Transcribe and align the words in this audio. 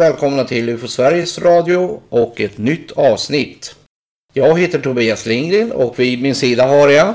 Välkomna 0.00 0.44
till 0.44 0.68
UFO 0.68 0.88
Sveriges 0.88 1.38
Radio 1.38 2.00
och 2.08 2.40
ett 2.40 2.58
nytt 2.58 2.92
avsnitt. 2.92 3.76
Jag 4.32 4.58
heter 4.58 4.78
Tobias 4.80 5.26
Lindgren 5.26 5.72
och 5.72 5.98
vid 5.98 6.22
min 6.22 6.34
sida 6.34 6.66
har 6.66 6.88
jag 6.88 7.14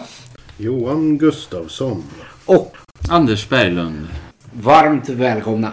Johan 0.58 1.18
Gustafsson. 1.18 2.04
och 2.46 2.76
Anders 3.10 3.50
Berglund. 3.50 4.08
varmt 4.54 5.10
välkomna. 5.10 5.72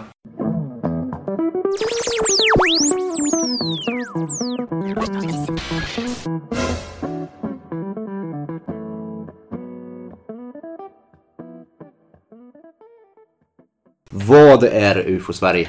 Vad 14.09 14.63
är 14.63 14.97
UFO 15.07 15.33
Sverige? 15.33 15.67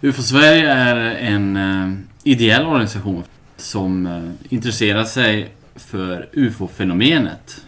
UFO 0.00 0.22
Sverige 0.22 0.72
är 0.72 0.96
en 1.14 1.56
eh, 1.56 1.98
ideell 2.22 2.66
organisation 2.66 3.24
som 3.56 4.06
eh, 4.06 4.54
intresserar 4.54 5.04
sig 5.04 5.50
för 5.76 6.28
UFO-fenomenet. 6.32 7.64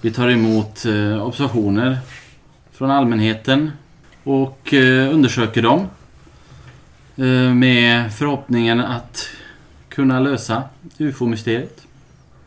Vi 0.00 0.10
tar 0.10 0.28
emot 0.28 0.84
eh, 0.84 1.26
observationer 1.26 1.98
från 2.72 2.90
allmänheten 2.90 3.70
och 4.24 4.74
eh, 4.74 5.14
undersöker 5.14 5.62
dem 5.62 5.80
eh, 7.16 7.54
med 7.54 8.12
förhoppningen 8.14 8.80
att 8.80 9.28
kunna 9.88 10.20
lösa 10.20 10.62
UFO-mysteriet. 10.98 11.86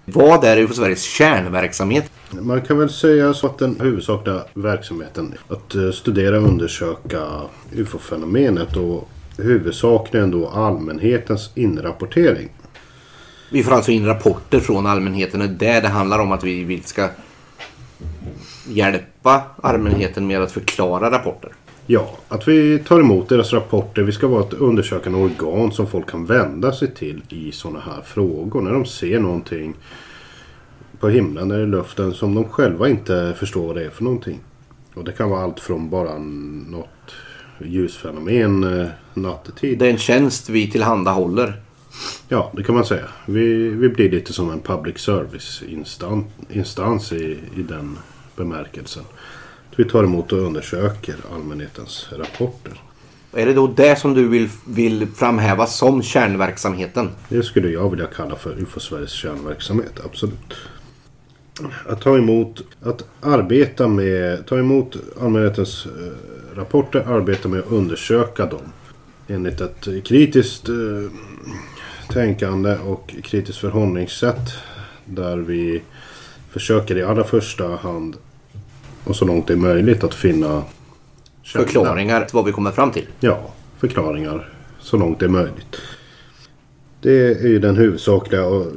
Vad 0.06 0.44
är 0.44 0.58
UFO 0.58 0.74
Sveriges 0.74 1.04
kärnverksamhet? 1.04 2.12
Man 2.40 2.62
kan 2.62 2.78
väl 2.78 2.90
säga 2.90 3.34
så 3.34 3.48
att 3.48 3.58
den 3.58 3.80
huvudsakliga 3.80 4.44
verksamheten 4.54 5.34
att 5.48 5.76
eh, 5.76 5.92
studera 5.92 6.38
och 6.38 6.48
undersöka 6.48 7.28
UFO-fenomenet 7.72 8.78
och 8.78 9.10
huvudsakligen 9.38 10.32
då 10.32 10.48
allmänhetens 10.48 11.50
inrapportering. 11.56 12.50
Vi 13.52 13.64
får 13.64 13.72
alltså 13.72 13.92
in 13.92 14.06
rapporter 14.06 14.60
från 14.60 14.86
allmänheten. 14.86 15.40
Det 15.40 15.46
är 15.46 15.74
det 15.76 15.82
det 15.82 15.88
handlar 15.88 16.20
om 16.20 16.32
att 16.32 16.44
vi 16.44 16.64
vi 16.64 16.82
ska 16.82 17.10
hjälpa 18.68 19.44
allmänheten 19.62 20.28
med 20.28 20.42
att 20.42 20.52
förklara 20.52 21.12
rapporter. 21.12 21.52
Ja, 21.86 22.18
att 22.28 22.48
vi 22.48 22.80
tar 22.80 23.00
emot 23.00 23.30
deras 23.30 23.54
rapporter. 23.54 24.02
Vi 24.02 24.12
ska 24.12 24.28
vara 24.28 24.44
ett 24.44 24.54
undersökande 24.54 25.20
organ 25.20 25.72
som 25.72 25.88
folk 25.88 26.10
kan 26.10 26.26
vända 26.26 26.72
sig 26.72 26.94
till 26.96 27.22
i 27.30 27.52
sådana 27.52 27.80
här 27.80 28.02
frågor. 28.06 28.62
När 28.62 28.74
de 28.74 28.86
ser 28.86 29.20
någonting 29.20 29.76
på 31.02 31.10
himlen 31.10 31.52
eller 31.52 31.64
i 31.64 31.68
luften 31.68 32.14
som 32.14 32.36
de 32.36 32.46
själva 32.50 32.90
inte 32.90 33.36
förstår 33.38 33.68
vad 33.68 33.76
det 33.76 33.86
är 33.86 33.90
för 33.90 34.04
någonting. 34.04 34.40
Och 34.94 35.04
det 35.04 35.12
kan 35.12 35.30
vara 35.30 35.44
allt 35.44 35.60
från 35.60 35.90
bara 35.90 36.18
något 36.18 36.88
ljusfenomen 37.60 38.82
eh, 38.82 38.88
nattetid. 39.14 39.80
Det 39.80 39.86
är 39.86 39.92
en 39.92 39.98
tjänst 39.98 40.50
vi 40.50 40.72
tillhandahåller. 40.72 41.62
Ja, 42.28 42.52
det 42.56 42.64
kan 42.64 42.76
man 42.76 42.86
säga. 42.86 43.08
Vi, 43.26 43.70
vi 43.70 43.90
blir 43.90 44.12
lite 44.12 44.34
som 44.34 44.52
en 44.52 44.60
public 44.60 44.98
service 45.00 45.64
instan, 45.68 46.26
instans 46.50 47.14
i, 47.14 47.40
i 47.56 47.64
den 47.64 47.98
bemärkelsen. 48.36 49.04
Vi 49.76 49.86
tar 49.86 50.04
emot 50.04 50.32
och 50.32 50.40
undersöker 50.40 51.16
allmänhetens 51.34 52.10
rapporter. 52.12 52.82
Är 53.34 53.46
det 53.46 53.54
då 53.54 53.68
det 53.68 54.00
som 54.00 54.14
du 54.14 54.28
vill, 54.28 54.50
vill 54.68 55.08
framhäva 55.16 55.68
som 55.68 56.04
kärnverksamheten? 56.04 57.10
Det 57.30 57.44
skulle 57.44 57.70
jag 57.70 57.90
vilja 57.90 58.06
kalla 58.06 58.36
för 58.36 58.62
UFO 58.62 58.80
Sveriges 58.80 59.12
kärnverksamhet, 59.12 60.00
absolut. 60.06 60.54
Att 61.88 62.02
ta 62.02 62.18
emot, 62.18 62.64
att 62.82 63.06
arbeta 63.22 63.88
med, 63.88 64.46
ta 64.46 64.58
emot 64.58 64.98
allmänhetens 65.22 65.86
eh, 65.86 66.58
rapporter, 66.58 67.00
arbeta 67.00 67.50
med 67.50 67.60
att 67.60 67.72
undersöka 67.72 68.46
dem. 68.46 68.62
Enligt 69.28 69.62
ett 69.62 69.88
kritiskt 70.04 70.70
eh, 70.70 70.76
tänkande 72.10 72.78
och 72.78 73.16
kritiskt 73.24 73.60
förhållningssätt. 73.60 74.52
Där 75.06 75.38
vi 75.38 75.82
försöker 76.50 76.98
i 76.98 77.04
allra 77.04 77.24
första 77.24 77.68
hand 77.68 78.16
och 79.04 79.16
så 79.16 79.26
långt 79.26 79.48
det 79.48 79.54
är 79.54 79.58
möjligt 79.58 80.04
att 80.04 80.14
finna. 80.14 80.64
Förklaringar 81.44 82.26
till 82.26 82.36
vad 82.36 82.46
vi 82.46 82.52
kommer 82.52 82.72
fram 82.72 82.92
till. 82.92 83.08
Ja, 83.20 83.52
förklaringar 83.80 84.50
så 84.80 84.98
långt 84.98 85.20
det 85.20 85.26
är 85.26 85.30
möjligt. 85.30 85.78
Det 87.02 87.42
är 87.42 87.48
ju 87.48 87.60
den 87.60 87.76
huvudsakliga 87.76 88.46
och 88.46 88.68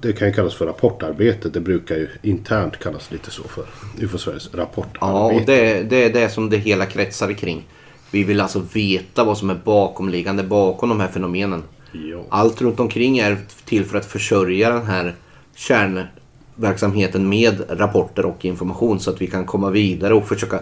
det 0.00 0.12
kan 0.12 0.28
ju 0.28 0.34
kallas 0.34 0.54
för 0.54 0.66
rapportarbete. 0.66 1.48
Det 1.48 1.60
brukar 1.60 1.96
ju 1.96 2.08
internt 2.22 2.78
kallas 2.78 3.10
lite 3.10 3.30
så 3.30 3.42
för 3.42 3.64
UFO 4.00 4.18
Sveriges 4.18 4.54
rapportarbete. 4.54 4.98
Ja, 5.00 5.24
och 5.24 5.42
det, 5.46 5.82
det 5.82 6.04
är 6.04 6.12
det 6.12 6.28
som 6.28 6.50
det 6.50 6.56
hela 6.56 6.86
kretsar 6.86 7.32
kring. 7.32 7.64
Vi 8.10 8.24
vill 8.24 8.40
alltså 8.40 8.62
veta 8.72 9.24
vad 9.24 9.38
som 9.38 9.50
är 9.50 9.54
bakomliggande 9.64 10.42
bakom 10.42 10.88
de 10.88 11.00
här 11.00 11.08
fenomenen. 11.08 11.62
Ja. 11.92 12.24
Allt 12.28 12.62
runt 12.62 12.80
omkring 12.80 13.18
är 13.18 13.38
till 13.64 13.84
för 13.84 13.98
att 13.98 14.06
försörja 14.06 14.70
den 14.70 14.86
här 14.86 15.14
kärnverksamheten 15.54 17.28
med 17.28 17.62
rapporter 17.68 18.24
och 18.24 18.44
information 18.44 19.00
så 19.00 19.10
att 19.10 19.22
vi 19.22 19.26
kan 19.26 19.46
komma 19.46 19.70
vidare 19.70 20.14
och 20.14 20.28
försöka 20.28 20.60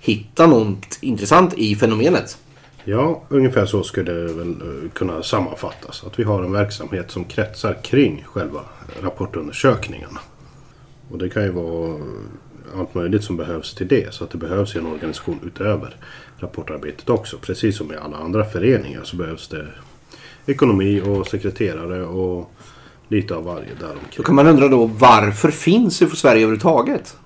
hitta 0.00 0.46
något 0.46 0.98
intressant 1.00 1.54
i 1.54 1.76
fenomenet. 1.76 2.38
Ja, 2.84 3.22
ungefär 3.28 3.66
så 3.66 3.82
skulle 3.82 4.12
det 4.12 4.32
väl 4.32 4.50
eh, 4.50 4.90
kunna 4.92 5.22
sammanfattas. 5.22 6.04
Att 6.06 6.18
vi 6.18 6.22
har 6.22 6.42
en 6.42 6.52
verksamhet 6.52 7.10
som 7.10 7.24
kretsar 7.24 7.76
kring 7.82 8.24
själva 8.26 8.60
rapportundersökningarna. 9.02 10.20
Och 11.10 11.18
det 11.18 11.28
kan 11.28 11.42
ju 11.42 11.50
vara 11.50 12.00
allt 12.78 12.94
möjligt 12.94 13.24
som 13.24 13.36
behövs 13.36 13.74
till 13.74 13.88
det. 13.88 14.14
Så 14.14 14.24
att 14.24 14.30
det 14.30 14.38
behövs 14.38 14.76
en 14.76 14.86
organisation 14.86 15.40
utöver 15.46 15.96
rapportarbetet 16.38 17.10
också. 17.10 17.38
Precis 17.38 17.76
som 17.76 17.92
i 17.92 17.96
alla 17.96 18.16
andra 18.16 18.44
föreningar 18.44 19.00
så 19.04 19.16
behövs 19.16 19.48
det 19.48 19.66
ekonomi 20.46 21.00
och 21.00 21.26
sekreterare 21.26 22.04
och 22.04 22.50
lite 23.08 23.34
av 23.34 23.44
varje 23.44 23.68
Då 23.80 23.86
däromkring. 23.86 24.24
kan 24.24 24.34
man 24.34 24.46
undra 24.46 24.68
då 24.68 24.86
varför 24.86 25.50
finns 25.50 26.02
UFO 26.02 26.16
Sverige 26.16 26.38
överhuvudtaget? 26.42 27.16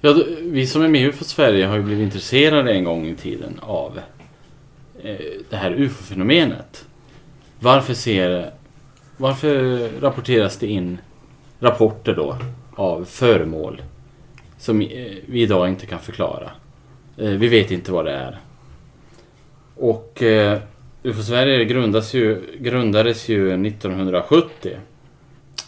Ja, 0.00 0.12
då- 0.12 0.24
vi 0.42 0.66
som 0.66 0.82
är 0.82 0.88
med 0.88 1.00
i 1.00 1.04
UFO 1.04 1.24
Sverige 1.24 1.66
har 1.66 1.76
ju 1.76 1.82
blivit 1.82 2.04
intresserade 2.04 2.72
en 2.72 2.84
gång 2.84 3.06
i 3.06 3.14
tiden 3.16 3.58
av 3.62 3.96
eh, 3.98 4.02
Eh, 5.04 5.16
det 5.50 5.56
här 5.56 5.70
UFO-fenomenet. 5.70 6.84
Varför 7.60 7.94
ser... 7.94 8.50
Varför 9.16 9.88
rapporteras 10.00 10.58
det 10.58 10.66
in 10.66 10.98
rapporter 11.60 12.14
då 12.14 12.36
av 12.74 13.04
föremål 13.04 13.82
som 14.58 14.80
eh, 14.80 14.86
vi 15.26 15.42
idag 15.42 15.68
inte 15.68 15.86
kan 15.86 16.00
förklara? 16.00 16.50
Eh, 17.16 17.30
vi 17.30 17.48
vet 17.48 17.70
inte 17.70 17.92
vad 17.92 18.04
det 18.04 18.12
är. 18.12 18.38
Och 19.76 20.22
UFO 21.02 21.22
Sverige 21.22 21.64
grundades 21.64 22.14
ju, 22.14 22.42
grundades 22.58 23.28
ju 23.28 23.66
1970 23.66 24.76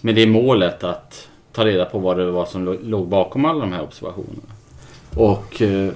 med 0.00 0.14
det 0.14 0.26
målet 0.26 0.84
att 0.84 1.28
ta 1.53 1.64
reda 1.64 1.84
på 1.84 1.99
vad 1.99 2.19
det 2.19 2.31
var 2.31 2.47
som 2.47 2.78
låg 2.82 3.09
bakom 3.09 3.44
alla 3.44 3.60
de 3.60 3.72
här 3.72 3.82
observationerna. 3.82 4.53
Och 5.16 5.62
eh, 5.62 5.93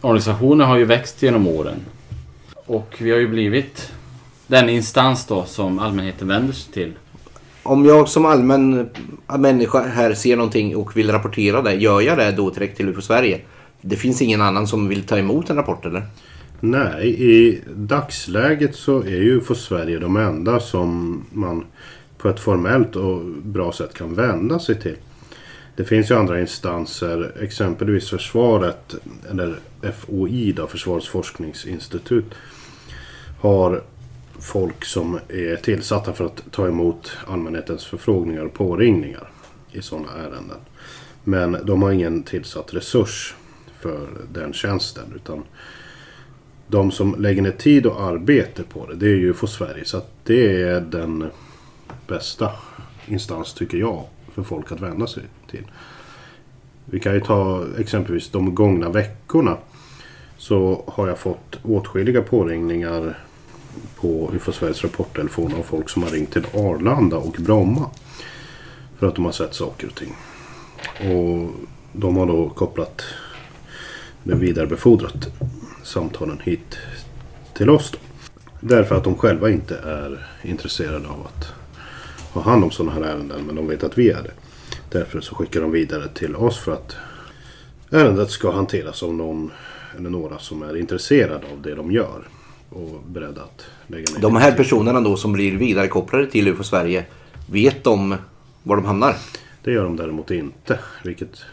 organisationen 0.00 0.66
har 0.66 0.76
ju 0.76 0.84
växt 0.84 1.22
genom 1.22 1.48
åren. 1.48 1.80
Och 2.68 2.94
vi 2.98 3.10
har 3.10 3.18
ju 3.18 3.28
blivit 3.28 3.92
den 4.46 4.68
instans 4.68 5.26
då 5.26 5.44
som 5.44 5.78
allmänheten 5.78 6.28
vänder 6.28 6.52
sig 6.52 6.72
till. 6.72 6.92
Om 7.62 7.84
jag 7.84 8.08
som 8.08 8.26
allmän 8.26 8.90
människa 9.38 9.82
här 9.82 10.14
ser 10.14 10.36
någonting 10.36 10.76
och 10.76 10.96
vill 10.96 11.12
rapportera 11.12 11.62
det, 11.62 11.74
gör 11.74 12.00
jag 12.00 12.18
det 12.18 12.32
då 12.32 12.50
direkt 12.50 12.76
till 12.76 12.88
UFO 12.88 13.00
Sverige? 13.00 13.40
Det 13.80 13.96
finns 13.96 14.22
ingen 14.22 14.42
annan 14.42 14.66
som 14.66 14.88
vill 14.88 15.02
ta 15.02 15.18
emot 15.18 15.50
en 15.50 15.56
rapport 15.56 15.86
eller? 15.86 16.02
Nej, 16.60 17.22
i 17.22 17.60
dagsläget 17.74 18.74
så 18.74 19.00
är 19.00 19.22
ju 19.22 19.40
för 19.40 19.54
Sverige 19.54 19.98
de 19.98 20.16
enda 20.16 20.60
som 20.60 21.22
man 21.32 21.64
på 22.18 22.28
ett 22.28 22.40
formellt 22.40 22.96
och 22.96 23.24
bra 23.24 23.72
sätt 23.72 23.94
kan 23.94 24.14
vända 24.14 24.58
sig 24.58 24.80
till. 24.80 24.96
Det 25.76 25.84
finns 25.84 26.10
ju 26.10 26.14
andra 26.14 26.40
instanser, 26.40 27.32
exempelvis 27.40 28.10
försvaret 28.10 28.94
eller 29.30 29.58
FOI, 29.98 30.52
då, 30.52 30.66
Försvarets 30.66 31.08
forskningsinstitut, 31.08 32.34
har 33.40 33.82
folk 34.40 34.84
som 34.84 35.18
är 35.28 35.56
tillsatta 35.56 36.12
för 36.12 36.24
att 36.24 36.42
ta 36.50 36.68
emot 36.68 37.16
allmänhetens 37.26 37.86
förfrågningar 37.86 38.44
och 38.44 38.54
påringningar 38.54 39.30
i 39.72 39.82
sådana 39.82 40.12
ärenden. 40.12 40.58
Men 41.24 41.58
de 41.64 41.82
har 41.82 41.92
ingen 41.92 42.22
tillsatt 42.22 42.74
resurs 42.74 43.34
för 43.80 44.08
den 44.32 44.52
tjänsten. 44.52 45.12
utan 45.16 45.44
de 46.66 46.90
som 46.90 47.14
lägger 47.18 47.42
ner 47.42 47.50
tid 47.50 47.86
och 47.86 48.02
arbete 48.02 48.62
på 48.62 48.86
det, 48.86 48.94
det 48.94 49.06
är 49.06 49.16
ju 49.16 49.34
för 49.34 49.46
Sverige. 49.46 49.84
Så 49.84 49.96
att 49.96 50.10
det 50.24 50.62
är 50.62 50.80
den 50.80 51.30
bästa 52.06 52.50
instans, 53.06 53.54
tycker 53.54 53.78
jag, 53.78 54.04
för 54.34 54.42
folk 54.42 54.72
att 54.72 54.80
vända 54.80 55.06
sig 55.06 55.22
till. 55.50 55.64
Vi 56.84 57.00
kan 57.00 57.14
ju 57.14 57.20
ta 57.20 57.64
exempelvis 57.78 58.30
de 58.30 58.54
gångna 58.54 58.88
veckorna. 58.88 59.56
Så 60.36 60.84
har 60.86 61.08
jag 61.08 61.18
fått 61.18 61.58
åtskilliga 61.62 62.22
påringningar 62.22 63.18
på 63.96 64.30
UFO 64.34 64.52
Sveriges 64.52 64.84
rapporttelefon 64.84 65.54
av 65.54 65.62
folk 65.62 65.88
som 65.88 66.02
har 66.02 66.10
ringt 66.10 66.32
till 66.32 66.46
Arlanda 66.54 67.16
och 67.16 67.36
Bromma. 67.38 67.90
För 68.98 69.06
att 69.06 69.14
de 69.14 69.24
har 69.24 69.32
sett 69.32 69.54
saker 69.54 69.86
och 69.86 69.94
ting. 69.94 70.14
Och 70.98 71.50
de 71.92 72.16
har 72.16 72.26
då 72.26 72.48
kopplat 72.48 73.02
vidarebefordrat 74.22 75.28
samtalen 75.82 76.40
hit 76.44 76.78
till 77.54 77.70
oss. 77.70 77.90
Då. 77.90 77.98
Därför 78.60 78.94
att 78.94 79.04
de 79.04 79.14
själva 79.14 79.50
inte 79.50 79.78
är 79.78 80.26
intresserade 80.42 81.08
av 81.08 81.26
att 81.26 81.52
ha 82.32 82.42
hand 82.42 82.64
om 82.64 82.70
sådana 82.70 82.92
här 82.92 83.02
ärenden. 83.02 83.42
Men 83.46 83.56
de 83.56 83.66
vet 83.68 83.84
att 83.84 83.98
vi 83.98 84.10
är 84.10 84.22
det. 84.22 84.32
Därför 84.90 85.20
så 85.20 85.34
skickar 85.34 85.60
de 85.60 85.70
vidare 85.70 86.08
till 86.08 86.36
oss 86.36 86.58
för 86.58 86.72
att 86.72 86.96
ärendet 87.90 88.30
ska 88.30 88.52
hanteras 88.52 89.02
av 89.02 89.14
någon 89.14 89.50
eller 89.98 90.10
några 90.10 90.38
som 90.38 90.62
är 90.62 90.76
intresserade 90.76 91.46
av 91.52 91.62
det 91.62 91.74
de 91.74 91.92
gör. 91.92 92.28
Och 92.70 93.02
beredda 93.06 93.42
att 93.42 93.64
lägga 93.86 94.12
ner 94.14 94.20
De 94.20 94.36
här 94.36 94.52
personerna 94.52 95.00
då 95.00 95.16
som 95.16 95.32
blir 95.32 95.56
vidarekopplade 95.56 96.26
till 96.26 96.48
UFO 96.48 96.62
Sverige, 96.62 97.04
vet 97.46 97.84
de 97.84 98.16
var 98.62 98.76
de 98.76 98.84
hamnar? 98.84 99.16
Det 99.64 99.72
gör 99.72 99.84
de 99.84 99.96
däremot 99.96 100.30
inte. 100.30 100.78
Vilket 101.04 101.44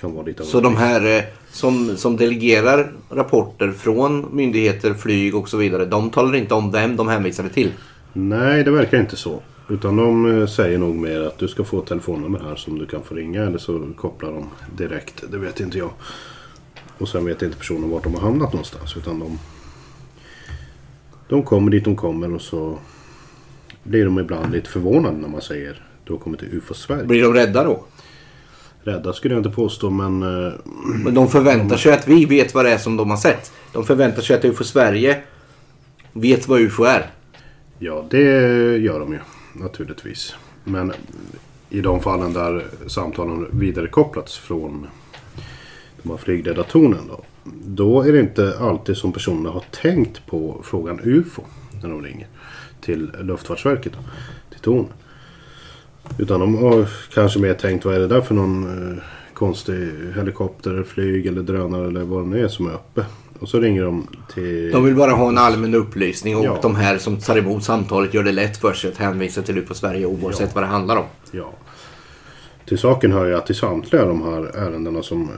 kan 0.00 0.14
vara 0.14 0.26
lite 0.26 0.44
Så 0.44 0.60
de 0.60 0.76
här 0.76 1.16
eh, 1.16 1.22
som, 1.50 1.96
som 1.96 2.16
delegerar 2.16 2.92
rapporter 3.10 3.72
från 3.72 4.36
myndigheter, 4.36 4.94
flyg 4.94 5.34
och 5.34 5.48
så 5.48 5.56
vidare. 5.56 5.84
De 5.84 6.10
talar 6.10 6.34
inte 6.34 6.54
om 6.54 6.70
vem 6.70 6.96
de 6.96 7.08
hänvisade 7.08 7.48
till. 7.48 7.72
Nej, 8.12 8.64
det 8.64 8.70
verkar 8.70 9.00
inte 9.00 9.16
så. 9.16 9.42
Utan 9.68 9.96
de 9.96 10.40
eh, 10.40 10.46
säger 10.46 10.78
nog 10.78 10.96
mer 10.96 11.20
att 11.20 11.38
du 11.38 11.48
ska 11.48 11.64
få 11.64 11.78
ett 11.78 11.86
telefonnummer 11.86 12.40
här 12.48 12.56
som 12.56 12.78
du 12.78 12.86
kan 12.86 13.02
få 13.02 13.14
ringa 13.14 13.42
eller 13.42 13.58
så 13.58 13.88
kopplar 13.96 14.32
de 14.32 14.50
direkt. 14.76 15.24
Det 15.30 15.38
vet 15.38 15.60
inte 15.60 15.78
jag. 15.78 15.90
Och 16.98 17.08
sen 17.08 17.24
vet 17.24 17.42
inte 17.42 17.56
personen 17.56 17.90
vart 17.90 18.04
de 18.04 18.14
har 18.14 18.20
hamnat 18.20 18.52
någonstans. 18.52 18.96
Utan 18.96 19.18
de, 19.18 19.38
de 21.32 21.42
kommer 21.42 21.70
dit 21.70 21.84
de 21.84 21.96
kommer 21.96 22.34
och 22.34 22.42
så 22.42 22.78
blir 23.82 24.04
de 24.04 24.18
ibland 24.18 24.52
lite 24.52 24.70
förvånade 24.70 25.16
när 25.16 25.28
man 25.28 25.42
säger 25.42 25.82
du 26.04 26.12
har 26.12 26.20
kommit 26.20 26.40
till 26.40 26.48
UFO 26.52 26.74
Sverige. 26.74 27.04
Blir 27.04 27.22
de 27.22 27.34
rädda 27.34 27.64
då? 27.64 27.84
Rädda 28.82 29.12
skulle 29.12 29.34
jag 29.34 29.40
inte 29.40 29.56
påstå 29.56 29.90
men 29.90 30.22
eh, 30.22 30.52
Men 31.04 31.14
de 31.14 31.28
förväntar 31.28 31.76
sig 31.76 31.92
att 31.92 32.08
vi 32.08 32.24
vet 32.24 32.54
vad 32.54 32.64
det 32.64 32.72
är 32.72 32.78
som 32.78 32.96
de 32.96 33.10
har 33.10 33.16
sett. 33.16 33.52
De 33.72 33.84
förväntar 33.84 34.22
sig 34.22 34.36
att 34.36 34.44
UFO 34.44 34.64
Sverige 34.64 35.22
vet 36.12 36.48
vad 36.48 36.60
UFO 36.60 36.84
är. 36.84 37.10
Ja, 37.78 38.04
det 38.10 38.22
gör 38.76 39.00
de 39.00 39.12
ju 39.12 39.18
naturligtvis. 39.52 40.34
Men 40.64 40.92
i 41.70 41.80
de 41.80 42.00
fallen 42.00 42.32
där 42.32 42.64
samtalen 42.86 43.46
vidarekopplats 43.52 44.38
från 44.38 44.86
de 46.02 46.10
här 46.10 46.16
flygledartornen 46.16 47.08
då. 47.08 47.24
Då 47.64 48.02
är 48.02 48.12
det 48.12 48.20
inte 48.20 48.58
alltid 48.60 48.96
som 48.96 49.12
personerna 49.12 49.50
har 49.50 49.64
tänkt 49.82 50.26
på 50.26 50.60
frågan 50.64 51.00
UFO 51.02 51.42
när 51.82 51.88
de 51.88 52.02
ringer 52.02 52.26
till 52.80 53.10
Luftfartsverket. 53.20 53.92
Då, 53.92 53.98
till 54.50 54.60
tornen. 54.60 54.92
Utan 56.18 56.40
de 56.40 56.54
har 56.54 56.88
kanske 57.14 57.38
mer 57.38 57.54
tänkt 57.54 57.84
vad 57.84 57.94
är 57.94 57.98
det 58.00 58.06
där 58.06 58.20
för 58.20 58.34
någon 58.34 58.92
eh, 58.92 59.02
konstig 59.34 59.90
helikopter, 60.16 60.82
flyg 60.82 61.26
eller 61.26 61.42
drönare 61.42 61.86
eller 61.86 62.02
vad 62.02 62.24
det 62.24 62.28
nu 62.28 62.44
är 62.44 62.48
som 62.48 62.66
är 62.66 62.74
uppe. 62.74 63.04
Och 63.38 63.48
så 63.48 63.60
ringer 63.60 63.82
de 63.84 64.06
till... 64.34 64.70
De 64.70 64.84
vill 64.84 64.94
bara 64.94 65.10
ha 65.10 65.28
en 65.28 65.38
allmän 65.38 65.74
upplysning 65.74 66.36
och 66.36 66.44
Ja. 66.44 66.58
de 66.62 66.76
här 66.76 66.98
som 66.98 67.16
tar 67.16 67.36
emot 67.38 67.64
samtalet 67.64 68.14
gör 68.14 68.22
det 68.22 68.32
lätt 68.32 68.56
för 68.56 68.72
sig 68.72 68.90
att 68.90 68.96
hänvisa 68.96 69.42
till 69.42 69.58
UFO 69.58 69.74
Sverige 69.74 70.06
oavsett 70.06 70.40
Ja. 70.48 70.50
vad 70.54 70.64
det 70.64 70.68
handlar 70.68 70.96
om. 70.96 71.04
Ja. 71.30 71.52
Till 72.66 72.78
saken 72.78 73.12
hör 73.12 73.26
ju 73.26 73.34
att 73.34 73.50
i 73.50 73.54
samtliga 73.54 74.04
de 74.04 74.22
här 74.22 74.56
ärendena 74.56 75.02
som 75.02 75.22
eh, 75.22 75.28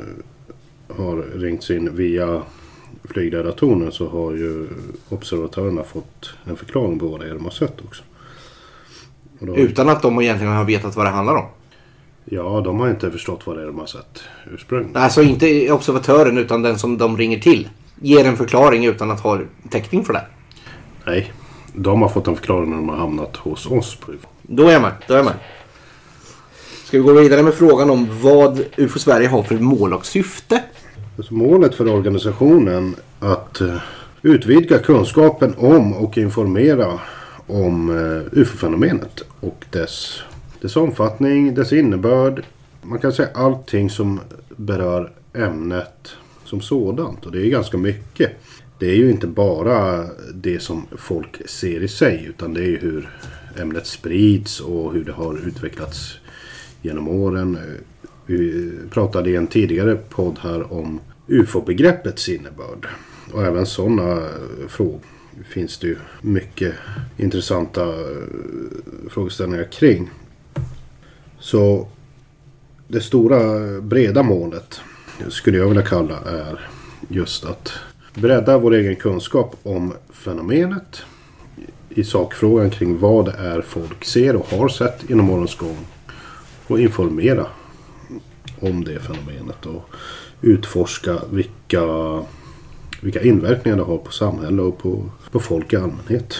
har 0.96 1.17
ringts 1.17 1.70
in 1.70 1.96
via 1.96 2.43
flygledartornen 3.05 3.93
så 3.93 4.08
har 4.08 4.32
ju 4.32 4.67
observatörerna 5.08 5.85
fått 5.85 6.31
en 6.44 6.56
förklaring 6.56 6.99
på 6.99 7.06
vad 7.06 7.20
det 7.20 7.26
är 7.26 7.35
de 7.35 7.44
har 7.44 7.50
sett 7.50 7.81
också. 7.85 8.02
Då, 9.38 9.56
Utan 9.56 9.88
att 9.88 10.02
de 10.02 10.20
egentligen 10.20 10.52
har 10.52 10.64
vetat 10.64 10.96
vad 10.96 11.06
det 11.06 11.11
handlar 11.11 11.35
om. 11.37 11.44
ja, 12.25 12.61
de 12.64 12.81
har 12.81 12.91
inte 12.91 13.11
förstått 13.11 13.46
vad 13.46 13.56
det 13.56 13.62
är 13.62 13.67
de 13.67 13.79
har 13.79 13.87
sett 13.87 14.23
ursprungligen. 14.55 14.96
Alltså 15.02 15.23
inte 15.23 15.73
observatören 15.73 16.38
utan 16.38 16.62
den 16.62 16.79
som 16.79 16.99
de 16.99 17.17
ringer 17.17 17.38
till. 17.38 17.69
Ger 18.00 18.25
en 18.25 18.37
förklaring 18.37 18.85
utan 18.87 19.11
att 19.11 19.20
ha 19.20 19.41
täckning 19.70 20.05
för 20.05 20.12
det. 20.12 20.26
Nej, 21.06 21.32
de 21.73 22.02
har 22.02 22.08
fått 22.08 22.26
en 22.26 22.37
förklaring 22.37 22.70
när 22.70 22.76
de 22.76 22.88
har 22.88 22.96
hamnat 22.96 23.37
hos 23.37 23.67
oss. 23.67 23.99
Då 24.43 24.69
är 24.69 24.81
med. 24.81 24.93
Då 25.08 25.14
är 25.14 25.23
med. 25.23 25.35
Ska 26.85 26.99
vi 26.99 27.05
gå 27.05 27.12
vidare 27.12 27.43
med 27.43 27.55
frågan 27.55 27.91
om 27.91 28.08
vad 28.23 28.64
UFO 28.76 28.99
Sverige 28.99 29.29
har 29.29 29.43
för 29.43 29.55
mål 29.55 29.93
och 29.93 30.06
syfte? 30.06 30.62
Alltså 31.16 31.34
målet 31.34 31.75
för 31.75 31.88
organisationen 31.88 32.96
att 33.19 33.61
eh, 33.61 33.76
utvidga 34.22 34.78
kunskapen 34.78 35.55
om 35.58 35.93
och 35.93 36.19
informera 36.19 37.00
om 37.46 37.90
eh, 37.90 38.38
UFO-fenomenet 38.40 39.22
och 39.40 39.64
dess, 39.70 40.22
dess 40.61 40.76
omfattning, 40.76 41.55
dess 41.55 41.72
innebörd. 41.72 42.44
Man 42.82 42.99
kan 42.99 43.12
säga 43.12 43.28
allting 43.34 43.90
som 43.90 44.20
berör 44.56 45.12
ämnet 45.34 46.11
som 46.44 46.61
sådant 46.61 47.26
och 47.26 47.32
det 47.32 47.46
är 47.46 47.50
ganska 47.50 47.76
mycket. 47.76 48.31
Det 48.78 48.90
är 48.90 48.96
ju 48.96 49.10
inte 49.10 49.26
bara 49.26 50.06
det 50.34 50.62
som 50.62 50.87
folk 50.96 51.49
ser 51.49 51.82
i 51.82 51.88
sig 51.88 52.25
utan 52.28 52.55
det 52.55 52.60
är 52.60 52.69
ju 52.69 52.78
hur 52.78 53.10
ämnet 53.60 53.87
sprids 53.87 54.60
och 54.60 54.93
hur 54.93 55.05
det 55.05 55.12
har 55.12 55.49
utvecklats 55.49 56.19
genom 56.82 57.08
åren. 57.08 57.58
Vi 58.26 58.70
pratade 58.90 59.30
i 59.30 59.36
en 59.36 59.46
tidigare 59.46 59.96
podd 59.96 60.38
här 60.42 60.72
om 60.72 61.00
UFO-begreppets 61.26 62.28
innebörd. 62.28 62.86
Och 63.32 63.44
även 63.44 63.66
sådana 63.66 64.28
frågor 64.68 65.00
finns 65.44 65.78
det 65.78 65.86
ju 65.86 65.96
mycket 66.20 66.74
intressanta 67.16 67.82
eh, 67.88 69.08
frågeställningar 69.10 69.64
kring. 69.64 70.10
Så 71.38 71.88
det 72.88 73.00
stora 73.00 73.60
breda 73.80 74.22
målet 74.22 74.80
skulle 75.28 75.58
jag 75.58 75.68
vilja 75.68 75.82
kalla 75.82 76.18
är 76.20 76.68
just 77.08 77.44
att 77.44 77.72
bredda 78.14 78.58
vår 78.58 78.74
egen 78.74 78.96
kunskap 78.96 79.56
om 79.62 79.94
fenomenet 80.12 81.02
i 81.88 82.04
sakfrågan 82.04 82.70
kring 82.70 82.98
vad 82.98 83.24
det 83.24 83.32
är 83.38 83.62
folk 83.62 84.04
ser 84.04 84.36
och 84.36 84.46
har 84.46 84.68
sett 84.68 85.10
inom 85.10 85.30
årens 85.30 85.56
gång 85.56 85.78
och 86.66 86.80
informera 86.80 87.46
om 88.60 88.84
det 88.84 89.00
fenomenet 89.00 89.66
och 89.66 89.90
utforska 90.40 91.18
vilka, 91.30 91.82
vilka 93.00 93.22
inverkningar 93.22 93.76
det 93.76 93.84
har 93.84 93.98
på 93.98 94.12
samhälle 94.12 94.62
och 94.62 94.78
på, 94.78 95.10
på 95.30 95.40
folk 95.40 95.72
i 95.72 95.76
allmänhet. 95.76 96.36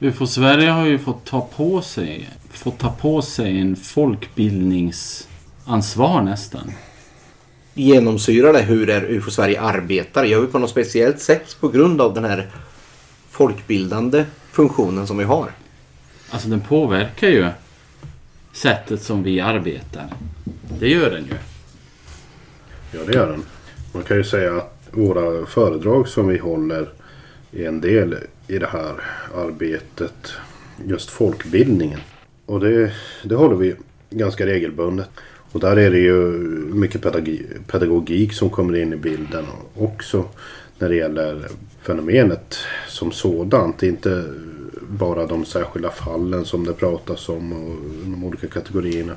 UFO 0.00 0.26
Sverige 0.26 0.70
har 0.70 0.86
ju 0.86 0.98
fått 0.98 1.24
ta 1.24 1.48
på 1.56 1.82
sig, 1.82 2.30
fått 2.50 2.78
ta 2.78 2.90
på 2.90 3.22
sig 3.22 3.60
en 3.60 3.76
folkbildningsansvar 3.76 6.22
nästan. 6.22 6.72
Genomsyrar 7.74 8.52
det 8.52 8.62
hur 8.62 8.90
är 8.90 9.10
UFO 9.10 9.30
Sverige 9.30 9.60
arbetar? 9.60 10.24
Gör 10.24 10.40
vi 10.40 10.46
på 10.46 10.58
något 10.58 10.70
speciellt 10.70 11.20
sätt 11.20 11.56
på 11.60 11.68
grund 11.68 12.00
av 12.00 12.14
den 12.14 12.24
här 12.24 12.50
folkbildande 13.30 14.24
funktionen 14.50 15.06
som 15.06 15.18
vi 15.18 15.24
har? 15.24 15.50
Alltså 16.30 16.48
den 16.48 16.60
påverkar 16.60 17.28
ju 17.28 17.48
sättet 18.52 19.02
som 19.02 19.22
vi 19.22 19.40
arbetar. 19.40 20.06
Det 20.80 20.88
gör 20.88 21.10
den 21.10 21.24
ju. 21.24 21.34
Ja, 22.92 23.00
det 23.06 23.12
gör 23.12 23.30
den. 23.30 23.42
Man 23.92 24.02
kan 24.02 24.16
ju 24.16 24.24
säga 24.24 24.56
att 24.56 24.78
våra 24.90 25.46
föredrag 25.46 26.08
som 26.08 26.28
vi 26.28 26.38
håller 26.38 26.88
är 27.52 27.68
en 27.68 27.80
del 27.80 28.16
i 28.48 28.58
det 28.58 28.66
här 28.66 28.94
arbetet. 29.36 30.32
Just 30.86 31.10
folkbildningen. 31.10 32.00
Och 32.46 32.60
det, 32.60 32.92
det 33.24 33.34
håller 33.34 33.56
vi 33.56 33.74
ganska 34.10 34.46
regelbundet. 34.46 35.08
Och 35.52 35.60
där 35.60 35.76
är 35.76 35.90
det 35.90 35.98
ju 35.98 36.22
mycket 36.74 37.02
pedagogik, 37.66 38.32
som 38.32 38.50
kommer 38.50 38.76
in 38.76 38.92
i 38.92 38.96
bilden 38.96 39.44
också. 39.74 40.24
När 40.78 40.88
det 40.88 40.96
gäller 40.96 41.48
fenomenet 41.82 42.56
som 42.88 43.12
sådant. 43.12 43.82
Inte 43.82 44.24
bara 44.80 45.26
de 45.26 45.44
särskilda 45.44 45.90
fallen 45.90 46.44
som 46.44 46.66
det 46.66 46.72
pratas 46.72 47.28
om 47.28 47.52
och 47.52 47.76
de 48.04 48.24
olika 48.24 48.46
kategorierna. 48.48 49.16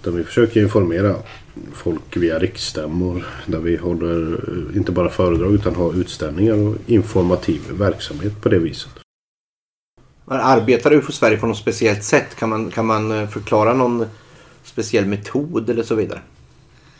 Utan 0.00 0.16
vi 0.16 0.24
försöker 0.24 0.62
informera 0.62 1.16
folk 1.72 2.16
via 2.16 2.38
riksstämmor. 2.38 3.24
Där 3.46 3.58
vi 3.58 3.76
håller 3.76 4.32
eh, 4.32 4.76
inte 4.76 4.92
bara 4.92 5.08
föredrag 5.08 5.54
utan 5.54 5.74
har 5.74 6.00
utställningar 6.00 6.54
och 6.54 6.76
informativ 6.86 7.60
verksamhet 7.72 8.42
på 8.42 8.48
det 8.48 8.58
viset. 8.58 8.90
Arbetar 10.26 10.92
UFO 10.92 11.12
Sverige 11.12 11.36
på 11.36 11.46
något 11.46 11.56
speciellt 11.58 12.04
sätt? 12.04 12.36
Kan 12.36 12.48
man, 12.48 12.70
kan 12.70 12.86
man 12.86 13.12
eh, 13.12 13.28
förklara 13.28 13.74
någon 13.74 14.06
speciell 14.64 15.06
metod 15.06 15.70
eller 15.70 15.82
så 15.82 15.94
vidare? 15.94 16.20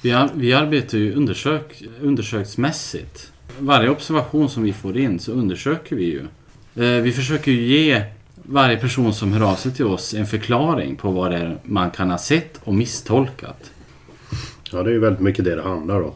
Vi, 0.03 0.13
ar- 0.13 0.31
vi 0.35 0.53
arbetar 0.53 0.99
ju 0.99 1.15
undersök, 1.15 1.83
undersöksmässigt. 2.03 3.33
Varje 3.59 3.89
observation 3.89 4.49
som 4.49 4.63
vi 4.63 4.73
får 4.73 4.97
in 4.99 5.19
så 5.19 5.33
undersöker 5.33 5.97
vi 5.97 6.05
ju. 6.05 6.21
Eh, 6.85 7.03
vi 7.03 7.13
försöker 7.13 7.53
ju 7.53 7.63
ge 7.63 8.05
varje 8.51 8.77
person 8.77 9.15
som 9.15 9.33
hör 9.33 9.53
av 9.53 9.55
sig 9.55 9.75
till 9.75 9.87
oss 9.87 10.15
en 10.15 10.27
förklaring 10.27 10.97
på 10.97 11.11
vad 11.11 11.31
det 11.31 11.37
är 11.37 11.59
man 11.63 11.91
kan 11.91 12.11
ha 12.11 12.19
sett 12.19 12.61
och 12.65 12.75
misstolkat. 12.75 13.71
Ja, 14.73 14.83
det 14.83 14.91
är 14.91 14.93
ju 14.93 14.99
väldigt 14.99 15.23
mycket 15.23 15.45
det 15.45 15.55
det 15.55 15.63
handlar 15.63 16.01
om. 16.01 16.13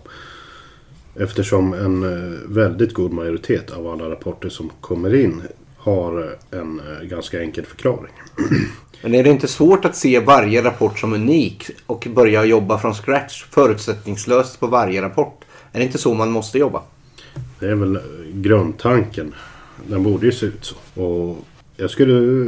Eftersom 1.15 1.73
en 1.73 2.03
eh, 2.03 2.39
väldigt 2.49 2.95
god 2.95 3.13
majoritet 3.13 3.71
av 3.71 3.87
alla 3.87 4.11
rapporter 4.11 4.49
som 4.49 4.71
kommer 4.81 5.15
in 5.15 5.43
har 5.77 6.37
en 6.51 6.81
eh, 6.81 7.07
ganska 7.07 7.41
enkel 7.41 7.67
förklaring. 7.67 8.13
Men 9.03 9.15
är 9.15 9.25
det 9.25 9.31
inte 9.31 9.49
svårt 9.49 9.85
att 9.85 9.97
se 9.97 10.21
varje 10.21 10.65
rapport 10.65 10.99
som 10.99 11.13
unik 11.13 11.71
och 11.87 12.09
börja 12.15 12.45
jobba 12.45 12.79
från 12.79 12.95
scratch 12.95 13.45
förutsättningslöst 13.51 14.61
på 14.61 14.67
varje 14.67 15.03
rapport? 15.03 15.45
Är 15.73 15.79
det 15.79 15.85
inte 15.85 15.99
så 15.99 16.15
man 16.15 16.31
måste 16.31 16.59
jobba? 16.59 16.83
Det 17.59 17.67
är 17.67 17.75
väl 17.75 17.97
eh, 17.97 18.03
grundtanken 18.33 19.35
Den 19.87 20.03
borde 20.03 20.27
ju 20.27 20.33
se 20.33 20.47
ut 20.47 20.65
så. 20.65 21.03
Och 21.03 21.47
jag 21.77 21.91
skulle 21.91 22.47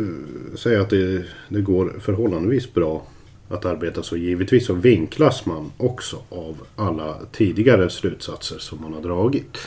säga 0.57 0.81
att 0.81 0.91
det, 0.91 1.25
det 1.49 1.61
går 1.61 1.97
förhållandevis 2.01 2.75
bra 2.75 3.07
att 3.49 3.65
arbeta 3.65 4.03
så. 4.03 4.17
Givetvis 4.17 4.67
så 4.67 4.75
vinklas 4.75 5.47
man 5.47 5.73
också 5.77 6.17
av 6.29 6.57
alla 6.77 7.17
tidigare 7.33 7.91
slutsatser 7.91 8.59
som 8.59 8.81
man 8.81 8.93
har 8.95 9.01
dragit. 9.01 9.59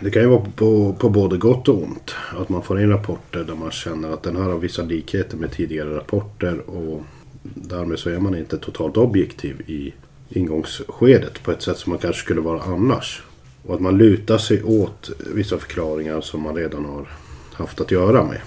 Det 0.00 0.10
kan 0.10 0.22
ju 0.22 0.28
vara 0.28 0.44
på, 0.56 0.92
på 0.98 1.08
både 1.08 1.36
gott 1.36 1.68
och 1.68 1.82
ont. 1.82 2.14
Att 2.38 2.48
man 2.48 2.62
får 2.62 2.80
in 2.80 2.88
rapporter 2.88 3.44
där 3.44 3.54
man 3.54 3.70
känner 3.70 4.10
att 4.10 4.22
den 4.22 4.36
här 4.36 4.42
har 4.42 4.58
vissa 4.58 4.82
likheter 4.82 5.36
med 5.36 5.52
tidigare 5.52 5.96
rapporter. 5.96 6.70
Och 6.70 7.02
därmed 7.42 7.98
så 7.98 8.10
är 8.10 8.18
man 8.18 8.38
inte 8.38 8.58
totalt 8.58 8.96
objektiv 8.96 9.60
i 9.66 9.92
ingångsskedet 10.28 11.42
på 11.42 11.50
ett 11.50 11.62
sätt 11.62 11.78
som 11.78 11.90
man 11.90 11.98
kanske 11.98 12.22
skulle 12.22 12.40
vara 12.40 12.62
annars. 12.62 13.22
Och 13.62 13.74
att 13.74 13.80
man 13.80 13.98
lutar 13.98 14.38
sig 14.38 14.62
åt 14.62 15.10
vissa 15.34 15.58
förklaringar 15.58 16.20
som 16.20 16.42
man 16.42 16.56
redan 16.56 16.84
har 16.84 17.08
haft 17.52 17.80
att 17.80 17.90
göra 17.90 18.24
med. 18.24 18.40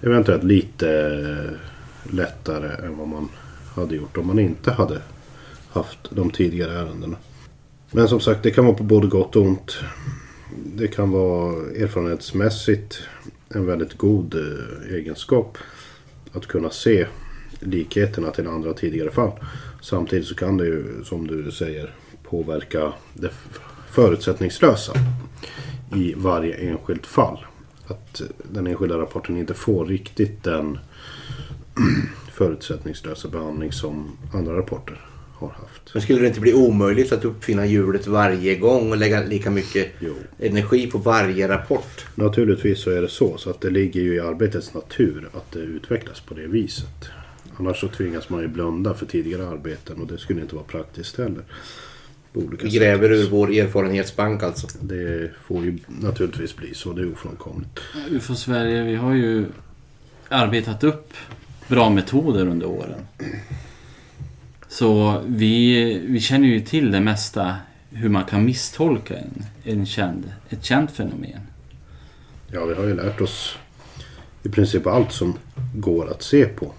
Eventuellt 0.00 0.44
lite 0.44 1.50
lättare 2.02 2.86
än 2.86 2.98
vad 2.98 3.08
man 3.08 3.28
hade 3.74 3.96
gjort 3.96 4.16
om 4.16 4.26
man 4.26 4.38
inte 4.38 4.70
hade 4.70 5.02
haft 5.68 5.98
de 6.10 6.30
tidigare 6.30 6.72
ärendena. 6.72 7.16
Men 7.90 8.08
som 8.08 8.20
sagt, 8.20 8.42
det 8.42 8.50
kan 8.50 8.64
vara 8.64 8.76
på 8.76 8.82
både 8.82 9.06
gott 9.06 9.36
och 9.36 9.42
ont. 9.42 9.78
Det 10.76 10.88
kan 10.88 11.10
vara 11.10 11.52
erfarenhetsmässigt 11.70 13.02
en 13.48 13.66
väldigt 13.66 13.98
god 13.98 14.34
eh, 14.34 14.94
egenskap 14.94 15.58
att 16.32 16.46
kunna 16.46 16.70
se 16.70 17.06
likheterna 17.60 18.30
till 18.30 18.46
andra 18.46 18.72
tidigare 18.72 19.10
fall. 19.10 19.32
Samtidigt 19.82 20.26
så 20.26 20.34
kan 20.34 20.56
det 20.56 20.66
ju, 20.66 21.04
som 21.04 21.26
du 21.26 21.50
säger, 21.50 21.94
påverka 22.22 22.92
det 23.14 23.30
förutsättningslösa 23.90 24.92
i 25.94 26.14
varje 26.16 26.54
enskilt 26.54 27.06
fall. 27.06 27.38
Att 27.86 28.22
den 28.52 28.66
enskilda 28.66 28.98
rapporten 28.98 29.36
inte 29.36 29.54
får 29.54 29.86
riktigt 29.86 30.44
den 30.44 30.78
förutsättningslösa 32.32 33.28
behandling 33.28 33.72
som 33.72 34.18
andra 34.32 34.56
rapporter 34.56 35.00
har 35.38 35.48
haft. 35.48 35.94
Men 35.94 36.02
skulle 36.02 36.20
det 36.20 36.26
inte 36.26 36.40
bli 36.40 36.54
omöjligt 36.54 37.12
att 37.12 37.24
uppfinna 37.24 37.66
hjulet 37.66 38.06
varje 38.06 38.54
gång 38.54 38.90
och 38.90 38.96
lägga 38.96 39.22
lika 39.24 39.50
mycket 39.50 39.92
Jo. 40.00 40.14
energi 40.38 40.86
på 40.86 40.98
varje 40.98 41.48
rapport? 41.48 42.06
Naturligtvis 42.14 42.80
så 42.82 42.90
är 42.90 43.02
det 43.02 43.08
så. 43.08 43.38
Så 43.38 43.50
att 43.50 43.60
det 43.60 43.70
ligger 43.70 44.00
ju 44.00 44.14
i 44.14 44.20
arbetets 44.20 44.74
natur 44.74 45.28
att 45.32 45.52
det 45.52 45.58
utvecklas 45.58 46.20
på 46.20 46.34
det 46.34 46.46
viset. 46.46 47.08
Annars 47.58 47.80
så 47.80 47.88
tvingas 47.88 48.28
man 48.28 48.40
ju 48.40 48.48
blunda 48.48 48.94
för 48.94 49.06
tidigare 49.06 49.48
arbeten 49.48 50.00
och 50.00 50.06
det 50.06 50.18
skulle 50.18 50.40
inte 50.40 50.54
vara 50.54 50.64
praktiskt 50.64 51.18
heller. 51.18 51.44
På 52.36 52.42
olika 52.42 52.64
Vi 52.64 52.70
sätt. 52.70 52.80
gräver 52.80 53.12
ur 53.12 53.28
vår 53.30 53.50
erfarenhetsbank 53.50 54.42
alltså. 54.42 54.66
Det 54.80 55.30
får 55.44 55.64
ju 55.64 55.78
naturligtvis 55.86 56.56
bli 56.56 56.74
så. 56.74 56.92
Det 56.92 57.02
är 57.02 57.12
ofrånkomligt. 57.12 57.80
UFO 58.10 58.34
Sverige, 58.34 58.82
vi 58.82 58.94
har 58.94 59.14
ju 59.14 59.46
arbetat 60.28 60.84
upp 60.84 61.12
bra 61.68 61.90
metoder 61.90 62.46
under 62.46 62.66
åren. 62.66 63.00
Så 64.68 65.22
vi, 65.26 65.98
vi 66.08 66.20
känner 66.20 66.48
ju 66.48 66.60
till 66.60 66.90
det 66.90 67.00
mesta 67.00 67.56
hur 67.90 68.08
man 68.08 68.24
kan 68.24 68.44
misstolka 68.44 69.14
en, 69.16 69.44
en 69.64 69.86
känd, 69.86 70.32
ett 70.48 70.64
känt 70.64 70.90
fenomen. 70.90 71.40
Ja, 72.52 72.64
vi 72.64 72.74
har 72.74 72.84
ju 72.84 72.94
lärt 72.94 73.20
oss 73.20 73.58
i 74.42 74.48
princip 74.48 74.86
allt 74.86 75.12
som 75.12 75.34
går 75.74 76.10
att 76.10 76.22
se 76.22 76.44
på 76.46 76.72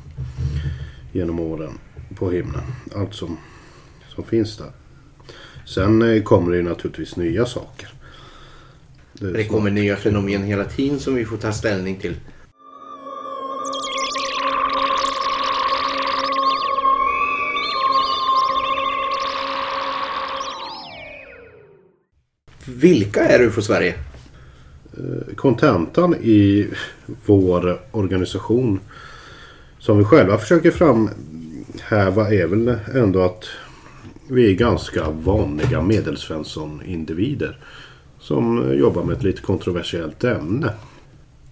genom 1.12 1.40
åren 1.40 1.78
på 2.16 2.32
himlen. 2.32 2.64
Allt 2.96 3.14
som, 3.14 3.38
som 4.16 4.24
finns 4.24 4.58
där. 4.58 4.72
Sen 5.68 6.02
eh, 6.02 6.24
kommer 6.24 6.52
det 6.52 6.58
ju 6.58 6.64
naturligtvis 6.64 7.16
nya 7.16 7.46
saker. 7.46 7.90
Det 9.14 9.44
så- 9.44 9.50
kommer 9.52 9.72
nya 9.72 9.96
fenomen 9.96 10.44
hela 10.44 10.66
tiden 10.66 11.00
som 11.00 11.16
vi 11.16 11.26
får 11.26 11.38
ta 11.38 11.52
ställning 11.54 11.96
till. 11.96 12.16
Vilka 22.66 23.24
är 23.26 23.42
UFO 23.44 23.62
Sverige? 23.62 23.96
kontentan 25.36 26.16
i 26.16 26.68
vår 27.26 27.80
organisation 27.92 28.80
som 29.80 29.98
vi 29.98 30.04
själva 30.04 30.38
försöker 30.38 30.72
framhäva 30.72 32.34
är 32.34 32.48
väl 32.48 32.78
ändå 32.96 33.22
att 33.22 33.44
vi 34.30 34.52
är 34.52 34.56
ganska 34.56 35.10
vanliga 35.10 35.82
medelsvensson-individer 35.82 37.58
som 38.20 38.74
jobbar 38.78 39.04
med 39.04 39.18
ett 39.18 39.24
lite 39.24 39.42
kontroversiellt 39.42 40.24
ämne. 40.24 40.74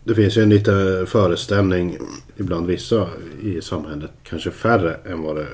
Det 0.04 0.16
finns 0.16 0.38
ju 0.38 0.44
en 0.44 0.50
liten 0.50 1.08
föreställning 1.08 1.98
ibland 2.38 2.68
vissa 2.68 3.10
i 3.42 3.62
samhället, 3.62 4.12
kanske 4.24 4.52
färre 4.52 4.94
än 4.94 5.22
vad 5.22 5.36
det 5.36 5.48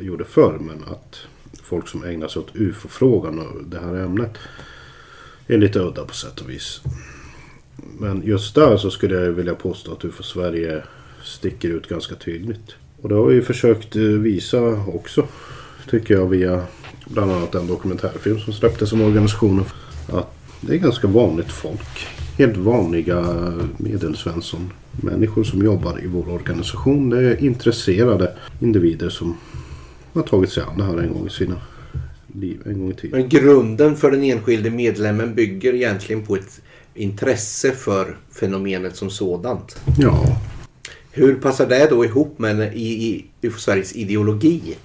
gjorde 0.00 0.24
förr, 0.24 0.58
men 0.60 0.82
att 0.82 1.20
folk 1.62 1.88
som 1.88 2.04
ägnar 2.04 2.28
sig 2.28 2.40
åt 2.40 2.56
UFO-frågan 2.56 3.38
och 3.38 3.64
det 3.64 3.78
här 3.78 3.94
ämnet 3.94 4.38
är 5.46 5.58
lite 5.58 5.78
udda 5.78 6.04
på 6.04 6.14
sätt 6.14 6.40
och 6.40 6.50
vis. 6.50 6.80
Men 7.98 8.22
just 8.22 8.54
där 8.54 8.76
så 8.76 8.90
skulle 8.90 9.14
jag 9.14 9.32
vilja 9.32 9.54
påstå 9.54 9.92
att 9.92 10.04
UFO 10.04 10.22
Sverige 10.22 10.82
sticker 11.22 11.68
ut 11.68 11.88
ganska 11.88 12.14
tydligt. 12.14 12.74
Och 13.02 13.08
det 13.08 13.14
har 13.14 13.26
vi 13.26 13.34
ju 13.34 13.42
försökt 13.42 13.96
eh, 13.96 14.02
visa 14.02 14.60
också. 14.94 15.26
Tycker 15.90 16.14
jag 16.14 16.26
via 16.26 16.62
bland 17.06 17.32
annat 17.32 17.52
den 17.52 17.66
dokumentärfilm 17.66 18.38
som 18.38 18.52
släpptes 18.52 18.92
om 18.92 19.00
organisationen. 19.00 19.64
Att 20.12 20.34
det 20.60 20.74
är 20.74 20.78
ganska 20.78 21.06
vanligt 21.06 21.52
folk. 21.52 22.06
Helt 22.38 22.56
vanliga 22.56 23.52
medelsvensson. 23.76 24.72
Människor 25.02 25.44
som 25.44 25.64
jobbar 25.64 26.04
i 26.04 26.06
vår 26.06 26.28
organisation. 26.28 27.10
Det 27.10 27.18
är 27.18 27.44
intresserade 27.44 28.36
individer 28.60 29.08
som 29.08 29.36
har 30.12 30.22
tagit 30.22 30.50
sig 30.50 30.62
an 30.62 30.78
det 30.78 30.84
här 30.84 30.98
en 30.98 31.12
gång 31.12 31.26
i 31.26 31.30
sina 31.30 31.56
liv. 32.34 32.60
En 32.66 32.78
gång 32.78 32.90
i 32.90 32.94
tiden. 32.94 33.20
Men 33.20 33.28
grunden 33.28 33.96
för 33.96 34.10
den 34.10 34.22
enskilde 34.22 34.70
medlemmen 34.70 35.34
bygger 35.34 35.74
egentligen 35.74 36.26
på 36.26 36.36
ett 36.36 36.60
intresse 36.94 37.72
för 37.72 38.16
fenomenet 38.40 38.96
som 38.96 39.10
sådant. 39.10 39.80
Ja, 39.98 40.40
Hur 41.10 41.34
passar 41.34 41.66
det 41.66 41.86
då 41.90 42.04
ihop 42.04 42.38
med 42.38 42.76
i, 42.76 43.06
i 43.08 43.26
UFO 43.42 43.58
Sveriges 43.58 43.96
ideologi? 43.96 44.76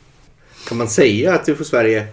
Kan 0.68 0.78
man 0.78 0.88
säga 0.88 1.34
att 1.34 1.50
UFO 1.50 1.64
Sverige 1.64 2.08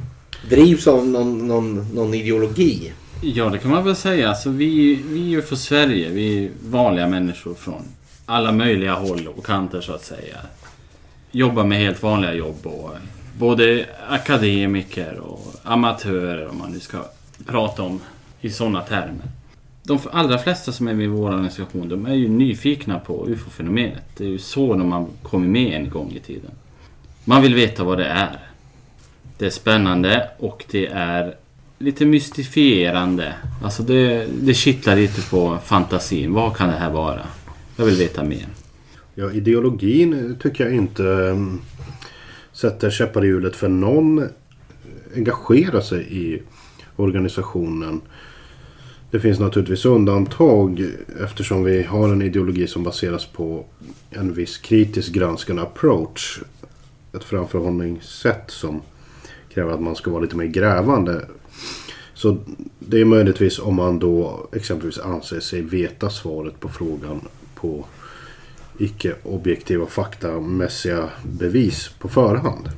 drivs 0.48 0.86
av 0.86 1.08
någon, 1.08 1.48
någon, 1.48 1.94
någon 1.94 2.14
ideologi? 2.14 2.92
Ja, 3.22 3.48
det 3.48 3.58
kan 3.58 3.70
man 3.70 3.84
väl 3.84 3.96
säga. 3.96 4.28
Alltså, 4.28 4.50
vi, 4.50 4.94
vi 4.94 5.20
är 5.20 5.28
ju 5.28 5.42
för 5.42 5.56
Sverige. 5.56 6.08
Vi 6.08 6.44
är 6.44 6.50
vanliga 6.62 7.08
människor 7.08 7.54
från 7.54 7.82
alla 8.26 8.52
möjliga 8.52 8.94
håll 8.94 9.28
och 9.36 9.46
kanter 9.46 9.80
så 9.80 9.92
att 9.92 10.04
säga. 10.04 10.36
Jobbar 11.30 11.64
med 11.64 11.78
helt 11.78 12.02
vanliga 12.02 12.34
jobb 12.34 12.66
och 12.66 12.92
eh, 12.94 13.00
både 13.38 13.86
akademiker 14.08 15.18
och 15.18 15.54
amatörer 15.62 16.48
om 16.48 16.58
man 16.58 16.72
nu 16.72 16.80
ska 16.80 16.98
prata 17.46 17.82
om 17.82 18.00
i 18.40 18.50
sådana 18.50 18.82
termer. 18.82 19.26
De 19.82 19.98
allra 20.12 20.38
flesta 20.38 20.72
som 20.72 20.88
är 20.88 20.94
med 20.94 21.04
i 21.04 21.08
vår 21.08 21.28
organisation 21.28 21.88
de 21.88 22.06
är 22.06 22.14
ju 22.14 22.28
nyfikna 22.28 22.98
på 22.98 23.28
UFO-fenomenet. 23.28 24.04
Det 24.16 24.24
är 24.24 24.28
ju 24.28 24.38
så 24.38 24.74
de 24.74 24.92
har 24.92 25.06
kommit 25.22 25.50
med 25.50 25.80
en 25.80 25.90
gång 25.90 26.12
i 26.12 26.18
tiden. 26.18 26.50
Man 27.30 27.42
vill 27.42 27.54
veta 27.54 27.84
vad 27.84 27.98
det 27.98 28.04
är. 28.04 28.38
Det 29.38 29.46
är 29.46 29.50
spännande 29.50 30.28
och 30.38 30.64
det 30.70 30.86
är 30.86 31.34
lite 31.78 32.04
mystifierande. 32.04 33.34
Alltså 33.62 33.82
det, 33.82 34.26
det 34.40 34.54
kittlar 34.54 34.96
lite 34.96 35.30
på 35.30 35.58
fantasin. 35.64 36.32
Vad 36.32 36.56
kan 36.56 36.68
det 36.68 36.74
här 36.74 36.90
vara? 36.90 37.26
Jag 37.76 37.84
vill 37.84 37.94
veta 37.94 38.24
mer. 38.24 38.46
Ja, 39.14 39.32
ideologin 39.32 40.36
tycker 40.42 40.64
jag 40.64 40.74
inte 40.74 41.02
um, 41.02 41.60
sätter 42.52 42.90
käppar 42.90 43.24
i 43.24 43.26
hjulet 43.26 43.56
för 43.56 43.68
någon 43.68 44.18
eh, 44.18 44.24
engagerar 45.16 45.80
sig 45.80 46.06
i 46.10 46.42
organisationen. 46.96 48.00
Det 49.10 49.20
finns 49.20 49.38
naturligtvis 49.38 49.84
undantag 49.84 50.84
eftersom 51.24 51.64
vi 51.64 51.82
har 51.82 52.08
en 52.08 52.22
ideologi 52.22 52.66
som 52.66 52.82
baseras 52.82 53.26
på 53.26 53.64
en 54.10 54.32
viss 54.32 54.58
kritisk 54.58 55.12
granskande 55.12 55.62
approach. 55.62 56.40
Ett 57.12 57.24
framförhållningssätt 57.24 58.50
som 58.50 58.82
kräver 59.48 59.72
att 59.72 59.80
man 59.80 59.96
ska 59.96 60.10
vara 60.10 60.22
lite 60.22 60.36
mer 60.36 60.46
grävande. 60.46 61.26
Så 62.14 62.36
det 62.78 63.00
är 63.00 63.04
möjligtvis 63.04 63.58
om 63.58 63.74
man 63.74 63.98
då 63.98 64.48
exempelvis 64.52 64.98
anser 64.98 65.40
sig 65.40 65.62
veta 65.62 66.10
svaret 66.10 66.60
på 66.60 66.68
frågan 66.68 67.20
på 67.54 67.84
icke 68.78 69.14
objektiva 69.22 69.86
faktamässiga 69.86 71.08
bevis 71.22 71.90
på 71.98 72.08
förhand. 72.08 72.68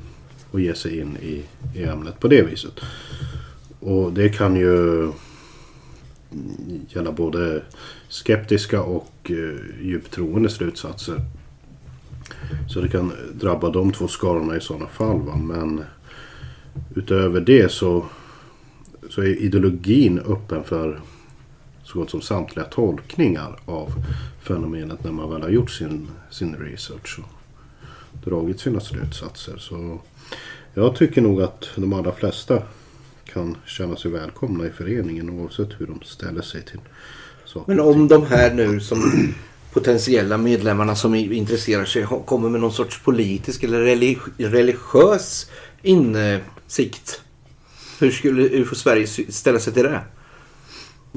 Och 0.50 0.60
ge 0.60 0.74
sig 0.74 0.98
in 0.98 1.16
i, 1.16 1.42
i 1.74 1.82
ämnet 1.82 2.20
på 2.20 2.28
det 2.28 2.42
viset. 2.42 2.80
Och 3.80 4.12
det 4.12 4.28
kan 4.28 4.56
ju 4.56 5.08
gälla 6.88 7.12
både 7.12 7.62
skeptiska 8.08 8.82
och 8.82 9.12
eh, 9.24 9.84
djupt 9.86 10.10
troende 10.10 10.48
slutsatser. 10.48 11.20
Så 12.68 12.80
det 12.80 12.88
kan 12.88 13.12
drabba 13.34 13.70
de 13.70 13.92
två 13.92 14.08
skarorna 14.08 14.56
i 14.56 14.60
sådana 14.60 14.86
fall. 14.86 15.20
Va? 15.20 15.36
Men 15.36 15.84
utöver 16.94 17.40
det 17.40 17.72
så, 17.72 18.06
så 19.10 19.22
är 19.22 19.42
ideologin 19.42 20.18
öppen 20.18 20.64
för 20.64 21.00
så 21.84 21.98
gott 21.98 22.10
som 22.10 22.20
samtliga 22.20 22.64
tolkningar 22.64 23.58
av 23.64 23.92
fenomenet 24.40 25.04
när 25.04 25.12
man 25.12 25.30
väl 25.30 25.42
har 25.42 25.48
gjort 25.48 25.70
sin, 25.70 26.08
sin 26.30 26.56
research 26.56 27.18
och 27.18 27.28
dragit 28.24 28.60
sina 28.60 28.80
slutsatser. 28.80 29.56
Så 29.58 29.98
jag 30.74 30.96
tycker 30.96 31.20
nog 31.20 31.42
att 31.42 31.70
de 31.76 31.92
allra 31.92 32.12
flesta 32.12 32.62
kan 33.24 33.56
känna 33.66 33.96
sig 33.96 34.10
välkomna 34.10 34.66
i 34.66 34.70
föreningen 34.70 35.30
oavsett 35.30 35.80
hur 35.80 35.86
de 35.86 36.00
ställer 36.04 36.42
sig 36.42 36.62
till 36.62 36.80
saker. 37.44 37.74
Men 37.74 37.84
om 37.84 38.08
de 38.08 38.26
här 38.26 38.54
nu 38.54 38.80
som 38.80 38.98
potentiella 39.72 40.38
medlemmarna 40.38 40.96
som 40.96 41.14
intresserar 41.14 41.84
sig 41.84 42.06
kommer 42.26 42.48
med 42.48 42.60
någon 42.60 42.72
sorts 42.72 43.02
politisk 43.02 43.62
eller 43.62 43.80
religiös 44.38 45.50
insikt. 45.82 47.22
Hur 48.00 48.10
skulle 48.10 48.42
UFO 48.42 48.74
Sverige 48.74 49.06
ställa 49.06 49.58
sig 49.58 49.72
till 49.72 49.82
det? 49.82 50.00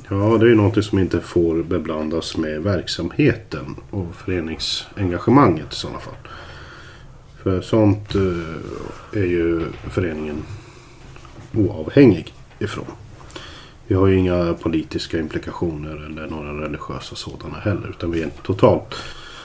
Ja, 0.10 0.38
det 0.38 0.46
är 0.46 0.50
ju 0.50 0.56
någonting 0.56 0.84
som 0.84 1.00
inte 1.00 1.22
får 1.22 1.64
beblandas 1.64 2.38
med 2.38 2.64
verksamheten 2.64 3.76
och 3.90 4.16
föreningsengagemanget 4.16 5.74
i 5.74 5.76
sådana 5.76 6.00
fall. 6.00 6.14
För 7.44 7.62
sånt 7.62 8.16
eh, 8.16 9.22
är 9.22 9.26
ju 9.26 9.62
föreningen 9.92 10.44
oavhängig 11.54 12.34
ifrån. 12.60 12.86
Vi 13.88 13.96
har 13.96 14.08
ju 14.08 14.18
inga 14.18 14.54
politiska 14.54 15.20
implikationer 15.20 16.06
eller 16.06 16.28
några 16.28 16.62
religiösa 16.62 17.16
sådana 17.16 17.58
heller. 17.58 17.90
Utan 17.90 18.12
vi 18.12 18.24
är 18.24 18.30
totalt... 18.44 18.96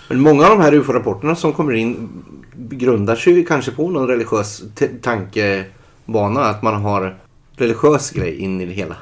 Men 0.08 0.20
många 0.20 0.44
av 0.44 0.50
de 0.50 0.60
här 0.60 0.74
UFO-rapporterna 0.74 1.34
som 1.34 1.52
kommer 1.52 1.72
in 1.72 2.08
grundar 2.54 3.16
sig 3.16 3.44
kanske 3.44 3.70
på 3.70 3.90
någon 3.90 4.08
religiös 4.08 4.62
tankebana. 5.02 6.40
Att 6.40 6.62
man 6.62 6.82
har 6.82 7.16
religiös 7.56 8.10
grej 8.10 8.36
in 8.36 8.60
i 8.60 8.66
det 8.66 8.72
hela. 8.72 8.96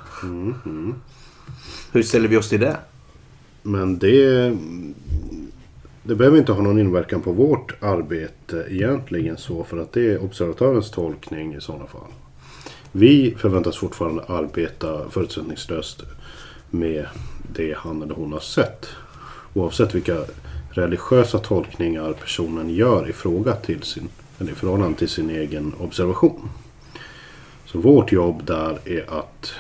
Hur 1.93 2.03
ställer 2.03 2.29
vi 2.29 2.37
oss 2.37 2.49
till 2.49 2.61
det? 2.61 2.77
Men 3.63 3.99
det... 3.99 4.57
Det 6.03 6.15
behöver 6.15 6.39
inte 6.39 6.53
ha 6.53 6.63
någon 6.63 6.79
inverkan 6.79 7.21
på 7.21 7.33
vårt 7.33 7.83
arbete 7.83 8.67
egentligen 8.71 9.37
så. 9.37 9.65
För 9.65 9.79
att 9.79 9.93
det 9.93 10.13
är 10.13 10.23
observatörens 10.25 10.91
tolkning 10.91 11.55
i 11.55 11.61
sådana 11.61 11.87
fall. 11.87 12.11
Vi 12.93 13.35
förväntas 13.39 13.77
fortfarande 13.77 14.23
arbeta 14.23 15.11
förutsättningslöst 15.11 16.03
med 16.71 17.07
det 17.53 17.77
han 17.77 18.03
eller 18.03 18.15
hon 18.15 18.33
har 18.33 18.41
sett. 18.41 18.87
Oavsett 19.55 19.95
vilka 19.95 20.25
religiösa 20.71 21.39
tolkningar 21.39 22.13
personen 22.13 22.71
gör 22.71 23.09
i 23.09 23.13
fråga 23.13 23.57
till 23.57 23.83
sin, 23.83 24.09
eller 24.39 24.53
i 24.53 24.55
förhållande 24.55 24.99
till 24.99 25.09
sin 25.09 25.31
egen 25.31 25.75
observation. 25.81 26.51
Så 27.67 27.79
vårt 27.79 28.13
jobb 28.13 28.45
där 28.45 28.79
är 28.85 29.19
att 29.19 29.53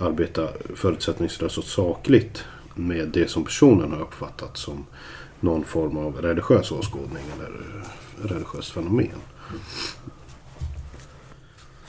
arbeta 0.00 0.48
förutsättningslöst 0.74 1.58
och 1.58 1.64
sakligt 1.64 2.44
med 2.74 3.08
det 3.08 3.30
som 3.30 3.44
personen 3.44 3.92
har 3.92 4.00
uppfattat 4.00 4.56
som 4.56 4.86
någon 5.40 5.64
form 5.64 5.96
av 5.96 6.16
religiös 6.16 6.72
åskådning 6.72 7.24
eller 7.36 7.50
religiöst 8.34 8.70
fenomen. 8.70 9.20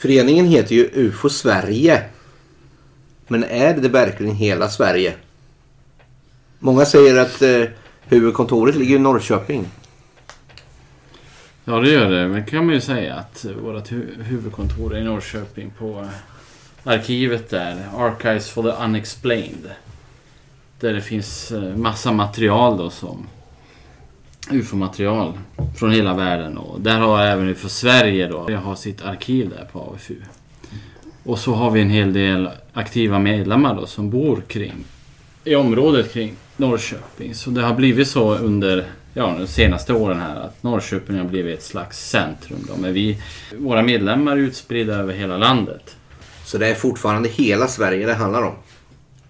Föreningen 0.01 0.46
heter 0.46 0.75
ju 0.75 0.89
UFO 0.93 1.29
Sverige. 1.29 2.03
Men 3.27 3.43
är 3.43 3.74
det 3.74 3.89
verkligen 3.89 4.36
hela 4.36 4.70
Sverige? 4.70 5.13
Många 6.60 6.86
säger 6.86 7.20
att 7.20 7.41
eh, 7.41 7.63
huvudkontoret 8.03 8.75
ligger 8.75 8.96
i 8.96 9.00
Norrköping. 9.00 9.65
Ja, 11.65 11.79
det 11.79 11.89
gör 11.89 12.10
det. 12.10 12.27
Men 12.27 12.46
kan 12.46 12.65
man 12.65 12.75
ju 12.75 12.81
säga 12.81 13.15
att 13.15 13.46
vårt 13.63 13.91
hu- 13.91 14.24
huvudkontor 14.24 14.96
är 14.96 15.00
i 15.01 15.03
Norrköping 15.03 15.72
på 15.77 16.08
arkivet 16.84 17.50
där. 17.50 17.89
Archives 17.98 18.50
for 18.50 18.63
the 18.63 18.84
Unexplained. 18.84 19.72
Där 20.79 20.93
det 20.93 21.01
finns 21.01 21.51
eh, 21.51 21.75
massa 21.75 22.12
material 22.12 22.77
då 22.77 22.89
som 22.89 23.27
UFO-material 24.53 25.33
från 25.79 25.92
hela 25.92 26.14
världen. 26.14 26.57
Och 26.57 26.81
där 26.81 26.98
har 26.98 27.22
även 27.22 27.50
UFO 27.50 27.70
Sverige 27.70 28.27
då. 28.27 28.46
Jag 28.50 28.59
har 28.59 28.75
sitt 28.75 29.01
arkiv 29.01 29.50
där 29.50 29.70
på 29.72 29.94
AFU. 29.96 30.16
Och 31.24 31.40
så 31.40 31.53
har 31.53 31.72
vi 31.72 31.81
en 31.81 31.90
hel 31.90 32.14
del 32.14 32.50
aktiva 32.74 33.20
medlemmar 33.20 33.75
då 33.75 33.85
som 33.85 34.09
bor 34.09 34.42
kring 34.48 34.85
i 35.44 35.55
området 35.55 36.14
kring 36.14 36.35
Norrköping. 36.57 37.35
Så 37.35 37.50
det 37.50 37.61
har 37.61 37.75
blivit 37.75 38.07
så 38.07 38.35
under 38.35 38.85
ja, 39.14 39.35
de 39.40 39.48
senaste 39.48 39.94
åren 39.94 40.20
här 40.20 40.35
att 40.35 40.64
Norrköping 40.64 41.18
har 41.18 41.25
blivit 41.25 41.57
ett 41.57 41.66
slags 41.66 42.09
centrum. 42.09 42.59
Då. 42.68 42.74
Men 42.77 42.94
vi, 42.94 43.18
våra 43.57 43.81
medlemmar 43.81 44.31
är 44.31 44.37
utspridda 44.37 44.94
över 44.94 45.14
hela 45.14 45.37
landet. 45.37 45.96
Så 46.46 46.57
det 46.57 46.68
är 46.68 46.75
fortfarande 46.75 47.29
hela 47.29 47.68
Sverige 47.68 48.05
det 48.05 48.14
handlar 48.14 48.44
om. 48.44 48.55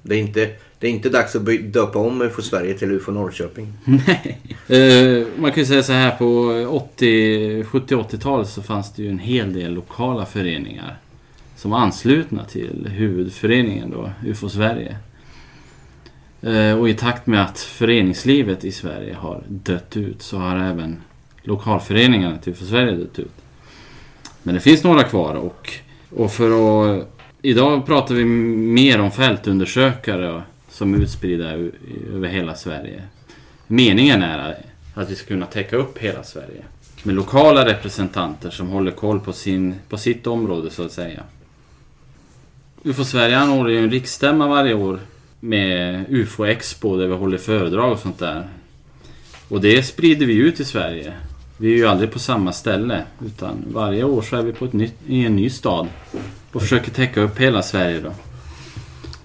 Det 0.01 0.15
är 0.15 0.19
inte, 0.19 0.49
det 0.81 0.87
är 0.87 0.91
inte 0.91 1.09
dags 1.09 1.35
att 1.35 1.45
döpa 1.73 1.99
om 1.99 2.21
UFO 2.21 2.41
Sverige 2.41 2.73
till 2.73 2.91
UFO 2.91 3.11
Norrköping. 3.11 3.73
Eh, 4.67 5.27
man 5.37 5.51
kan 5.51 5.63
ju 5.63 5.65
säga 5.65 5.83
så 5.83 5.93
här 5.93 6.11
på 6.11 6.25
80, 6.69 7.63
70-80-talet 7.63 8.49
så 8.49 8.61
fanns 8.61 8.93
det 8.93 9.03
ju 9.03 9.09
en 9.09 9.19
hel 9.19 9.53
del 9.53 9.73
lokala 9.73 10.25
föreningar 10.25 10.97
som 11.55 11.71
var 11.71 11.79
anslutna 11.79 12.45
till 12.45 12.87
huvudföreningen 12.91 13.91
då, 13.91 14.11
UFO 14.25 14.49
Sverige. 14.49 14.97
Eh, 16.41 16.79
och 16.79 16.89
i 16.89 16.93
takt 16.93 17.27
med 17.27 17.43
att 17.43 17.59
föreningslivet 17.59 18.65
i 18.65 18.71
Sverige 18.71 19.15
har 19.15 19.43
dött 19.47 19.97
ut 19.97 20.21
så 20.21 20.37
har 20.37 20.57
även 20.57 20.97
lokalföreningarna 21.41 22.37
till 22.37 22.53
UFO 22.53 22.65
Sverige 22.65 22.91
dött 22.91 23.19
ut. 23.19 23.35
Men 24.43 24.55
det 24.55 24.61
finns 24.61 24.83
några 24.83 25.03
kvar 25.03 25.35
och, 25.35 25.69
och 26.15 26.31
för 26.31 26.51
att... 26.51 27.07
Idag 27.43 27.85
pratar 27.85 28.15
vi 28.15 28.25
mer 28.25 29.01
om 29.01 29.11
fältundersökare 29.11 30.41
som 30.71 30.93
är 30.93 30.97
utspridda 30.97 31.49
över 32.13 32.27
hela 32.27 32.55
Sverige. 32.55 33.03
Meningen 33.67 34.23
är 34.23 34.57
att 34.93 35.11
vi 35.11 35.15
ska 35.15 35.27
kunna 35.27 35.45
täcka 35.45 35.75
upp 35.75 35.97
hela 35.97 36.23
Sverige. 36.23 36.63
Med 37.03 37.15
lokala 37.15 37.65
representanter 37.65 38.49
som 38.49 38.67
håller 38.67 38.91
koll 38.91 39.19
på, 39.19 39.33
sin, 39.33 39.75
på 39.89 39.97
sitt 39.97 40.27
område 40.27 40.69
så 40.69 40.85
att 40.85 40.91
säga. 40.91 41.23
UFO 42.83 43.03
Sverige 43.03 43.37
anordnar 43.37 43.69
ju 43.69 43.77
en 43.77 43.91
riksstämma 43.91 44.47
varje 44.47 44.73
år 44.73 44.99
med 45.39 46.05
UFO 46.09 46.45
Expo 46.45 46.97
där 46.97 47.07
vi 47.07 47.13
håller 47.13 47.37
föredrag 47.37 47.91
och 47.91 47.99
sånt 47.99 48.19
där. 48.19 48.47
Och 49.47 49.61
det 49.61 49.83
sprider 49.83 50.25
vi 50.25 50.35
ut 50.35 50.59
i 50.59 50.65
Sverige. 50.65 51.13
Vi 51.57 51.73
är 51.73 51.77
ju 51.77 51.87
aldrig 51.87 52.11
på 52.11 52.19
samma 52.19 52.53
ställe 52.53 53.03
utan 53.25 53.65
varje 53.67 54.03
år 54.03 54.21
så 54.21 54.35
är 54.35 54.41
vi 54.41 54.53
på 54.53 54.65
ett 54.65 54.73
nytt, 54.73 54.95
i 55.07 55.25
en 55.25 55.35
ny 55.35 55.49
stad 55.49 55.87
och 56.51 56.61
försöker 56.61 56.91
täcka 56.91 57.21
upp 57.21 57.39
hela 57.39 57.61
Sverige 57.61 57.99
då. 57.99 58.13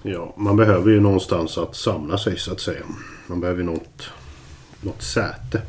Ja, 0.09 0.33
man 0.37 0.55
behöver 0.55 0.91
ju 0.91 0.99
någonstans 0.99 1.57
att 1.57 1.75
samla 1.75 2.17
sig 2.17 2.37
så 2.37 2.51
att 2.51 2.59
säga. 2.59 2.83
Man 3.27 3.39
behöver 3.39 3.59
ju 3.59 3.65
något, 3.65 4.09
något 4.81 5.01
säte. 5.01 5.61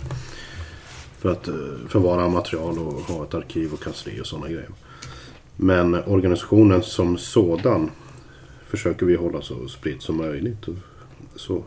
För 1.18 1.32
att 1.32 1.48
eh, 1.48 1.54
förvara 1.88 2.28
material 2.28 2.78
och 2.78 2.92
ha 2.92 3.24
ett 3.24 3.34
arkiv 3.34 3.72
och 3.72 3.82
kansli 3.82 4.20
och 4.20 4.26
sådana 4.26 4.46
grejer. 4.46 4.68
Men 5.56 5.94
organisationen 5.94 6.82
som 6.82 7.18
sådan 7.18 7.90
försöker 8.66 9.06
vi 9.06 9.16
hålla 9.16 9.40
så 9.40 9.68
spridd 9.68 10.02
som 10.02 10.16
möjligt. 10.16 10.66
Så 11.36 11.64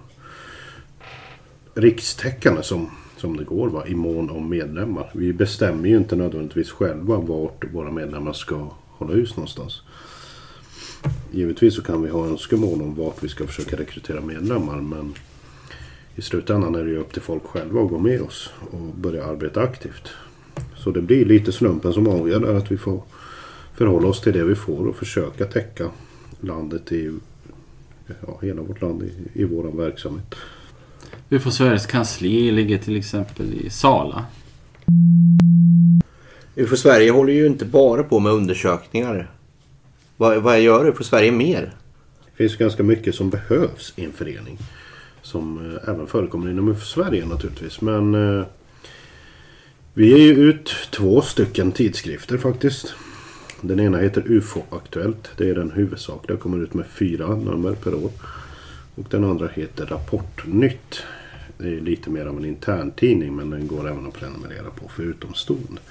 rikstäckande 1.74 2.64
som, 2.64 2.90
som 3.18 3.38
det 3.38 3.44
går 3.44 3.70
va, 3.70 3.88
i 3.88 3.96
mån 3.96 4.30
om 4.30 4.50
medlemmar. 4.50 5.12
Vi 5.14 5.34
bestämmer 5.34 5.90
ju 5.90 5.98
inte 5.98 6.16
nödvändigtvis 6.16 6.72
själva 6.72 7.18
vart 7.18 7.74
våra 7.74 7.92
medlemmar 7.92 8.34
ska 8.34 8.70
hålla 8.88 9.14
hus 9.14 9.38
någonstans. 9.38 9.82
Givetvis 11.32 11.76
så 11.76 11.82
kan 11.82 12.02
vi 12.02 12.10
ha 12.10 12.28
önskemål 12.28 12.82
om 12.82 12.96
vart 12.96 13.24
vi 13.24 13.30
ska 13.30 13.48
försöka 13.48 13.76
rekrytera 13.76 14.22
medlemmar 14.22 14.82
men 14.82 15.14
i 16.16 16.22
slutändan 16.22 16.76
är 16.76 16.84
det 16.84 16.90
ju 16.90 16.98
upp 16.98 17.14
till 17.14 17.22
folk 17.22 17.44
själva 17.44 17.82
att 17.82 17.90
gå 17.90 18.00
med 18.00 18.22
oss 18.22 18.50
och 18.72 18.80
börja 18.80 19.26
arbeta 19.26 19.62
aktivt. 19.62 20.10
Så 20.76 20.92
det 20.92 21.02
blir 21.02 21.26
lite 21.26 21.52
slumpen 21.52 21.94
som 21.94 22.08
avgör 22.08 22.40
där, 22.40 22.54
att 22.54 22.72
vi 22.72 22.78
får 22.78 23.02
förhålla 23.74 24.08
oss 24.08 24.22
till 24.22 24.34
det 24.34 24.44
vi 24.44 24.56
får 24.56 24.88
och 24.88 24.96
försöka 24.96 25.46
täcka 25.46 25.90
landet 26.40 26.92
i 26.92 27.12
ja, 28.28 28.40
hela 28.42 28.62
vårt 28.62 28.82
land 28.82 29.04
i, 29.04 29.42
i 29.42 29.44
vår 29.44 29.64
verksamhet. 29.64 30.36
UFO 31.30 31.52
Sveriges 31.52 31.86
kansli 31.86 32.52
ligger 32.52 32.78
till 32.78 32.98
exempel 32.98 33.54
i 33.54 33.70
Sala. 33.70 34.26
UFO 36.56 36.76
Sverige 36.76 37.12
håller 37.12 37.34
ju 37.34 37.46
inte 37.46 37.66
bara 37.66 38.04
på 38.04 38.20
med 38.20 38.34
undersökningar. 38.34 39.32
Vad, 40.22 40.42
vad 40.42 40.62
gör 40.62 40.92
för 40.92 41.04
Sverige 41.04 41.32
mer? 41.32 41.72
Det 42.26 42.38
finns 42.38 42.56
ganska 42.56 42.84
mycket 42.84 43.16
som 43.16 43.30
behövs 43.30 43.94
i 43.96 44.06
en 44.06 44.12
förening. 44.12 44.58
Som 45.22 45.76
eh, 45.76 45.90
även 45.90 46.08
förekommer 46.08 46.52
inom 46.52 46.68
UF 46.68 46.86
Sverige 46.86 47.26
naturligtvis. 47.26 47.82
Men 47.82 48.16
eh, 48.16 48.46
vi 49.94 50.10
ger 50.10 50.18
ju 50.18 50.34
ut 50.34 50.72
två 50.92 51.22
stycken 51.22 51.72
tidskrifter 51.72 52.38
faktiskt. 52.38 52.94
Den 53.62 53.80
ena 53.80 53.98
heter 53.98 54.24
UFO 54.26 54.62
Aktuellt. 54.70 55.30
Det 55.38 55.50
är 55.50 55.56
den 55.56 55.72
huvudsakliga. 55.72 56.38
kommer 56.38 56.64
ut 56.64 56.74
med 56.74 56.86
fyra 56.86 57.36
nummer 57.36 57.74
per 57.74 57.94
år. 57.94 58.12
Och 58.96 59.06
den 59.10 59.24
andra 59.24 59.48
heter 59.48 59.86
Rapportnytt. 59.86 61.04
Det 61.58 61.68
är 61.68 61.82
lite 61.82 62.10
mer 62.10 62.26
av 62.26 62.38
en 62.38 62.46
intern 62.46 62.92
tidning 62.92 63.36
men 63.36 63.50
den 63.50 63.68
går 63.68 63.90
även 63.90 64.08
att 64.08 64.14
prenumerera 64.14 64.70
på 64.70 64.88
för 64.88 65.04
utomstående. 65.04 65.82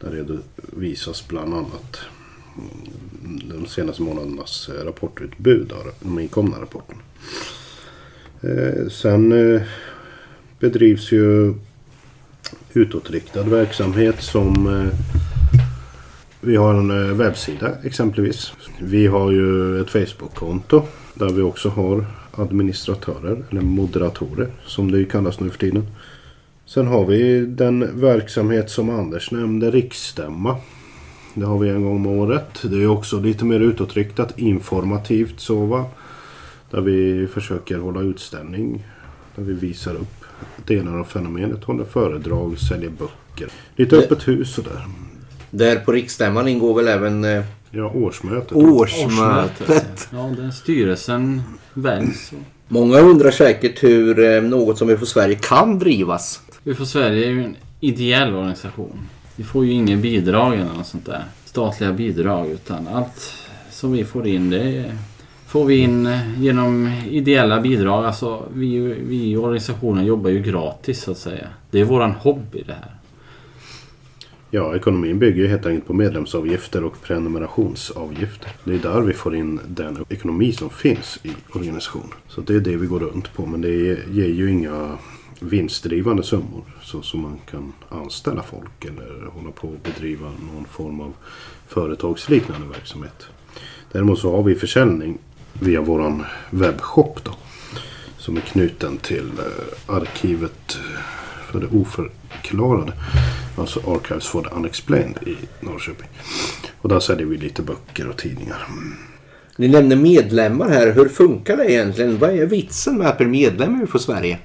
Där 0.00 0.10
redovisas 0.10 1.28
bland 1.28 1.54
annat 1.54 2.00
de 3.44 3.66
senaste 3.66 4.02
månadernas 4.02 4.68
eh, 4.68 4.84
rapportutbud 4.84 5.72
de 6.00 6.18
inkomna 6.18 6.60
rapporterna. 6.60 7.00
Eh, 8.40 8.88
sen 8.88 9.32
eh, 9.32 9.62
bedrivs 10.60 11.12
ju 11.12 11.54
utåtriktad 12.72 13.42
verksamhet 13.42 14.22
som 14.22 14.90
vi 16.40 16.56
har 16.56 16.74
en 16.74 17.18
webbsida 17.18 17.72
exempelvis. 17.84 18.52
Vi 18.80 19.06
har 19.06 19.30
ju 19.30 19.80
ett 19.80 19.90
Facebook-konto 19.90 20.82
där 21.14 21.28
vi 21.28 21.42
också 21.42 21.68
har 21.68 22.06
administratörer 22.30 23.44
eller 23.50 23.60
moderatorer 23.60 24.50
som 24.66 24.90
det 24.90 25.04
kallas 25.04 25.40
nu 25.40 25.50
för 25.50 25.58
tiden. 25.58 25.86
Sen 26.66 26.86
har 26.86 27.06
vi 27.06 27.46
den 27.46 28.00
verksamhet 28.00 28.70
som 28.70 28.90
Anders 28.90 29.30
nämnde, 29.30 29.70
riksstämma. 29.70 30.56
Det 31.38 31.46
har 31.46 31.58
vi 31.58 31.68
en 31.68 31.82
gång 31.84 31.96
om 31.96 32.06
året. 32.06 32.62
Det 32.62 32.82
är 32.82 32.86
också 32.86 33.20
lite 33.20 33.44
mer 33.44 33.60
utåtriktat, 33.60 34.38
informativt 34.38 35.40
så 35.40 35.66
va. 35.66 35.84
Där 36.70 36.80
vi 36.80 37.26
försöker 37.26 37.78
hålla 37.78 38.00
utställning. 38.00 38.84
Där 39.36 39.42
vi 39.42 39.52
visar 39.52 39.94
upp 39.94 40.24
delar 40.66 40.98
av 40.98 41.04
fenomenet, 41.04 41.64
håller 41.64 41.84
föredrag, 41.84 42.58
säljer 42.58 42.90
böcker. 42.90 43.48
Lite 43.76 43.96
Det- 43.96 44.02
öppet 44.02 44.28
hus 44.28 44.54
sådär. 44.54 44.84
Där 45.50 45.76
på 45.76 45.92
riksstämman 45.92 46.48
ingår 46.48 46.74
väl 46.74 46.88
även 46.88 47.24
eh, 47.24 47.42
Ja, 47.70 47.90
årsmötet. 47.94 48.52
årsmötet. 48.52 50.08
Ja, 50.12 50.32
den 50.36 50.52
styrelsen 50.52 51.42
väljs. 51.74 52.32
Många 52.68 52.98
undrar 52.98 53.30
säkert 53.30 53.82
hur 53.84 54.18
eh, 54.18 54.42
något 54.42 54.78
som 54.78 54.90
UFO 54.90 55.06
Sverige 55.06 55.34
kan 55.34 55.78
drivas. 55.78 56.40
UFO 56.64 56.86
Sverige 56.86 57.26
är 57.26 57.30
ju 57.30 57.44
en 57.44 57.56
ideell 57.80 58.34
organisation. 58.34 58.98
Vi 59.36 59.44
får 59.44 59.66
ju 59.66 59.72
inga 59.72 59.96
bidrag 59.96 60.54
eller 60.54 60.74
något 60.74 60.86
sånt 60.86 61.06
där. 61.06 61.24
Statliga 61.44 61.92
bidrag 61.92 62.50
utan 62.50 62.88
allt 62.88 63.32
som 63.70 63.92
vi 63.92 64.04
får 64.04 64.26
in 64.26 64.50
det 64.50 64.92
får 65.46 65.64
vi 65.64 65.76
in 65.76 66.06
eh, 66.06 66.42
genom 66.42 66.92
ideella 67.10 67.60
bidrag. 67.60 68.04
Alltså 68.04 68.42
vi, 68.54 68.78
vi 68.78 69.30
i 69.30 69.36
organisationen 69.36 70.06
jobbar 70.06 70.30
ju 70.30 70.42
gratis 70.42 71.02
så 71.02 71.10
att 71.10 71.18
säga. 71.18 71.46
Det 71.70 71.80
är 71.80 71.84
våran 71.84 72.10
hobby 72.10 72.62
det 72.66 72.72
här. 72.72 72.96
Ja, 74.50 74.76
ekonomin 74.76 75.18
bygger 75.18 75.42
ju 75.42 75.48
helt 75.48 75.66
enkelt 75.66 75.86
på 75.86 75.92
medlemsavgifter 75.92 76.84
och 76.84 77.02
prenumerationsavgifter. 77.02 78.50
Det 78.64 78.74
är 78.74 78.78
där 78.78 79.00
vi 79.00 79.12
får 79.12 79.36
in 79.36 79.60
den 79.68 80.04
ekonomi 80.08 80.52
som 80.52 80.70
finns 80.70 81.18
i 81.22 81.30
organisationen. 81.52 82.14
Så 82.28 82.40
det 82.40 82.54
är 82.54 82.60
det 82.60 82.76
vi 82.76 82.86
går 82.86 83.00
runt 83.00 83.34
på. 83.34 83.46
Men 83.46 83.60
det 83.60 83.98
ger 84.10 84.28
ju 84.28 84.50
inga 84.50 84.98
vinstdrivande 85.40 86.22
summor. 86.22 86.64
Så 86.82 87.02
som 87.02 87.20
man 87.20 87.38
kan 87.50 87.72
anställa 87.88 88.42
folk 88.42 88.84
eller 88.84 89.26
hålla 89.26 89.50
på 89.50 89.68
och 89.68 89.78
bedriva 89.82 90.26
någon 90.26 90.66
form 90.70 91.00
av 91.00 91.12
företagsliknande 91.66 92.66
verksamhet. 92.66 93.26
Däremot 93.92 94.18
så 94.18 94.36
har 94.36 94.42
vi 94.42 94.54
försäljning 94.54 95.18
via 95.52 95.80
våran 95.80 96.24
webbshop 96.50 97.24
då. 97.24 97.32
Som 98.18 98.36
är 98.36 98.40
knuten 98.40 98.98
till 98.98 99.30
eh, 99.38 99.94
arkivet 99.94 100.78
för 101.50 101.60
det 101.60 101.66
oförklarade. 101.66 102.92
Alltså 103.58 103.80
Archives 103.80 104.26
for 104.26 104.42
the 104.42 104.54
Unexplained 104.54 105.18
i 105.26 105.36
Norrköping. 105.60 106.08
Och 106.80 106.88
där 106.88 107.00
säljer 107.00 107.26
vi 107.26 107.36
lite 107.36 107.62
böcker 107.62 108.08
och 108.08 108.16
tidningar. 108.16 108.68
Ni 109.56 109.68
nämner 109.68 109.96
medlemmar 109.96 110.68
här. 110.68 110.92
Hur 110.92 111.08
funkar 111.08 111.56
det 111.56 111.72
egentligen? 111.72 112.18
Vad 112.18 112.30
är 112.30 112.46
vitsen 112.46 112.98
med 112.98 113.06
att 113.06 113.18
bli 113.18 113.26
medlem 113.26 113.80
i 113.80 113.84
UFO 113.84 113.98
Sverige? 113.98 114.38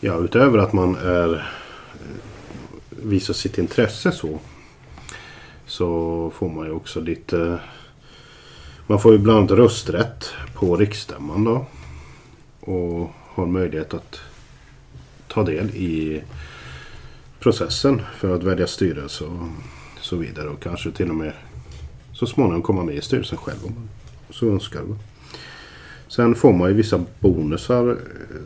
Ja, 0.00 0.18
utöver 0.18 0.58
att 0.58 0.72
man 0.72 0.96
är, 0.96 1.34
eh, 1.34 1.40
visar 2.90 3.34
sitt 3.34 3.58
intresse 3.58 4.12
så. 4.12 4.38
Så 5.66 6.30
får 6.34 6.48
man 6.48 6.66
ju 6.66 6.72
också 6.72 7.00
lite... 7.00 7.58
Man 8.86 9.00
får 9.00 9.12
ju 9.12 9.18
bland 9.18 9.38
annat 9.38 9.50
rösträtt 9.50 10.32
på 10.54 10.76
riksstämman 10.76 11.44
då. 11.44 11.66
Och 12.60 13.10
har 13.14 13.46
möjlighet 13.46 13.94
att 13.94 14.20
ta 15.28 15.42
del 15.42 15.70
i 15.70 16.22
processen 17.38 18.02
för 18.16 18.34
att 18.34 18.42
välja 18.42 18.66
styrelse 18.66 19.24
och 19.24 19.48
så 20.00 20.16
vidare. 20.16 20.48
Och 20.48 20.62
kanske 20.62 20.90
till 20.90 21.10
och 21.10 21.16
med 21.16 21.32
så 22.12 22.26
småningom 22.26 22.62
komma 22.62 22.84
med 22.84 22.94
i 22.94 23.00
styrelsen 23.00 23.38
själv 23.38 23.64
om 23.64 23.74
man 23.74 23.88
så 24.30 24.50
önskar. 24.50 24.82
Sen 26.08 26.34
får 26.34 26.52
man 26.52 26.68
ju 26.68 26.74
vissa 26.74 27.04
bonusar 27.20 27.90
eh, 27.90 27.96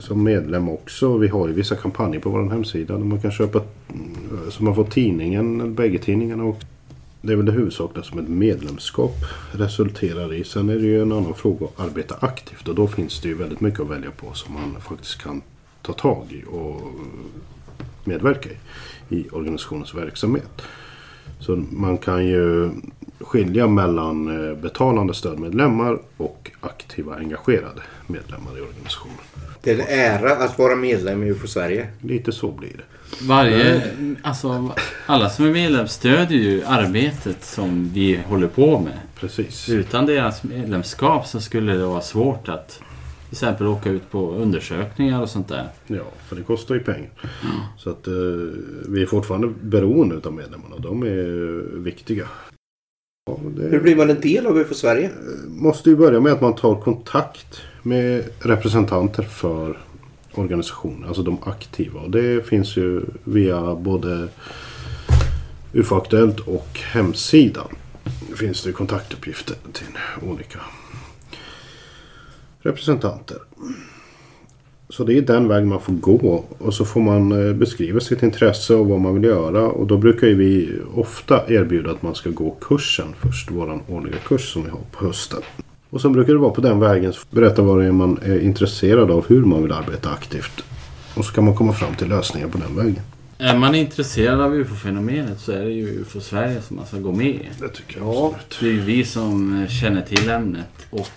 som 0.01 0.23
medlem 0.23 0.69
också. 0.69 1.19
Vi 1.19 1.29
har 1.29 1.49
ju 1.49 1.55
vissa 1.55 1.77
kampanjer 1.77 2.21
på 2.21 2.31
vår 2.31 2.51
hemsida 2.51 2.95
där 2.95 3.05
man 3.05 3.21
kan 3.21 3.31
köpa 3.31 3.61
mm, 3.89 4.51
så 4.51 4.65
man 4.65 4.75
får 4.75 4.85
tidningen, 4.85 5.75
bägge 5.75 5.99
tidningarna. 5.99 6.45
Och 6.45 6.65
det 7.21 7.33
är 7.33 7.37
väl 7.37 7.47
det 7.47 7.53
huvudsakliga 7.53 8.05
som 8.05 8.19
ett 8.19 8.29
medlemskap 8.29 9.17
resulterar 9.53 10.35
i. 10.35 10.45
Sen 10.45 10.69
är 10.69 10.75
det 10.75 10.87
ju 10.87 11.03
en 11.03 11.13
annan 11.13 11.35
fråga 11.35 11.67
att 11.67 11.81
arbeta 11.81 12.15
aktivt 12.21 12.69
och 12.69 12.75
då 12.75 12.89
finns 12.89 13.21
det 13.21 13.29
ju 13.29 13.35
väldigt 13.35 13.61
mycket 13.61 13.81
att 13.81 13.91
välja 13.91 14.11
på 14.11 14.33
som 14.33 14.55
man 14.55 14.77
faktiskt 14.81 15.23
kan 15.23 15.43
ta 15.83 15.93
tag 15.93 16.27
i 16.31 16.45
och 16.51 16.77
eh, 16.77 17.87
medverka 18.05 18.51
i 18.51 18.57
i 19.13 19.29
organisationens 19.33 19.95
verksamhet. 19.95 20.63
Så 21.41 21.65
man 21.71 21.99
kan 21.99 22.27
ju 22.27 22.71
skilja 23.21 23.67
mellan 23.67 24.49
eh, 24.51 24.57
betalande 24.57 25.15
stödmedlemmar 25.15 25.99
och 26.17 26.51
aktiva 26.61 27.17
engagerade 27.17 27.83
medlemmar 28.07 28.59
i 28.59 28.61
organisationen. 28.61 29.17
Det 29.63 29.71
är 29.71 29.75
en 29.75 29.87
ära 29.89 30.33
att 30.33 30.59
vara 30.59 30.77
medlem 30.77 31.23
i 31.23 31.31
UFO 31.31 31.47
Sverige. 31.47 31.89
Lite 32.01 32.33
så 32.33 32.51
blir 32.51 32.71
det. 32.71 32.85
Varje, 33.27 33.83
alltså, 34.23 34.73
alla 35.07 35.31
som 35.31 35.45
är 35.45 35.51
medlem 35.51 35.89
stödjer 35.89 36.41
ju 36.41 36.65
arbetet 36.65 37.45
som 37.45 37.91
vi 37.95 38.21
håller 38.27 38.49
på 38.49 38.79
med. 38.79 38.99
Precis. 39.21 39.69
Utan 39.69 40.07
deras 40.07 40.43
medlemskap 40.43 41.27
så 41.27 41.41
skulle 41.41 41.73
det 41.73 41.87
vara 41.87 42.01
svårt 42.01 42.49
att 42.49 42.81
till 43.33 43.37
exempel 43.37 43.67
åka 43.67 43.91
ut 43.91 44.11
på 44.11 44.31
undersökningar 44.31 45.23
och 45.23 45.29
sånt 45.29 45.49
där. 45.49 45.69
Ja, 45.87 46.05
för 46.29 46.37
det 46.37 46.43
kostar 46.43 46.75
ju 46.75 46.81
pengar. 46.81 47.11
Så 47.79 47.91
att 47.91 48.07
eh, 48.07 48.13
vi 48.89 49.03
är 49.03 49.07
fortfarande 49.07 49.49
beroende 49.63 50.21
av 50.25 50.33
medlemmarna. 50.33 50.77
De 50.79 51.03
är 51.03 51.79
viktiga. 51.79 52.29
Ja, 53.27 53.39
det 53.57 53.63
Hur 53.63 53.81
blir 53.81 53.97
man 53.97 54.11
en 54.11 54.21
del 54.21 54.47
av 54.47 54.59
UFO 54.59 54.75
Sverige? 54.75 55.11
måste 55.49 55.91
ju 55.91 55.97
börja 55.97 56.21
med 56.21 56.33
att 56.33 56.41
man 56.41 56.55
tar 56.55 56.81
kontakt 56.81 57.61
med 57.83 58.25
representanter 58.39 59.23
för 59.23 59.79
organisationen. 60.35 61.05
Alltså 61.09 61.23
de 61.23 61.39
aktiva. 61.43 62.01
Och 62.01 62.11
det 62.11 62.47
finns 62.47 62.77
ju 62.77 63.03
via 63.25 63.75
både 63.75 64.29
UFO-aktuellt 65.73 66.41
och 66.41 66.81
hemsidan. 66.93 67.69
Finns 68.37 68.63
det 68.63 68.73
kontaktuppgifter 68.73 69.57
till 69.73 69.87
olika 70.31 70.59
representanter. 72.63 73.37
Så 74.89 75.05
det 75.05 75.19
är 75.19 75.23
den 75.23 75.49
väg 75.49 75.67
man 75.67 75.81
får 75.81 75.93
gå. 75.93 76.45
Och 76.59 76.75
så 76.75 76.85
får 76.85 77.01
man 77.01 77.47
eh, 77.49 77.55
beskriva 77.55 78.01
sitt 78.01 78.23
intresse 78.23 78.75
och 78.75 78.87
vad 78.87 79.01
man 79.01 79.15
vill 79.15 79.25
göra. 79.25 79.63
Och 79.67 79.87
då 79.87 79.97
brukar 79.97 80.27
ju 80.27 80.35
vi 80.35 80.73
ofta 80.95 81.41
erbjuda 81.49 81.91
att 81.91 82.03
man 82.03 82.15
ska 82.15 82.31
gå 82.31 82.51
kursen 82.61 83.07
först. 83.21 83.51
Våran 83.51 83.81
årliga 83.89 84.17
kurs 84.29 84.53
som 84.53 84.65
vi 84.65 84.71
har 84.71 84.81
på 84.91 85.07
hösten. 85.07 85.41
Och 85.91 86.01
sen 86.01 86.13
brukar 86.13 86.33
det 86.33 86.39
vara 86.39 86.51
på 86.51 86.61
den 86.61 86.81
vägen. 86.81 87.13
Berätta 87.31 87.63
vad 87.63 87.79
det 87.81 87.85
är 87.87 87.93
man 87.93 88.19
är 88.23 88.41
intresserad 88.41 89.11
av. 89.11 89.27
Hur 89.29 89.45
man 89.45 89.63
vill 89.63 89.73
arbeta 89.73 90.11
aktivt. 90.11 90.65
Och 91.15 91.25
så 91.25 91.33
kan 91.33 91.45
man 91.45 91.57
komma 91.57 91.73
fram 91.73 91.95
till 91.95 92.09
lösningar 92.09 92.49
på 92.49 92.59
den 92.59 92.77
vägen. 92.77 93.01
Är 93.39 93.59
man 93.59 93.75
intresserad 93.75 94.41
av 94.41 94.55
UFO-fenomenet 94.55 95.41
så 95.41 95.53
är 95.53 95.65
det 95.65 95.71
ju 95.71 95.87
UFO 96.01 96.21
Sverige 96.21 96.63
som 96.63 96.77
man 96.77 96.87
ska 96.87 96.97
gå 96.99 97.13
med 97.13 97.27
i. 97.27 97.49
Det 97.61 97.69
tycker 97.69 97.99
jag 98.01 98.07
Ja. 98.09 98.35
absolut. 98.35 98.59
Det 98.61 98.67
är 98.67 98.71
ju 98.71 98.81
vi 98.81 99.05
som 99.05 99.67
känner 99.81 100.03
till 100.03 100.31
ämnet 100.31 100.87
och 100.91 101.09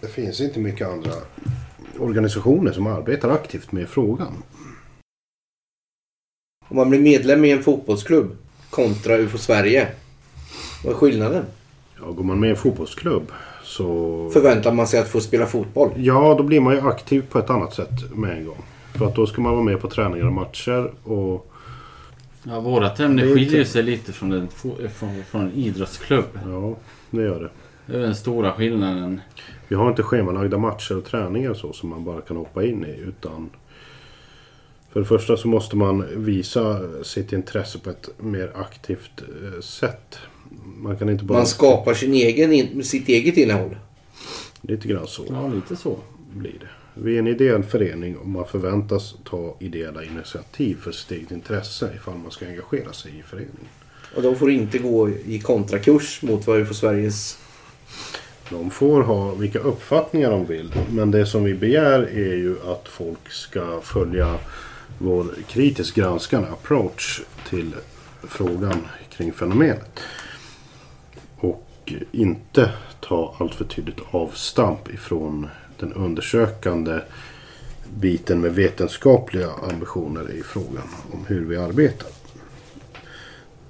Det 0.00 0.08
finns 0.08 0.40
inte 0.40 0.60
mycket 0.60 0.88
andra 0.88 1.12
organisationer 1.98 2.72
som 2.72 2.86
arbetar 2.86 3.30
aktivt 3.30 3.72
med 3.72 3.88
frågan. 3.88 4.32
Om 6.68 6.76
man 6.76 6.90
blir 6.90 7.00
medlem 7.00 7.44
i 7.44 7.50
en 7.50 7.62
fotbollsklubb 7.62 8.36
kontra 8.70 9.16
UFO 9.18 9.38
Sverige. 9.38 9.88
Vad 10.84 10.92
är 10.92 10.96
skillnaden? 10.96 11.44
Ja, 12.00 12.10
går 12.10 12.24
man 12.24 12.40
med 12.40 12.48
i 12.48 12.50
en 12.50 12.56
fotbollsklubb 12.56 13.32
så... 13.64 14.30
Förväntar 14.32 14.72
man 14.72 14.86
sig 14.86 15.00
att 15.00 15.08
få 15.08 15.20
spela 15.20 15.46
fotboll? 15.46 15.90
Ja, 15.96 16.34
då 16.38 16.42
blir 16.42 16.60
man 16.60 16.74
ju 16.74 16.80
aktiv 16.80 17.24
på 17.30 17.38
ett 17.38 17.50
annat 17.50 17.74
sätt 17.74 18.14
med 18.14 18.38
en 18.38 18.46
gång. 18.46 18.62
För 18.94 19.06
att 19.06 19.14
då 19.14 19.26
ska 19.26 19.40
man 19.40 19.52
vara 19.52 19.64
med 19.64 19.80
på 19.80 19.88
träningar 19.88 20.26
och 20.26 20.32
matcher 20.32 20.92
och... 21.04 21.52
ja, 22.42 22.60
vårat 22.60 23.00
ämne 23.00 23.22
skiljer 23.22 23.64
sig 23.64 23.82
lite 23.82 24.12
från 24.12 24.32
en, 24.32 24.48
från, 24.48 25.24
från 25.24 25.40
en 25.40 25.52
idrottsklubb. 25.52 26.38
Ja, 26.46 26.76
det 27.10 27.22
gör 27.22 27.40
det. 27.40 27.50
Det 27.90 27.96
är 27.96 28.00
den 28.00 28.14
stora 28.14 28.52
skillnaden. 28.52 29.20
Vi 29.68 29.76
har 29.76 29.88
inte 29.88 30.02
schemalagda 30.02 30.58
matcher 30.58 30.96
och 30.96 31.04
träningar 31.04 31.54
så 31.54 31.72
som 31.72 31.88
man 31.88 32.04
bara 32.04 32.20
kan 32.20 32.36
hoppa 32.36 32.64
in 32.64 32.84
i 32.84 33.00
utan... 33.00 33.50
För 34.92 35.00
det 35.00 35.06
första 35.06 35.36
så 35.36 35.48
måste 35.48 35.76
man 35.76 36.24
visa 36.24 36.80
sitt 37.04 37.32
intresse 37.32 37.78
på 37.78 37.90
ett 37.90 38.08
mer 38.18 38.52
aktivt 38.54 39.22
eh, 39.22 39.60
sätt. 39.60 40.18
Man 40.76 40.96
kan 40.96 41.08
inte 41.08 41.24
bara... 41.24 41.38
Man 41.38 41.46
skapar 41.46 41.94
sin 41.94 42.14
egen, 42.14 42.84
sitt 42.84 43.08
eget 43.08 43.36
innehåll. 43.36 43.76
Lite 44.60 44.88
grann 44.88 45.06
så. 45.06 45.24
Ja, 45.28 45.48
lite 45.48 45.76
så. 45.76 45.98
blir 46.32 46.56
det. 46.60 46.68
Vi 46.94 47.14
är 47.14 47.18
en 47.18 47.26
ideell 47.26 47.62
förening 47.62 48.16
och 48.16 48.28
man 48.28 48.46
förväntas 48.46 49.14
ta 49.24 49.56
ideella 49.60 50.04
initiativ 50.04 50.76
för 50.80 50.92
sitt 50.92 51.10
eget 51.10 51.30
intresse 51.30 51.90
ifall 51.96 52.18
man 52.18 52.30
ska 52.30 52.46
engagera 52.46 52.92
sig 52.92 53.18
i 53.18 53.22
föreningen. 53.22 53.68
Och 54.16 54.22
de 54.22 54.36
får 54.36 54.50
inte 54.50 54.78
gå 54.78 55.08
i 55.08 55.40
kontrakurs 55.40 56.22
mot 56.22 56.46
vad 56.46 56.58
UFO 56.58 56.74
Sveriges... 56.74 57.38
De 58.50 58.70
får 58.70 59.02
ha 59.02 59.34
vilka 59.34 59.58
uppfattningar 59.58 60.30
de 60.30 60.46
vill. 60.46 60.72
Men 60.90 61.10
det 61.10 61.26
som 61.26 61.44
vi 61.44 61.54
begär 61.54 62.02
är 62.02 62.34
ju 62.34 62.56
att 62.66 62.88
folk 62.88 63.30
ska 63.30 63.80
följa 63.80 64.38
vår 64.98 65.26
kritiskt 65.48 65.94
granskande 65.94 66.48
approach 66.48 67.22
till 67.48 67.74
frågan 68.22 68.86
kring 69.10 69.32
fenomenet. 69.32 70.00
Och 71.36 71.92
inte 72.12 72.70
ta 73.00 73.36
allt 73.38 73.54
för 73.54 73.64
tydligt 73.64 74.00
avstamp 74.10 74.94
ifrån 74.94 75.48
den 75.78 75.92
undersökande 75.92 77.00
biten 77.94 78.40
med 78.40 78.54
vetenskapliga 78.54 79.50
ambitioner 79.70 80.30
i 80.30 80.42
frågan 80.42 80.88
om 81.12 81.26
hur 81.26 81.44
vi 81.44 81.56
arbetar. 81.56 82.08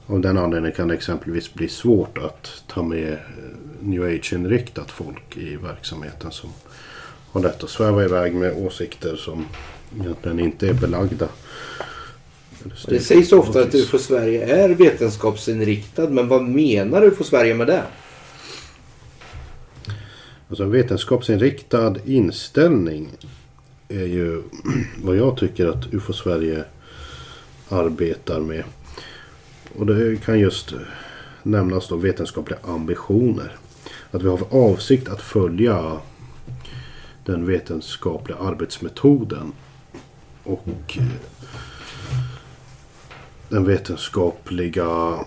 Av 0.07 0.21
den 0.21 0.39
anledningen 0.39 0.77
kan 0.77 0.89
det 0.89 0.95
exempelvis 0.95 1.55
bli 1.55 1.69
svårt 1.69 2.19
att 2.19 2.63
ta 2.67 2.83
med 2.83 3.13
eh, 3.13 3.19
new 3.81 4.05
age-inriktat 4.05 4.91
folk 4.91 5.37
i 5.37 5.57
verksamheten 5.57 6.31
som 6.31 6.51
har 7.33 7.41
lätt 7.41 7.65
att 7.65 7.71
sväva 7.71 8.05
iväg 8.05 8.35
med 8.35 8.53
åsikter 8.57 9.17
som 9.17 9.47
egentligen 10.01 10.41
inte 10.41 10.69
är 10.69 10.75
belagda. 10.75 11.29
Det 12.89 13.01
sägs 13.01 13.33
ofta 13.33 13.61
att. 13.61 13.75
UFO 13.75 13.99
Sverige 13.99 14.65
är 14.65 14.69
vetenskapsinriktad. 14.69 16.09
Men 16.09 16.29
vad 16.29 16.43
menar 16.43 17.05
UFO 17.05 17.25
Sverige 17.25 17.55
med 17.55 17.67
det? 17.67 17.83
Alltså 20.49 20.63
en 20.63 20.71
vetenskapsinriktad 20.71 21.97
inställning 22.05 23.09
är 23.89 24.07
ju 24.07 24.43
vad 25.03 25.17
jag 25.17 25.37
tycker 25.37 25.67
att 25.67 25.95
UFO 25.95 26.13
Sverige 26.13 26.65
arbetar 27.69 28.41
med. 28.41 28.65
Och 29.79 29.87
det 29.87 30.25
kan 30.25 30.39
just 30.39 30.75
nämnas 31.43 31.89
då 31.89 31.97
vetenskapliga 31.97 32.59
ambitioner. 32.63 33.57
Att 34.11 34.23
vi 34.23 34.29
har 34.29 34.37
för 34.37 34.73
avsikt 34.73 35.09
att 35.09 35.23
följa 35.23 35.99
den 37.25 37.47
vetenskapliga 37.47 38.39
arbetsmetoden 38.39 39.53
och 40.45 40.99
eh, 40.99 41.05
den 43.49 43.65
vetenskapliga 43.65 45.19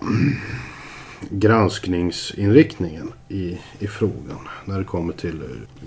granskningsinriktningen 1.30 3.12
i, 3.28 3.58
i 3.78 3.86
frågan. 3.86 4.48
När 4.64 4.78
det 4.78 4.84
kommer 4.84 5.12
till 5.12 5.42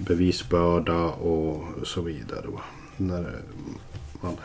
bevisbörda 0.07 1.03
och 1.03 1.63
så 1.83 2.01
vidare. 2.01 2.47
va. 2.47 2.62
När 2.97 3.36
man 4.21 4.38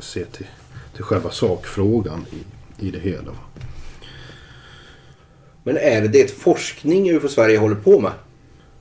ser 0.00 0.24
till, 0.24 0.46
till 0.94 1.04
själva 1.04 1.30
sakfrågan 1.30 2.26
i, 2.30 2.86
i 2.86 2.90
det 2.90 3.00
hela. 3.00 3.30
va. 3.30 3.38
Men 5.62 5.76
är 5.76 6.08
det 6.08 6.20
ett 6.20 6.30
forskning 6.30 7.10
UFO 7.10 7.28
Sverige 7.28 7.58
håller 7.58 7.76
på 7.76 8.00
med? 8.00 8.12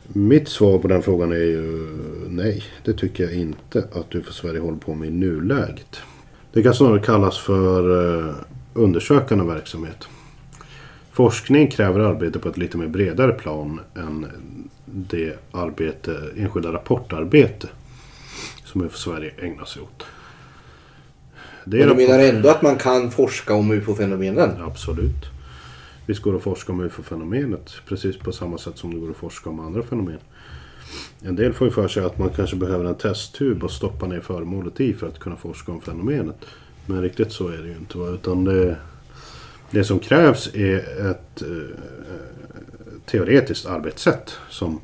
Mitt 0.07 0.47
svar 0.47 0.79
på 0.79 0.87
den 0.87 1.03
frågan 1.03 1.31
är 1.31 1.35
ju 1.35 1.87
nej. 2.29 2.63
Det 2.85 2.93
tycker 2.93 3.23
jag 3.23 3.33
inte 3.33 3.83
att 3.93 4.09
du 4.09 4.21
för 4.21 4.33
Sverige 4.33 4.59
håller 4.59 4.77
på 4.77 4.95
med 4.95 5.07
i 5.07 5.11
nuläget. 5.11 6.01
Det 6.53 6.63
kan 6.63 6.73
snarare 6.73 6.99
kallas 6.99 7.37
för 7.37 8.17
eh, 8.27 8.35
undersökande 8.73 9.43
verksamhet. 9.43 10.07
Forskning 11.11 11.71
kräver 11.71 11.99
arbete 11.99 12.39
på 12.39 12.49
ett 12.49 12.57
lite 12.57 12.77
mer 12.77 12.87
bredare 12.87 13.31
plan 13.31 13.79
än 13.95 14.27
det 14.85 15.33
arbete, 15.51 16.17
enskilda 16.37 16.73
rapportarbete 16.73 17.67
som 18.65 18.81
UFO 18.81 18.97
Sverige 18.97 19.31
ägnar 19.41 19.65
sig 19.65 19.81
åt. 19.81 20.03
Det 21.65 21.77
Men 21.77 21.87
du 21.87 21.95
menar 21.95 22.19
ändå 22.19 22.49
att 22.49 22.61
man 22.61 22.75
kan 22.75 23.11
forska 23.11 23.53
om 23.53 23.71
UFO-fenomenen? 23.71 24.61
Absolut. 24.61 25.38
Visst 26.09 26.21
går 26.21 26.31
det 26.31 26.37
att 26.37 26.43
forska 26.43 26.71
om 26.71 26.79
UFO-fenomenet 26.79 27.73
precis 27.85 28.17
på 28.17 28.31
samma 28.31 28.57
sätt 28.57 28.77
som 28.77 28.93
det 28.93 28.99
går 28.99 29.09
att 29.09 29.17
forska 29.17 29.49
om 29.49 29.59
andra 29.59 29.83
fenomen. 29.83 30.19
En 31.21 31.35
del 31.35 31.53
får 31.53 31.67
ju 31.67 31.73
för 31.73 31.87
sig 31.87 32.03
att 32.03 32.17
man 32.17 32.29
kanske 32.29 32.55
behöver 32.55 32.85
en 32.85 32.95
testtub 32.95 33.63
och 33.63 33.71
stoppa 33.71 34.07
ner 34.07 34.19
föremålet 34.19 34.79
i 34.79 34.93
för 34.93 35.07
att 35.07 35.19
kunna 35.19 35.35
forska 35.35 35.71
om 35.71 35.81
fenomenet. 35.81 36.45
Men 36.85 37.01
riktigt 37.01 37.31
så 37.31 37.47
är 37.47 37.57
det 37.57 37.67
ju 37.67 37.75
inte. 37.75 37.97
Utan 37.97 38.43
det, 38.43 38.77
det 39.71 39.83
som 39.83 39.99
krävs 39.99 40.55
är 40.55 41.09
ett 41.11 41.41
eh, 41.41 41.77
teoretiskt 43.05 43.65
arbetssätt 43.65 44.37
som 44.49 44.81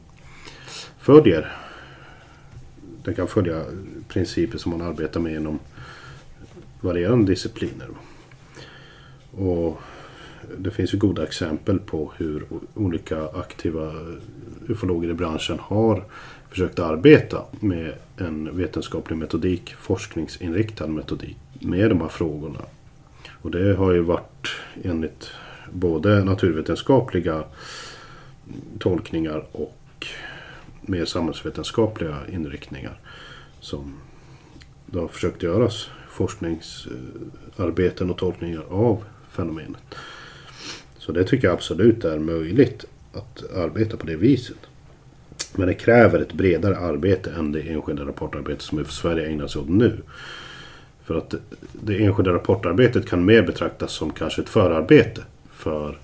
följer 1.00 1.58
det 3.04 3.14
kan 3.14 3.28
följa 3.28 3.64
principer 4.08 4.58
som 4.58 4.72
man 4.72 4.82
arbetar 4.82 5.20
med 5.20 5.36
inom 5.36 5.60
varierande 6.82 7.32
discipliner. 7.32 7.88
Och 9.32 9.82
det 10.58 10.72
finns 10.72 10.94
ju 10.94 10.98
goda 10.98 11.24
exempel 11.24 11.80
på 11.80 12.12
hur 12.18 12.46
olika 12.74 13.28
aktiva 13.28 13.94
ufologer 14.68 15.10
i 15.10 15.14
branschen 15.14 15.60
har 15.60 16.04
försökt 16.50 16.80
arbeta 16.80 17.42
med 17.60 17.94
en 18.18 18.58
vetenskaplig 18.58 19.18
metodik, 19.18 19.76
forskningsinriktad 19.76 20.88
metodik 20.88 21.38
med 21.60 21.90
de 21.90 22.02
här 22.02 22.08
frågorna. 22.08 22.62
Och 23.42 23.52
det 23.52 23.76
har 23.76 23.92
ju 23.92 24.02
varit 24.02 24.48
enligt 24.84 25.32
både 25.72 26.24
naturvetenskapliga 26.24 27.44
tolkningar 28.80 29.46
och 29.52 30.08
mer 30.82 31.06
samhällsvetenskapliga 31.06 32.18
inriktningar 32.32 33.00
som 33.60 33.94
det 34.86 35.00
har 35.00 35.08
försökt 35.08 35.44
göras 35.44 35.90
forskningsarbeten 36.10 38.10
och 38.10 38.18
tolkningar 38.18 38.64
av 38.70 39.04
fenomenet. 39.30 39.96
Så 41.06 41.12
det 41.12 41.24
tycker 41.24 41.48
jag 41.48 41.54
absolut 41.54 42.06
är 42.06 42.20
möjligt 42.20 42.86
att 43.14 43.44
arbeta 43.56 43.98
på 43.98 44.06
det 44.06 44.16
viset. 44.16 44.58
Men 45.56 45.68
det 45.68 45.74
kräver 45.74 46.20
ett 46.20 46.34
bredare 46.34 46.78
arbete 46.78 47.32
än 47.32 47.52
det 47.52 47.62
enskilda 47.62 48.06
rapportarbete 48.06 48.64
som 48.64 48.80
UFO 48.80 48.92
Sverige 48.92 49.28
ägnar 49.28 49.48
sig 49.48 49.62
åt 49.62 49.70
nu. 49.70 50.02
För 51.04 51.16
att 51.16 51.34
det 51.72 52.04
enskilda 52.04 52.34
rapportarbetet 52.34 53.10
kan 53.10 53.26
mer 53.26 53.42
betraktas 53.42 53.92
som 53.92 54.12
kanske 54.12 54.42
ett 54.42 54.50
förarbete 54.50 55.24
för 55.52 55.98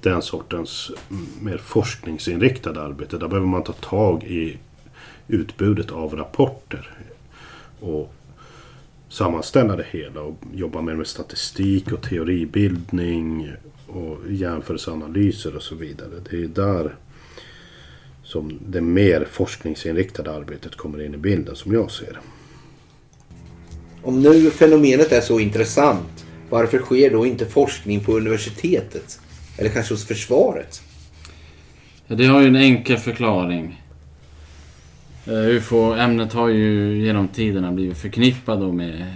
den 0.00 0.22
sortens 0.22 0.90
mer 1.40 1.58
forskningsinriktade 1.58 2.82
arbete. 2.82 3.18
Där 3.18 3.28
behöver 3.28 3.48
man 3.48 3.64
ta 3.64 3.72
tag 3.72 4.24
i 4.24 4.58
utbudet 5.28 5.90
av 5.90 6.16
rapporter. 6.16 6.90
Och 7.80 8.14
sammanställa 9.08 9.76
det 9.76 9.86
hela 9.90 10.20
och 10.20 10.36
jobba 10.54 10.80
mer 10.80 10.94
med 10.94 11.06
statistik 11.06 11.92
och 11.92 12.02
teoribildning 12.02 13.52
och 13.96 14.32
jämförelseanalyser 14.32 15.56
och 15.56 15.62
så 15.62 15.74
vidare. 15.74 16.10
Det 16.30 16.36
är 16.36 16.48
där 16.48 16.96
som 18.22 18.58
det 18.66 18.80
mer 18.80 19.26
forskningsinriktade 19.30 20.32
arbetet 20.32 20.76
kommer 20.76 21.04
in 21.04 21.14
i 21.14 21.16
bilden 21.16 21.56
som 21.56 21.72
jag 21.72 21.90
ser 21.90 22.12
det. 22.12 22.18
Om 24.02 24.22
nu 24.22 24.50
fenomenet 24.50 25.12
är 25.12 25.20
så 25.20 25.40
intressant, 25.40 26.26
varför 26.50 26.78
sker 26.78 27.10
då 27.10 27.26
inte 27.26 27.46
forskning 27.46 28.00
på 28.00 28.16
universitetet? 28.16 29.20
Eller 29.58 29.70
kanske 29.70 29.94
hos 29.94 30.06
försvaret? 30.06 30.82
Ja, 32.06 32.16
det 32.16 32.26
har 32.26 32.40
ju 32.40 32.46
en 32.46 32.56
enkel 32.56 32.96
förklaring. 32.96 33.82
Eh, 35.26 35.32
UFO-ämnet 35.32 36.32
har 36.32 36.48
ju 36.48 36.98
genom 37.04 37.28
tiderna 37.28 37.72
blivit 37.72 37.98
förknippat 37.98 38.60
då 38.60 38.72
med 38.72 39.14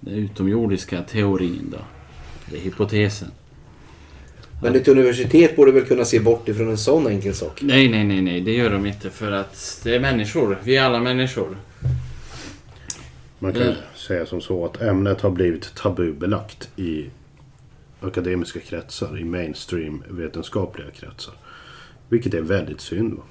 den 0.00 0.14
utomjordiska 0.14 1.02
teorin 1.02 1.68
då. 1.72 1.78
Det 2.50 2.56
är 2.56 2.60
hypotesen. 2.60 3.28
Men 4.64 4.76
ett 4.76 4.88
universitet 4.88 5.56
borde 5.56 5.72
väl 5.72 5.84
kunna 5.84 6.04
se 6.04 6.20
bort 6.20 6.48
ifrån 6.48 6.68
en 6.68 6.78
sån 6.78 7.06
enkel 7.06 7.34
sak? 7.34 7.62
Nej, 7.62 7.88
nej, 7.88 8.04
nej, 8.04 8.22
nej. 8.22 8.40
Det 8.40 8.52
gör 8.52 8.70
de 8.70 8.86
inte 8.86 9.10
för 9.10 9.32
att 9.32 9.80
det 9.84 9.94
är 9.94 10.00
människor. 10.00 10.58
Vi 10.64 10.76
är 10.76 10.82
alla 10.84 11.00
människor. 11.00 11.56
Man 13.38 13.52
kan 13.52 13.62
Mm. 13.62 13.74
säga 13.94 14.26
som 14.26 14.40
så 14.40 14.64
att 14.64 14.82
ämnet 14.82 15.20
har 15.20 15.30
blivit 15.30 15.74
tabubelagt 15.74 16.68
i 16.76 17.06
akademiska 18.00 18.60
kretsar, 18.60 19.18
i 19.18 19.24
mainstream 19.24 20.02
vetenskapliga 20.10 20.90
kretsar. 20.90 21.34
Vilket 22.08 22.34
är 22.34 22.40
väldigt 22.40 22.80
synd. 22.80 23.14
va. 23.14 23.22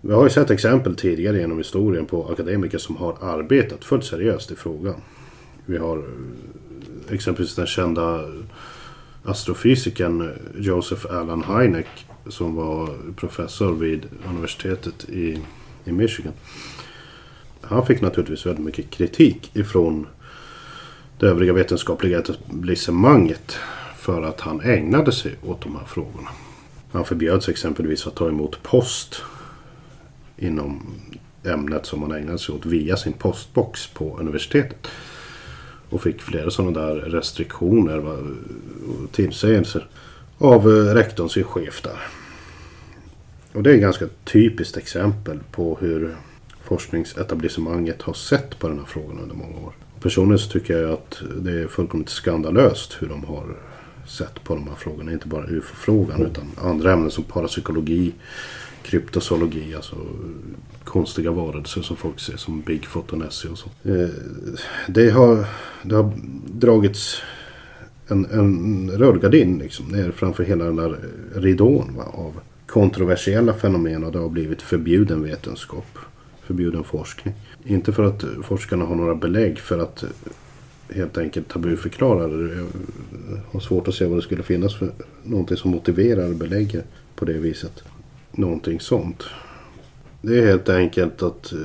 Vi 0.00 0.12
har 0.12 0.24
ju 0.24 0.30
sett 0.30 0.50
exempel 0.50 0.96
tidigare 0.96 1.38
genom 1.38 1.58
historien 1.58 2.06
på 2.06 2.28
akademiker 2.32 2.78
som 2.78 2.96
har 2.96 3.16
arbetat 3.20 3.84
fullt 3.84 4.04
seriöst 4.04 4.50
i 4.50 4.56
frågan. 4.56 4.94
Vi 5.66 5.76
har 5.78 5.98
eh, 5.98 7.14
exempelvis 7.14 7.54
den 7.54 7.66
kända 7.66 8.24
astrofysikern 9.24 10.32
Joseph 10.54 11.06
Allen 11.10 11.44
Hynek 11.44 12.06
som 12.26 12.54
var 12.54 12.88
professor 13.16 13.72
vid 13.72 14.06
universitetet 14.28 15.08
i, 15.08 15.38
i 15.84 15.92
Michigan. 15.92 16.32
Han 17.60 17.86
fick 17.86 18.00
naturligtvis 18.00 18.46
väldigt 18.46 18.64
mycket 18.64 18.90
kritik 18.90 19.50
ifrån 19.56 20.06
det 21.18 21.26
övriga 21.26 21.52
vetenskapliga 21.52 22.18
etablissemanget 22.18 23.56
för 23.96 24.22
att 24.22 24.40
han 24.40 24.60
ägnade 24.60 25.12
sig 25.12 25.34
åt 25.42 25.62
de 25.62 25.76
här 25.76 25.84
frågorna. 25.84 26.28
Han 26.92 27.04
förbjöds 27.04 27.48
exempelvis 27.48 28.06
att 28.06 28.14
ta 28.14 28.28
emot 28.28 28.62
post 28.62 29.22
inom 30.36 30.94
ämnet 31.44 31.86
som 31.86 32.02
han 32.02 32.12
ägnade 32.12 32.38
sig 32.38 32.54
åt 32.54 32.66
via 32.66 32.96
sin 32.96 33.12
postbox 33.12 33.86
på 33.86 34.18
universitetet. 34.18 34.88
Och 35.90 36.02
fick 36.02 36.22
flera 36.22 36.50
sådana 36.50 36.80
där 36.80 36.94
restriktioner 36.94 37.98
va, 37.98 38.12
och 38.88 39.12
tillsägelser 39.12 39.86
av 40.38 40.68
eh, 40.70 40.94
rektorn, 40.94 41.28
sin 41.28 41.44
chef 41.44 41.82
där. 41.82 41.98
Och 43.52 43.62
det 43.62 43.70
är 43.70 43.74
ett 43.74 43.80
ganska 43.80 44.06
typiskt 44.24 44.76
exempel 44.76 45.38
på 45.50 45.78
hur 45.80 46.14
forskningsetablissemanget 46.62 48.02
har 48.02 48.14
sett 48.14 48.58
på 48.58 48.68
den 48.68 48.78
här 48.78 48.86
frågan 48.86 49.18
under 49.18 49.34
många 49.34 49.56
år. 49.66 49.72
Personligen 50.00 50.38
så 50.38 50.50
tycker 50.50 50.78
jag 50.78 50.92
att 50.92 51.22
det 51.36 51.52
är 51.52 51.66
fullkomligt 51.66 52.08
skandalöst 52.10 52.96
hur 53.00 53.08
de 53.08 53.24
har 53.24 53.56
sett 54.06 54.44
på 54.44 54.54
de 54.54 54.68
här 54.68 54.74
frågorna. 54.74 55.12
Inte 55.12 55.28
bara 55.28 55.46
UFO-frågan 55.46 56.22
utan 56.22 56.44
andra 56.62 56.92
ämnen 56.92 57.10
som 57.10 57.24
parapsykologi, 57.24 58.12
kryptozoologi, 58.84 59.74
alltså 59.74 59.96
konstiga 60.84 61.30
varelser 61.30 61.82
som 61.82 61.96
folk 61.96 62.20
ser 62.20 62.36
som 62.36 62.60
Bigfoot 62.60 63.12
och 63.12 63.18
Nessie 63.18 63.50
och 63.50 63.58
så. 63.58 63.68
Eh, 63.84 64.08
Det 64.88 65.10
har, 65.10 65.44
det 65.82 65.94
har 65.94 66.12
dragits 66.52 67.22
en, 68.08 68.24
en 68.30 68.90
rullgardin 68.90 69.58
liksom 69.58 69.86
ner 69.86 70.10
framför 70.10 70.44
hela 70.44 70.64
den 70.64 70.76
där 70.76 70.96
ridån 71.34 71.94
va, 71.96 72.04
av 72.04 72.40
kontroversiella 72.66 73.54
fenomen 73.54 74.04
och 74.04 74.12
det 74.12 74.18
har 74.18 74.28
blivit 74.28 74.62
förbjuden 74.62 75.22
vetenskap. 75.22 75.86
Förbjuden 76.42 76.84
forskning. 76.84 77.34
Inte 77.64 77.92
för 77.92 78.02
att 78.04 78.24
forskarna 78.42 78.84
har 78.84 78.94
några 78.94 79.14
belägg 79.14 79.58
för 79.58 79.78
att 79.78 80.02
eh, 80.02 80.08
helt 80.96 81.18
enkelt 81.18 81.48
tabuförklara 81.48 82.26
det. 82.28 82.52
Eh, 82.52 82.58
Jag 83.30 83.40
har 83.52 83.60
svårt 83.60 83.88
att 83.88 83.94
se 83.94 84.04
vad 84.06 84.18
det 84.18 84.22
skulle 84.22 84.42
finnas 84.42 84.74
för 84.74 84.92
någonting 85.22 85.56
som 85.56 85.70
motiverar 85.70 86.34
belägg 86.34 86.80
på 87.16 87.24
det 87.24 87.32
viset. 87.32 87.84
Någonting 88.36 88.80
sånt. 88.80 89.24
Det 90.20 90.38
är 90.38 90.46
helt 90.46 90.68
enkelt 90.68 91.22
att 91.22 91.52
eh, 91.52 91.58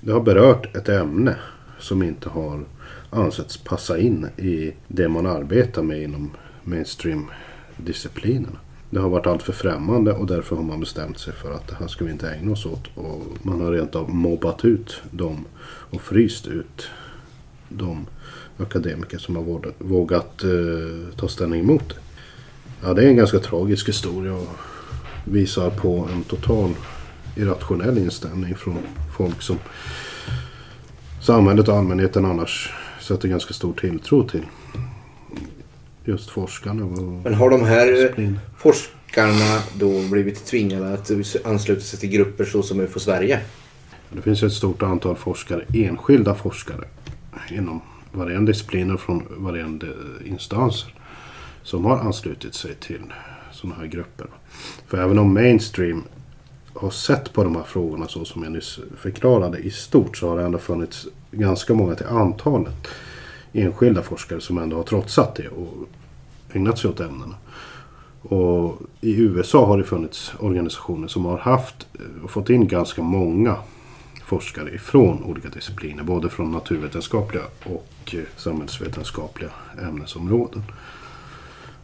det 0.00 0.12
har 0.12 0.20
berört 0.20 0.76
ett 0.76 0.88
ämne 0.88 1.36
som 1.78 2.02
inte 2.02 2.28
har 2.28 2.64
ansetts 3.10 3.56
passa 3.56 3.98
in 3.98 4.26
i 4.36 4.72
det 4.88 5.08
man 5.08 5.26
arbetar 5.26 5.82
med 5.82 6.02
inom 6.02 6.30
mainstream-disciplinerna. 6.64 8.58
Det 8.90 9.00
har 9.00 9.08
varit 9.08 9.26
alltför 9.26 9.52
främmande 9.52 10.12
och 10.12 10.26
därför 10.26 10.56
har 10.56 10.62
man 10.62 10.80
bestämt 10.80 11.18
sig 11.18 11.32
för 11.32 11.52
att 11.52 11.68
det 11.68 11.74
här 11.74 11.86
ska 11.86 12.04
vi 12.04 12.10
inte 12.10 12.30
ägna 12.30 12.52
oss 12.52 12.66
åt. 12.66 12.88
Och 12.94 13.22
man 13.42 13.60
har 13.60 13.72
rent 13.72 13.94
av 13.94 14.14
mobbat 14.14 14.64
ut 14.64 15.02
dem 15.10 15.44
och 15.62 16.00
fryst 16.00 16.46
ut 16.46 16.88
de 17.68 18.06
akademiker 18.58 19.18
som 19.18 19.36
har 19.36 19.42
vågat, 19.42 19.74
vågat 19.78 20.44
eh, 20.44 21.16
ta 21.16 21.28
ställning 21.28 21.60
emot 21.60 21.88
det. 21.88 21.96
Ja, 22.82 22.94
det 22.94 23.02
är 23.02 23.08
en 23.08 23.16
ganska 23.16 23.38
tragisk 23.38 23.88
historia 23.88 24.34
och 24.34 24.48
visar 25.24 25.70
på 25.70 26.08
en 26.12 26.24
total 26.24 26.70
irrationell 27.36 27.98
inställning 27.98 28.54
från 28.54 28.78
folk 29.16 29.42
som 29.42 29.58
samhället 31.22 31.68
och 31.68 31.76
allmänheten 31.76 32.24
annars 32.24 32.72
sätter 33.00 33.28
ganska 33.28 33.54
stor 33.54 33.72
tilltro 33.72 34.28
till. 34.28 34.46
Just 36.04 36.30
forskarna 36.30 36.84
och 36.84 37.02
Men 37.02 37.34
har 37.34 37.50
de 37.50 37.64
här 37.64 37.88
eh, 37.88 37.94
disciplin. 37.94 38.38
forskarna 38.58 39.62
då 39.74 40.02
blivit 40.10 40.46
tvingade 40.46 40.94
att 40.94 41.10
ansluta 41.44 41.80
sig 41.80 41.98
till 41.98 42.10
grupper 42.10 42.44
så 42.44 42.62
som 42.62 42.80
UFO 42.80 43.00
Sverige? 43.00 43.40
Det 44.10 44.22
finns 44.22 44.42
ett 44.42 44.52
stort 44.52 44.82
antal 44.82 45.16
forskare, 45.16 45.64
enskilda 45.74 46.34
forskare 46.34 46.84
inom 47.50 47.80
varierande 48.12 48.52
discipliner 48.52 48.96
från 48.96 49.26
varierande 49.30 49.86
instanser 50.24 50.94
som 51.62 51.84
har 51.84 51.98
anslutit 51.98 52.54
sig 52.54 52.74
till 52.74 53.12
sådana 53.60 53.80
här 53.80 53.86
grupper. 53.86 54.26
För 54.86 54.98
även 54.98 55.18
om 55.18 55.34
mainstream 55.34 56.02
har 56.74 56.90
sett 56.90 57.32
på 57.32 57.44
de 57.44 57.56
här 57.56 57.62
frågorna 57.62 58.08
så 58.08 58.24
som 58.24 58.42
jag 58.42 58.52
nyss 58.52 58.78
förklarade 58.96 59.58
i 59.58 59.70
stort 59.70 60.16
så 60.16 60.28
har 60.28 60.36
det 60.36 60.42
ändå 60.42 60.58
funnits 60.58 61.06
ganska 61.30 61.74
många 61.74 61.94
till 61.94 62.06
antalet 62.06 62.88
enskilda 63.52 64.02
forskare 64.02 64.40
som 64.40 64.58
ändå 64.58 64.76
har 64.76 64.82
trotsat 64.82 65.34
det 65.34 65.48
och 65.48 65.88
ägnat 66.52 66.78
sig 66.78 66.90
åt 66.90 67.00
ämnena. 67.00 67.34
Och 68.22 68.78
i 69.00 69.20
USA 69.20 69.66
har 69.66 69.78
det 69.78 69.84
funnits 69.84 70.32
organisationer 70.38 71.08
som 71.08 71.24
har 71.24 71.38
haft 71.38 71.86
och 72.22 72.30
fått 72.30 72.50
in 72.50 72.68
ganska 72.68 73.02
många 73.02 73.56
forskare 74.24 74.74
ifrån 74.74 75.24
olika 75.24 75.48
discipliner. 75.48 76.02
Både 76.02 76.28
från 76.28 76.52
naturvetenskapliga 76.52 77.42
och 77.64 78.14
eh, 78.14 78.20
samhällsvetenskapliga 78.36 79.50
ämnesområden. 79.82 80.62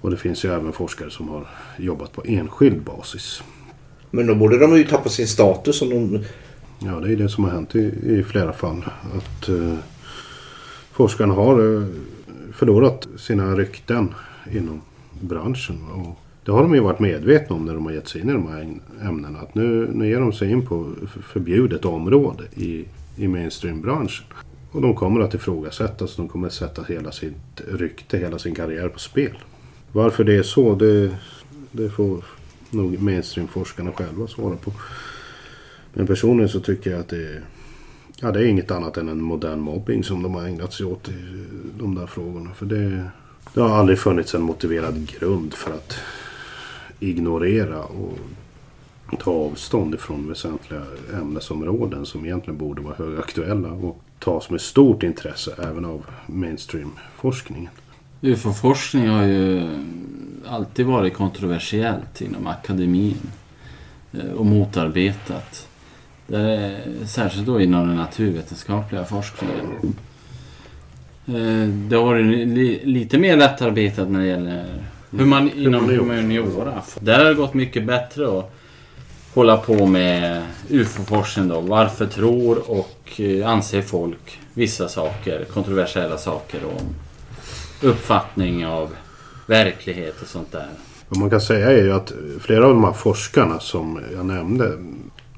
Och 0.00 0.10
det 0.10 0.16
finns 0.16 0.44
ju 0.44 0.54
även 0.54 0.72
forskare 0.72 1.10
som 1.10 1.28
har 1.28 1.48
jobbat 1.78 2.12
på 2.12 2.22
enskild 2.24 2.82
basis. 2.82 3.42
Men 4.10 4.26
då 4.26 4.34
borde 4.34 4.58
de 4.58 4.76
ju 4.76 4.84
tappa 4.84 5.08
sin 5.08 5.26
status 5.26 5.82
om 5.82 5.90
de... 5.90 6.24
Ja, 6.78 7.00
det 7.00 7.12
är 7.12 7.16
det 7.16 7.28
som 7.28 7.44
har 7.44 7.50
hänt 7.50 7.74
i, 7.74 7.92
i 8.02 8.22
flera 8.22 8.52
fall. 8.52 8.84
Att 9.16 9.48
eh, 9.48 9.74
forskarna 10.92 11.34
har 11.34 11.74
eh, 11.74 11.86
förlorat 12.52 13.08
sina 13.16 13.54
rykten 13.54 14.14
inom 14.52 14.80
branschen. 15.20 15.78
Och 15.90 16.18
det 16.44 16.52
har 16.52 16.62
de 16.62 16.74
ju 16.74 16.80
varit 16.80 17.00
medvetna 17.00 17.56
om 17.56 17.64
när 17.64 17.74
de 17.74 17.86
har 17.86 17.92
gett 17.92 18.08
sig 18.08 18.20
in 18.20 18.30
i 18.30 18.32
de 18.32 18.48
här 18.48 18.78
ämnena. 19.08 19.38
Att 19.38 19.54
nu, 19.54 19.90
nu 19.92 20.08
ger 20.08 20.20
de 20.20 20.32
sig 20.32 20.50
in 20.50 20.66
på 20.66 20.92
förbjudet 21.32 21.84
område 21.84 22.44
i, 22.54 22.84
i 23.16 23.28
mainstream-branschen. 23.28 24.26
Och 24.72 24.82
de 24.82 24.94
kommer 24.94 25.20
att 25.20 25.34
ifrågasättas. 25.34 26.16
De 26.16 26.28
kommer 26.28 26.46
att 26.46 26.52
sätta 26.52 26.82
hela 26.82 27.12
sitt 27.12 27.60
rykte, 27.72 28.18
hela 28.18 28.38
sin 28.38 28.54
karriär 28.54 28.88
på 28.88 28.98
spel. 28.98 29.36
Varför 29.96 30.24
det 30.24 30.36
är 30.36 30.42
så, 30.42 30.74
det, 30.74 31.16
det 31.72 31.90
får 31.90 32.24
nog 32.70 33.02
mainstream-forskarna 33.02 33.92
själva 33.92 34.26
svara 34.26 34.56
på. 34.56 34.72
Men 35.92 36.06
personligen 36.06 36.48
så 36.48 36.60
tycker 36.60 36.90
jag 36.90 37.00
att 37.00 37.08
det 37.08 37.26
är, 37.26 37.42
ja, 38.20 38.32
det 38.32 38.40
är 38.40 38.44
inget 38.44 38.70
annat 38.70 38.96
än 38.96 39.08
en 39.08 39.22
modern 39.22 39.60
mobbing 39.60 40.04
som 40.04 40.22
de 40.22 40.34
har 40.34 40.46
ägnat 40.46 40.72
sig 40.72 40.86
åt 40.86 41.08
i 41.08 41.12
eh, 41.12 41.78
de 41.78 41.94
där 41.94 42.06
frågorna. 42.06 42.54
För 42.54 42.66
det, 42.66 43.10
det 43.54 43.60
har 43.60 43.78
aldrig 43.78 43.98
funnits 43.98 44.34
en 44.34 44.42
motiverad 44.42 45.06
grund 45.06 45.54
för 45.54 45.72
att 45.72 45.96
ignorera 47.00 47.82
och 47.82 48.18
ta 49.18 49.30
avstånd 49.30 49.94
ifrån 49.94 50.28
väsentliga 50.28 50.82
ämnesområden 51.12 52.06
som 52.06 52.24
egentligen 52.24 52.58
borde 52.58 52.82
vara 52.82 52.94
högaktuella 52.94 53.68
och 53.68 54.00
tas 54.18 54.50
med 54.50 54.60
stort 54.60 55.02
intresse 55.02 55.54
även 55.58 55.84
av 55.84 56.06
mainstream-forskningen. 56.26 57.70
UFO-forskning 58.20 59.08
har 59.08 59.22
ju 59.24 59.68
alltid 60.48 60.86
varit 60.86 61.14
kontroversiellt 61.14 62.20
inom 62.20 62.46
akademin 62.46 63.16
eh, 64.12 64.30
och 64.30 64.46
motarbetat. 64.46 65.68
Det 66.26 66.38
är, 66.38 66.80
särskilt 67.06 67.46
då 67.46 67.60
inom 67.60 67.88
den 67.88 67.96
naturvetenskapliga 67.96 69.04
forskningen. 69.04 69.94
Eh, 71.26 71.68
Det 71.88 71.96
har 71.96 72.04
varit 72.04 72.26
li, 72.48 72.80
lite 72.84 73.18
mer 73.18 73.36
lättarbetat 73.36 74.08
när 74.10 74.20
det 74.20 74.26
gäller 74.26 74.64
human, 75.10 75.50
inom 75.56 75.84
Humaniora. 75.88 76.16
humaniora. 76.16 76.82
Där 77.00 77.18
har 77.18 77.24
det 77.24 77.34
gått 77.34 77.54
mycket 77.54 77.84
bättre 77.84 78.38
att 78.38 78.52
hålla 79.34 79.56
på 79.56 79.86
med 79.86 80.42
UFO-forskning 80.70 81.48
då. 81.48 81.60
Varför 81.60 82.06
tror 82.06 82.70
och 82.70 83.20
eh, 83.20 83.48
anser 83.48 83.82
folk 83.82 84.38
vissa 84.54 84.88
saker, 84.88 85.44
kontroversiella 85.44 86.18
saker 86.18 86.64
om 86.64 86.94
uppfattning 87.82 88.66
av 88.66 88.90
verklighet 89.46 90.22
och 90.22 90.28
sånt 90.28 90.52
där. 90.52 90.68
Vad 91.08 91.20
man 91.20 91.30
kan 91.30 91.40
säga 91.40 91.70
är 91.70 91.82
ju 91.82 91.92
att 91.92 92.12
flera 92.40 92.66
av 92.66 92.74
de 92.74 92.84
här 92.84 92.92
forskarna 92.92 93.60
som 93.60 94.00
jag 94.14 94.26
nämnde, 94.26 94.72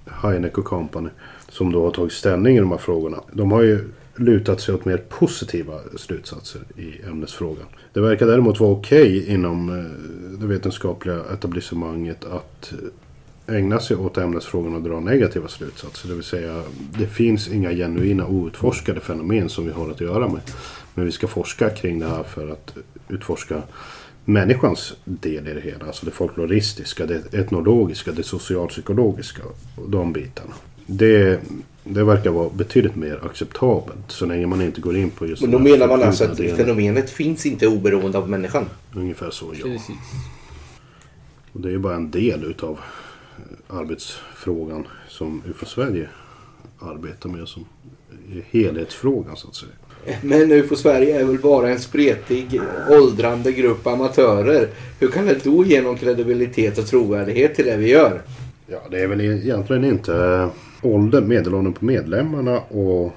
Heineck 0.07 0.59
och 0.59 0.65
Company, 0.65 1.09
som 1.49 1.73
då 1.73 1.85
har 1.85 1.91
tagit 1.91 2.13
ställning 2.13 2.57
i 2.57 2.61
de 2.61 2.71
här 2.71 2.79
frågorna. 2.79 3.17
De 3.33 3.53
har 3.53 3.63
ju 3.63 3.89
lutat 4.17 4.61
sig 4.61 4.75
åt 4.75 4.85
mer 4.85 4.97
positiva 4.97 5.75
slutsatser 5.97 6.61
i 6.77 7.03
ämnesfrågan. 7.07 7.67
Det 7.93 8.01
verkar 8.01 8.27
däremot 8.27 8.61
vara 8.61 8.71
okej 8.71 9.33
inom 9.33 9.69
eh, 9.69 10.39
det 10.41 10.47
vetenskapliga 10.47 11.21
etablissemanget 11.33 12.25
att 12.25 12.73
ägna 13.47 13.81
sig 13.81 13.97
åt 13.97 14.19
ämnesfrågorna 14.19 14.77
och 14.77 14.83
dra 14.83 15.01
negativa 15.01 15.49
slutsatser. 15.49 16.09
Det 16.09 16.15
vill 16.15 16.25
säga, 16.25 16.63
det 16.99 17.07
finns 17.07 17.49
inga 17.49 17.71
genuina 17.71 18.27
outforskade 18.27 19.01
fenomen 19.01 19.49
som 19.49 19.65
vi 19.67 19.73
har 19.73 19.91
att 19.91 20.01
göra 20.01 20.29
med. 20.29 20.41
Men 20.99 21.07
vi 21.07 21.13
ska 21.13 21.27
forska 21.27 21.71
kring 21.71 21.99
det 21.99 22.09
här 22.09 22.23
för 22.23 22.49
att 22.49 22.77
utforska 23.09 23.63
människans 24.25 24.95
del 25.05 25.49
i 25.49 25.55
det 25.55 25.61
hela. 25.61 25.87
Alltså 25.87 26.07
det 26.07 26.13
folkloristiska, 26.13 27.07
det 27.07 27.35
etnologiska, 27.35 28.13
det 28.13 28.23
socialpsykologiska 28.23 29.43
och 29.77 29.91
de 29.91 30.13
bitarna. 30.13 30.55
Det, 30.87 31.41
det 31.85 32.05
verkar 32.05 32.31
vara 32.31 32.51
betydligt 32.51 32.97
mer 32.97 33.27
acceptabelt 33.27 34.05
så 34.09 34.27
länge 34.27 34.47
man 34.47 34.63
inte 34.63 34.81
går 34.81 34.97
in 34.97 35.11
på 35.11 35.27
just 35.27 35.43
Men 35.43 35.51
då 35.51 35.59
menar 35.59 35.89
man 35.89 36.03
alltså 36.03 36.25
att 36.25 36.37
delen. 36.37 36.57
fenomenet 36.57 37.11
finns 37.11 37.47
inte 37.47 37.67
oberoende 37.67 38.19
av 38.19 38.31
människan. 38.31 38.65
Ungefär 38.95 39.31
så, 39.31 39.55
ja. 39.59 39.65
Precis. 39.65 39.97
Och 41.53 41.61
det 41.61 41.69
är 41.69 41.73
ju 41.73 41.79
bara 41.79 41.97
en 41.97 42.11
del 42.11 42.45
utav 42.45 42.79
eh, 43.37 43.77
arbetsfrågan 43.77 44.87
som 45.09 45.43
UFO 45.47 45.67
Sverige 45.67 46.09
arbetar 46.79 47.29
med 47.29 47.49
som 47.49 47.65
är 48.33 48.45
helhetsfrågan 48.51 49.37
så 49.37 49.49
att 49.49 49.55
säga. 49.55 49.73
Men 50.23 50.53
UFO 50.53 50.77
Sverige 50.77 51.21
är 51.21 51.25
väl 51.25 51.39
bara 51.39 51.71
en 51.71 51.79
spretig, 51.79 52.61
åldrande 52.91 53.53
grupp 53.53 53.87
amatörer. 53.87 54.69
Hur 54.99 55.09
kan 55.09 55.27
det 55.27 55.45
då 55.45 55.65
ge 55.65 55.83
någon 55.83 55.97
kredibilitet 55.97 56.79
och 56.79 56.87
trovärdighet 56.87 57.55
till 57.55 57.65
det 57.65 57.77
vi 57.77 57.89
gör? 57.91 58.21
Ja, 58.67 58.79
det 58.91 59.03
är 59.03 59.07
väl 59.07 59.21
e- 59.21 59.41
egentligen 59.45 59.85
inte 59.85 60.15
eh, 60.15 60.49
åldern, 60.83 61.29
medelåldern 61.29 61.73
på 61.73 61.85
medlemmarna 61.85 62.59
och 62.61 63.13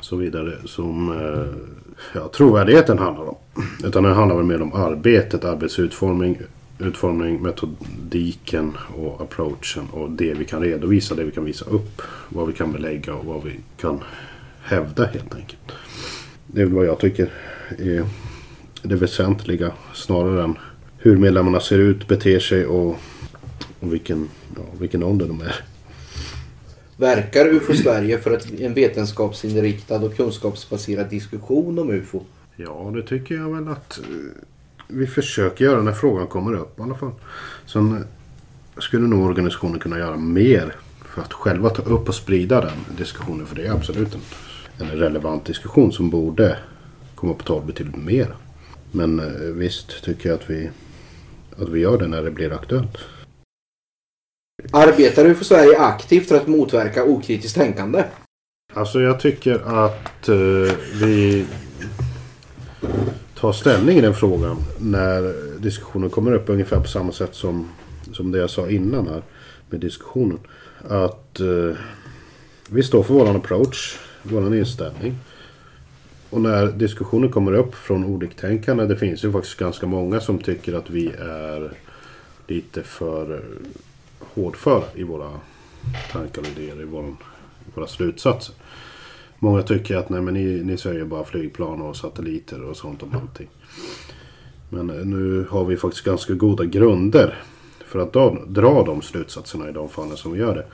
så 0.00 0.16
vidare 0.16 0.52
som 0.64 1.12
eh, 1.12 1.60
ja, 2.14 2.28
trovärdigheten 2.28 2.98
handlar 2.98 3.28
om. 3.28 3.36
Utan 3.84 4.02
det 4.02 4.08
handlar 4.08 4.36
väl 4.36 4.46
mer 4.46 4.62
om 4.62 4.72
arbetet, 4.72 5.44
arbetsutformning, 5.44 6.38
utformning, 6.78 7.42
metodiken 7.42 8.76
och 8.96 9.20
approachen 9.20 9.88
och 9.92 10.10
det 10.10 10.34
vi 10.34 10.44
kan 10.44 10.62
redovisa, 10.62 11.14
det 11.14 11.24
vi 11.24 11.30
kan 11.30 11.44
visa 11.44 11.64
upp. 11.64 12.02
Vad 12.28 12.46
vi 12.46 12.52
kan 12.52 12.72
belägga 12.72 13.14
och 13.14 13.24
vad 13.24 13.44
vi 13.44 13.60
kan 13.80 14.00
hävda 14.62 15.04
helt 15.04 15.34
enkelt. 15.34 15.72
Det 16.52 16.60
är 16.60 16.64
väl 16.64 16.74
vad 16.74 16.86
jag 16.86 16.98
tycker 16.98 17.30
är 17.78 18.04
det 18.82 18.96
väsentliga 18.96 19.72
snarare 19.94 20.44
än 20.44 20.58
hur 20.98 21.16
medlemmarna 21.16 21.60
ser 21.60 21.78
ut, 21.78 22.08
beter 22.08 22.38
sig 22.38 22.66
och, 22.66 22.96
och 23.80 23.92
vilken, 23.92 24.28
ja, 24.56 24.62
vilken 24.80 25.02
ålder 25.02 25.26
de 25.26 25.40
är. 25.40 25.54
Verkar 26.96 27.46
UFO 27.46 27.74
Sverige 27.74 28.18
för 28.18 28.30
att 28.30 28.50
en 28.60 28.74
vetenskapsinriktad 28.74 29.96
och 29.96 30.16
kunskapsbaserad 30.16 31.10
diskussion 31.10 31.78
om 31.78 31.90
UFO? 31.90 32.22
Ja, 32.56 32.92
det 32.94 33.02
tycker 33.02 33.34
jag 33.34 33.54
väl 33.54 33.68
att 33.68 33.98
eh, 33.98 34.04
vi 34.88 35.06
försöker 35.06 35.64
göra 35.64 35.82
när 35.82 35.92
frågan 35.92 36.26
kommer 36.26 36.54
upp 36.54 36.78
i 36.78 36.82
alla 36.82 36.94
fall. 36.94 37.12
Sen 37.66 37.96
eh, 37.96 38.02
skulle 38.80 39.06
nog 39.06 39.24
organisationen 39.24 39.78
kunna 39.78 39.98
göra 39.98 40.16
mer 40.16 40.74
för 41.04 41.22
att 41.22 41.32
själva 41.32 41.70
ta 41.70 41.82
upp 41.82 42.08
och 42.08 42.14
sprida 42.14 42.60
den 42.60 42.96
diskussionen. 42.96 43.46
För 43.46 43.56
det 43.56 43.66
är 43.66 43.72
absolut 43.72 44.14
en, 44.14 44.20
en 44.80 44.90
relevant 44.90 45.44
diskussion 45.44 45.92
som 45.92 46.10
borde 46.10 46.58
komma 47.14 47.34
på 47.34 47.44
tal 47.44 47.62
betydligt 47.62 47.96
mer. 47.96 48.34
Men 48.92 49.20
eh, 49.20 49.52
visst 49.54 50.04
tycker 50.04 50.28
jag 50.28 50.36
att 50.36 50.50
vi, 50.50 50.70
att 51.56 51.68
vi 51.68 51.80
gör 51.80 51.98
det 51.98 52.06
när 52.06 52.22
det 52.22 52.30
blir 52.30 52.52
aktuellt. 52.52 52.98
Arbetar 54.72 55.26
UFO 55.26 55.44
Sverige 55.44 55.78
aktivt 55.78 56.28
för 56.28 56.36
att 56.36 56.46
motverka 56.46 57.04
okritiskt 57.04 57.56
tänkande? 57.56 58.04
Alltså 58.72 59.00
jag 59.00 59.20
tycker 59.20 59.84
att 59.84 60.28
eh, 60.28 60.76
vi 61.00 61.46
tar 63.34 63.52
ställning 63.52 63.98
i 63.98 64.00
den 64.00 64.14
frågan 64.14 64.56
när 64.78 65.34
diskussionen 65.60 66.10
kommer 66.10 66.32
upp 66.32 66.48
ungefär 66.48 66.80
på 66.80 66.88
samma 66.88 67.12
sätt 67.12 67.34
som, 67.34 67.68
som 68.12 68.32
det 68.32 68.38
jag 68.38 68.50
sa 68.50 68.68
innan 68.68 69.08
här 69.08 69.22
med 69.70 69.80
diskussionen. 69.80 70.38
Att 70.88 71.40
eh, 71.40 71.76
vi 72.68 72.82
står 72.82 73.02
för 73.02 73.14
våran 73.14 73.36
approach, 73.36 73.98
våran 74.22 74.54
inställning. 74.54 75.14
Och 76.30 76.40
när 76.40 76.66
diskussionen 76.66 77.30
kommer 77.30 77.52
upp 77.52 77.74
från 77.74 78.04
oliktänkande, 78.04 78.86
det 78.86 78.96
finns 78.96 79.24
ju 79.24 79.32
faktiskt 79.32 79.56
ganska 79.58 79.86
många 79.86 80.20
som 80.20 80.38
tycker 80.38 80.74
att 80.74 80.90
vi 80.90 81.06
är 81.18 81.72
lite 82.46 82.82
för 82.82 83.44
hårdföra 84.18 84.84
i 84.94 85.02
våra 85.02 85.30
tankar 86.12 86.42
och 86.42 86.48
idéer, 86.48 86.82
i 86.82 86.84
våra, 86.84 87.16
våra 87.74 87.86
slutsatser. 87.86 88.54
Många 89.38 89.62
tycker 89.62 89.96
att 89.96 90.08
nej, 90.08 90.20
men 90.20 90.34
ni, 90.34 90.62
ni 90.64 90.76
säger 90.76 91.04
bara 91.04 91.24
flygplan 91.24 91.82
och 91.82 91.96
satelliter 91.96 92.62
och 92.62 92.76
sånt 92.76 93.02
om 93.02 93.14
allting. 93.14 93.48
Men 94.68 94.90
eh, 94.90 95.06
nu 95.06 95.46
har 95.50 95.64
vi 95.64 95.76
faktiskt 95.76 96.04
ganska 96.04 96.34
goda 96.34 96.64
grunder 96.64 97.42
för 97.86 97.98
att 97.98 98.12
dra, 98.12 98.36
dra 98.46 98.84
de 98.84 99.02
slutsatserna 99.02 99.68
i 99.68 99.72
de 99.72 99.88
fallen 99.88 100.16
som 100.16 100.32
vi 100.32 100.38
gör 100.38 100.54
det. 100.54 100.66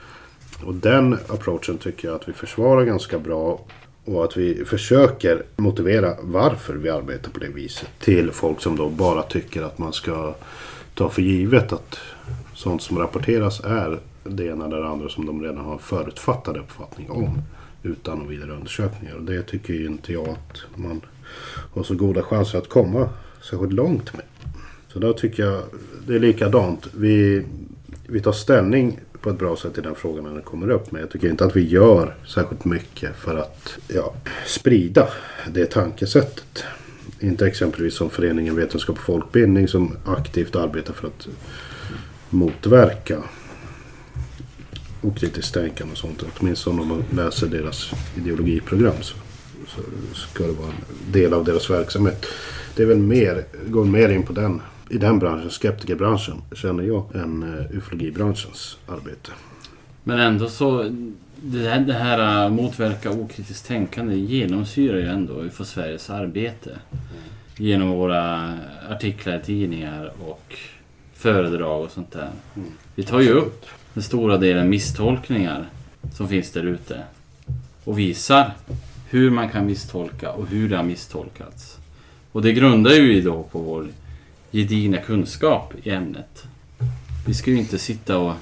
Och 0.65 0.73
den 0.73 1.13
approachen 1.13 1.77
tycker 1.77 2.07
jag 2.07 2.15
att 2.15 2.29
vi 2.29 2.33
försvarar 2.33 2.85
ganska 2.85 3.19
bra 3.19 3.59
och 4.05 4.23
att 4.23 4.37
vi 4.37 4.65
försöker 4.65 5.43
motivera 5.55 6.15
varför 6.21 6.73
vi 6.73 6.89
arbetar 6.89 7.31
på 7.31 7.39
det 7.39 7.49
viset 7.49 7.89
till 7.99 8.31
folk 8.31 8.61
som 8.61 8.75
då 8.75 8.89
bara 8.89 9.23
tycker 9.23 9.61
att 9.61 9.77
man 9.77 9.93
ska 9.93 10.35
ta 10.93 11.09
för 11.09 11.21
givet 11.21 11.73
att 11.73 11.99
sånt 12.53 12.81
som 12.81 12.99
rapporteras 12.99 13.59
är 13.59 13.99
det 14.23 14.45
ena 14.45 14.65
eller 14.65 14.77
det 14.77 14.87
andra 14.87 15.09
som 15.09 15.25
de 15.25 15.43
redan 15.43 15.65
har 15.65 15.77
förutfattad 15.77 16.57
uppfattning 16.57 17.09
om 17.09 17.41
utan 17.83 18.27
vidare 18.27 18.51
undersökningar. 18.51 19.15
Och 19.15 19.23
det 19.23 19.43
tycker 19.43 19.73
ju 19.73 19.85
inte 19.85 20.13
jag 20.13 20.29
att 20.29 20.57
man 20.75 21.01
har 21.73 21.83
så 21.83 21.95
goda 21.95 22.23
chanser 22.23 22.57
att 22.57 22.69
komma 22.69 23.09
särskilt 23.49 23.73
långt 23.73 24.13
med. 24.13 24.25
Så 24.87 24.99
då 24.99 25.13
tycker 25.13 25.43
jag 25.43 25.63
det 26.07 26.15
är 26.15 26.19
likadant. 26.19 26.87
Vi, 26.93 27.45
vi 28.07 28.19
tar 28.19 28.31
ställning 28.31 28.99
på 29.27 29.31
ett 29.31 29.39
bra 29.39 29.55
sätt 29.55 29.77
i 29.77 29.81
den 29.81 29.95
frågan 29.95 30.23
när 30.23 30.31
den 30.31 30.41
kommer 30.41 30.69
upp. 30.69 30.91
Men 30.91 31.01
jag 31.01 31.09
tycker 31.09 31.29
inte 31.29 31.45
att 31.45 31.55
vi 31.55 31.67
gör 31.67 32.15
särskilt 32.27 32.65
mycket 32.65 33.15
för 33.15 33.37
att 33.37 33.77
ja, 33.87 34.13
sprida 34.45 35.07
det 35.51 35.65
tankesättet. 35.65 36.63
Inte 37.19 37.47
exempelvis 37.47 37.93
som 37.93 38.09
föreningen 38.09 38.55
Vetenskap 38.55 38.97
och 38.97 39.03
folkbildning 39.03 39.67
som 39.67 39.97
aktivt 40.05 40.55
arbetar 40.55 40.93
för 40.93 41.07
att 41.07 41.27
motverka 42.29 43.23
okritiskt 45.01 45.53
tänkande 45.53 45.91
och 45.91 45.97
sånt. 45.97 46.23
Åtminstone 46.39 46.81
om 46.81 46.87
man 46.87 47.03
läser 47.11 47.47
deras 47.47 47.91
ideologiprogram 48.17 49.01
så, 49.01 49.15
så 49.67 49.81
ska 50.13 50.43
det 50.43 50.53
vara 50.53 50.69
en 50.69 51.11
del 51.11 51.33
av 51.33 51.45
deras 51.45 51.69
verksamhet. 51.69 52.25
Det 52.75 52.83
är 52.83 52.87
väl 52.87 52.97
mer, 52.97 53.45
går 53.67 53.85
mer 53.85 54.09
in 54.09 54.23
på 54.23 54.33
den, 54.33 54.61
i 54.89 54.97
den 54.97 55.19
branschen, 55.19 55.49
skeptikerbranschen, 55.49 56.41
känner 56.55 56.83
jag, 56.83 57.15
än 57.15 57.43
uh, 57.43 57.77
ufologibranschens 57.77 58.77
arbete. 58.87 59.31
Men 60.03 60.19
ändå 60.19 60.49
så, 60.49 60.91
det 61.41 61.69
här, 61.69 61.79
det 61.79 61.93
här 61.93 62.45
äh, 62.45 62.49
motverka 62.49 63.11
okritiskt 63.11 63.67
tänkande 63.67 64.15
genomsyrar 64.15 64.97
ju 64.97 65.07
ändå 65.07 65.33
UFO 65.33 65.65
Sveriges 65.65 66.09
arbete. 66.09 66.69
Genom 67.57 67.89
våra 67.89 68.53
artiklar 68.89 69.37
i 69.37 69.41
tidningar 69.41 70.11
och 70.27 70.55
föredrag 71.13 71.83
och 71.83 71.91
sånt 71.91 72.11
där. 72.11 72.29
Mm. 72.55 72.69
Vi 72.95 73.03
tar 73.03 73.19
ju 73.19 73.29
upp 73.29 73.65
den 73.93 74.03
stora 74.03 74.37
delen 74.37 74.69
misstolkningar 74.69 75.65
som 76.13 76.27
finns 76.27 76.51
där 76.51 76.63
ute. 76.63 77.03
Och 77.83 77.99
visar 77.99 78.51
hur 79.09 79.31
man 79.31 79.49
kan 79.49 79.65
misstolka 79.65 80.31
och 80.31 80.47
hur 80.47 80.69
det 80.69 80.77
har 80.77 80.83
misstolkats. 80.83 81.77
Och 82.31 82.41
det 82.41 82.53
grundar 82.53 82.91
ju 82.91 83.21
då 83.21 83.43
på 83.43 83.59
vår 83.59 83.87
gedigna 84.51 84.97
kunskap 84.97 85.73
i 85.83 85.89
ämnet. 85.89 86.43
Vi 87.27 87.33
ska 87.33 87.51
ju 87.51 87.57
inte 87.57 87.79
sitta 87.79 88.17
och 88.17 88.33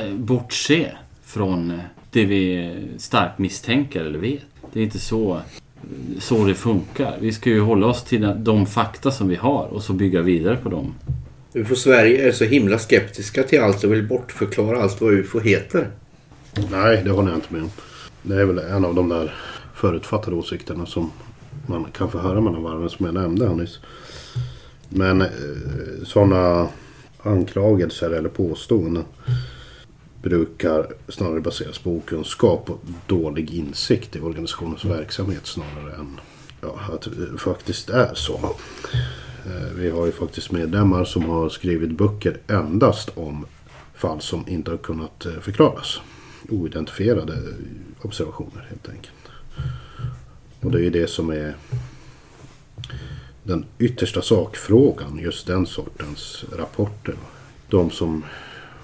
eh, 0.00 0.14
bortse 0.14 0.92
från 1.24 1.70
eh, 1.70 1.78
det 2.10 2.24
vi 2.24 2.74
starkt 2.98 3.38
misstänker 3.38 4.04
eller 4.04 4.18
vet. 4.18 4.44
Det 4.72 4.80
är 4.80 4.84
inte 4.84 4.98
så, 4.98 5.40
så 6.18 6.44
det 6.44 6.54
funkar. 6.54 7.16
Vi 7.20 7.32
ska 7.32 7.50
ju 7.50 7.60
hålla 7.60 7.86
oss 7.86 8.04
till 8.04 8.32
de 8.36 8.66
fakta 8.66 9.10
som 9.10 9.28
vi 9.28 9.36
har 9.36 9.66
och 9.66 9.82
så 9.82 9.92
bygga 9.92 10.22
vidare 10.22 10.56
på 10.56 10.68
dem. 10.68 10.94
UFO 11.54 11.74
Sverige 11.74 12.28
är 12.28 12.32
så 12.32 12.44
himla 12.44 12.78
skeptiska 12.78 13.42
till 13.42 13.60
allt 13.60 13.84
och 13.84 13.92
vill 13.92 14.08
bortförklara 14.08 14.82
allt 14.82 15.00
vad 15.00 15.12
UFO 15.12 15.40
heter. 15.40 15.90
Nej, 16.70 17.00
det 17.04 17.10
håller 17.10 17.28
jag 17.28 17.36
inte 17.36 17.54
med 17.54 17.62
om. 17.62 17.70
Det 18.22 18.40
är 18.40 18.44
väl 18.44 18.58
en 18.58 18.84
av 18.84 18.94
de 18.94 19.08
där 19.08 19.34
förutfattade 19.74 20.36
åsikterna 20.36 20.86
som 20.86 21.10
man 21.66 21.84
kan 21.84 22.10
få 22.10 22.18
höra 22.18 22.40
mellan 22.40 22.62
varven 22.62 22.90
som 22.90 23.06
jag 23.06 23.14
nämnde 23.14 23.48
här 23.48 23.54
nyss. 23.54 23.78
Men 24.90 25.20
eh, 25.20 25.28
sådana 26.04 26.68
anklagelser 27.22 28.10
eller 28.10 28.28
påståenden 28.28 29.04
brukar 30.22 30.86
snarare 31.08 31.40
baseras 31.40 31.78
på 31.78 31.96
okunskap 31.96 32.70
och 32.70 32.80
dålig 33.06 33.54
insikt 33.54 34.16
i 34.16 34.20
organisationens 34.20 34.84
verksamhet 34.84 35.46
snarare 35.46 35.94
än 35.94 36.20
ja, 36.60 36.80
att 36.92 37.02
det 37.02 37.38
faktiskt 37.38 37.90
är 37.90 38.14
så. 38.14 38.56
Eh, 39.46 39.74
vi 39.76 39.90
har 39.90 40.06
ju 40.06 40.12
faktiskt 40.12 40.52
medlemmar 40.52 41.04
som 41.04 41.24
har 41.24 41.48
skrivit 41.48 41.90
böcker 41.90 42.38
endast 42.46 43.10
om 43.14 43.46
fall 43.94 44.20
som 44.20 44.48
inte 44.48 44.70
har 44.70 44.78
kunnat 44.78 45.26
eh, 45.26 45.32
förklaras. 45.40 46.00
Oidentifierade 46.48 47.36
observationer 48.02 48.66
helt 48.68 48.88
enkelt. 48.88 49.14
Och 50.60 50.70
det 50.70 50.78
är 50.78 50.82
ju 50.82 50.90
det 50.90 51.10
som 51.10 51.30
är 51.30 51.54
den 53.50 53.64
yttersta 53.78 54.22
sakfrågan, 54.22 55.18
just 55.18 55.46
den 55.46 55.66
sortens 55.66 56.44
rapporter. 56.58 57.14
De 57.68 57.90
som 57.90 58.24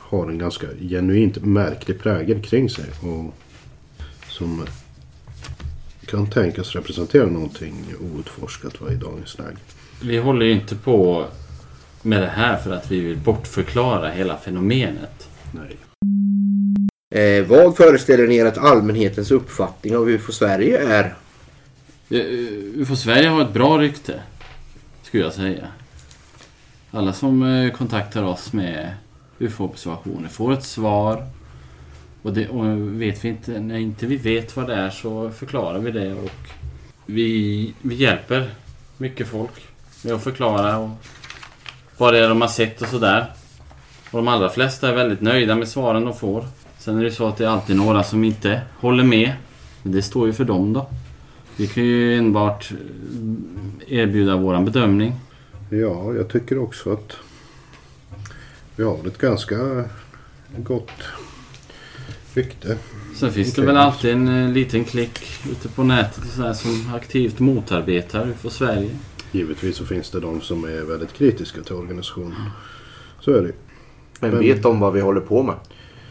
har 0.00 0.28
en 0.28 0.38
ganska 0.38 0.66
genuint 0.80 1.44
märklig 1.44 2.00
prägel 2.00 2.42
kring 2.42 2.70
sig 2.70 2.84
och 3.00 3.34
som 4.28 4.66
kan 6.06 6.30
tänkas 6.30 6.72
representera 6.72 7.26
någonting 7.26 7.74
outforskat 8.14 8.80
va, 8.80 8.92
i 8.92 8.94
dagens 8.94 9.38
läge. 9.38 9.56
Vi 10.02 10.18
håller 10.18 10.46
ju 10.46 10.52
inte 10.52 10.76
på 10.76 11.26
med 12.02 12.22
det 12.22 12.28
här 12.28 12.56
för 12.56 12.70
att 12.70 12.90
vi 12.90 13.00
vill 13.00 13.16
bortförklara 13.16 14.10
hela 14.10 14.36
fenomenet. 14.36 15.28
Nej. 15.52 15.76
Eh, 17.10 17.46
vad 17.46 17.76
föreställer 17.76 18.26
ni 18.26 18.36
er 18.36 18.46
att 18.46 18.58
allmänhetens 18.58 19.30
uppfattning 19.30 19.96
av 19.96 20.10
UFO 20.10 20.32
Sverige 20.32 20.78
är? 20.78 21.14
Eh, 22.10 22.80
UFO 22.80 22.96
Sverige 22.96 23.28
har 23.28 23.42
ett 23.42 23.52
bra 23.52 23.78
rykte. 23.78 24.20
Skulle 25.06 25.22
jag 25.22 25.32
säga. 25.32 25.66
Alla 26.90 27.12
som 27.12 27.42
eh, 27.42 27.72
kontaktar 27.72 28.22
oss 28.22 28.52
med 28.52 28.94
UFO-observationer 29.38 30.28
får 30.28 30.52
ett 30.52 30.64
svar. 30.64 31.26
Och, 32.22 32.32
det, 32.32 32.48
och 32.48 32.64
vet 33.02 33.24
vi 33.24 33.28
inte, 33.28 33.60
när 33.60 33.76
inte 33.76 34.06
vi 34.06 34.16
vet 34.16 34.56
vad 34.56 34.66
det 34.66 34.74
är 34.74 34.90
så 34.90 35.30
förklarar 35.30 35.78
vi 35.78 35.90
det. 35.90 36.14
Och 36.14 36.48
vi, 37.06 37.74
vi 37.82 37.94
hjälper 37.94 38.50
mycket 38.96 39.28
folk 39.28 39.50
med 40.04 40.14
att 40.14 40.24
förklara 40.24 40.78
och 40.78 40.90
vad 41.96 42.14
det 42.14 42.18
är 42.18 42.28
de 42.28 42.40
har 42.40 42.48
sett 42.48 42.82
och 42.82 42.88
sådär. 42.88 43.26
Och 44.10 44.18
de 44.18 44.28
allra 44.28 44.48
flesta 44.48 44.88
är 44.88 44.94
väldigt 44.94 45.20
nöjda 45.20 45.54
med 45.54 45.68
svaren 45.68 46.04
de 46.04 46.14
får. 46.14 46.44
Sen 46.78 46.98
är 46.98 47.04
det 47.04 47.12
så 47.12 47.28
att 47.28 47.36
det 47.36 47.44
är 47.44 47.48
alltid 47.48 47.76
några 47.76 48.02
som 48.02 48.24
inte 48.24 48.60
håller 48.78 49.04
med. 49.04 49.32
Men 49.82 49.92
det 49.92 50.02
står 50.02 50.26
ju 50.26 50.32
för 50.32 50.44
dem 50.44 50.72
då. 50.72 50.86
Vi 51.56 51.66
kan 51.66 51.84
ju 51.84 52.18
enbart 52.18 52.72
eh, 53.88 53.98
erbjuda 53.98 54.36
våran 54.36 54.64
bedömning. 54.64 55.12
Ja, 55.70 56.14
jag 56.14 56.28
tycker 56.28 56.58
också 56.58 56.92
att 56.92 57.16
vi 58.76 58.84
har 58.84 59.06
ett 59.06 59.18
ganska 59.18 59.84
gott 60.58 60.90
rykte. 62.34 62.76
Sen 63.16 63.32
finns 63.32 63.54
det 63.54 63.62
väl 63.62 63.76
alltid 63.76 64.10
en 64.12 64.28
eh, 64.28 64.50
liten 64.50 64.84
klick 64.84 65.20
ute 65.50 65.68
på 65.68 65.84
nätet 65.84 66.24
sådär 66.24 66.52
som 66.52 66.94
aktivt 66.94 67.38
motarbetar 67.38 68.28
UFO 68.28 68.50
Sverige. 68.50 68.90
Givetvis 69.32 69.76
så 69.76 69.84
finns 69.86 70.10
det 70.10 70.20
de 70.20 70.40
som 70.40 70.64
är 70.64 70.84
väldigt 70.84 71.12
kritiska 71.12 71.62
till 71.62 71.74
organisationen. 71.74 72.50
Så 73.20 73.30
är 73.30 73.42
det. 73.42 73.52
Men 74.20 74.30
Men- 74.30 74.40
vet 74.40 74.62
de 74.62 74.80
vad 74.80 74.92
vi 74.92 75.00
håller 75.00 75.20
på 75.20 75.42
med? 75.42 75.54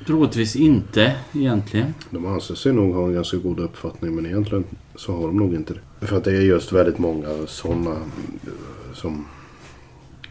Troligtvis 0.05 0.55
inte 0.55 1.15
egentligen. 1.33 1.93
De 2.09 2.25
anser 2.25 2.55
sig 2.55 2.73
nog 2.73 2.95
ha 2.95 3.05
en 3.05 3.13
ganska 3.13 3.37
god 3.37 3.59
uppfattning 3.59 4.15
men 4.15 4.25
egentligen 4.25 4.63
så 4.95 5.15
har 5.15 5.27
de 5.27 5.37
nog 5.37 5.53
inte 5.53 5.73
det. 5.73 6.07
För 6.07 6.17
att 6.17 6.23
det 6.23 6.31
är 6.31 6.41
just 6.41 6.71
väldigt 6.71 6.97
många 6.97 7.27
sådana 7.47 7.97
som 8.93 9.25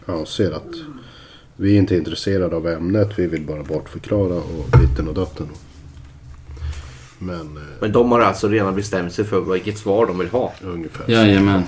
anser 0.07 0.53
att 0.53 0.75
vi 1.57 1.75
är 1.75 1.79
inte 1.79 1.97
intresserade 1.97 2.57
av 2.57 2.69
ämnet. 2.69 3.19
Vi 3.19 3.27
vill 3.27 3.47
bara 3.47 3.63
bortförklara 3.63 4.35
och 4.35 4.79
ditten 4.81 5.09
och 5.09 5.15
datten. 5.15 5.49
Men 7.19 7.57
eh, 7.57 7.63
Men 7.81 7.93
de 7.93 8.13
har 8.13 8.21
alltså 8.21 8.49
redan 8.49 8.75
bestämt 8.75 9.13
sig 9.13 9.25
för 9.25 9.41
vilket 9.41 9.79
svar 9.79 10.07
de 10.07 10.19
vill 10.19 10.29
ha. 10.29 10.53
ungefär. 10.63 11.11
Jajamän. 11.13 11.63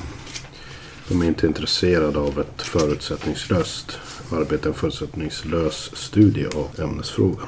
De 1.08 1.22
är 1.22 1.26
inte 1.26 1.46
intresserade 1.46 2.18
av 2.18 2.40
ett 2.40 2.62
förutsättningslöst 2.62 3.98
arbete, 4.32 4.68
en 4.68 4.74
förutsättningslös 4.74 5.90
studie 5.96 6.46
av 6.46 6.84
ämnesfrågan. 6.84 7.46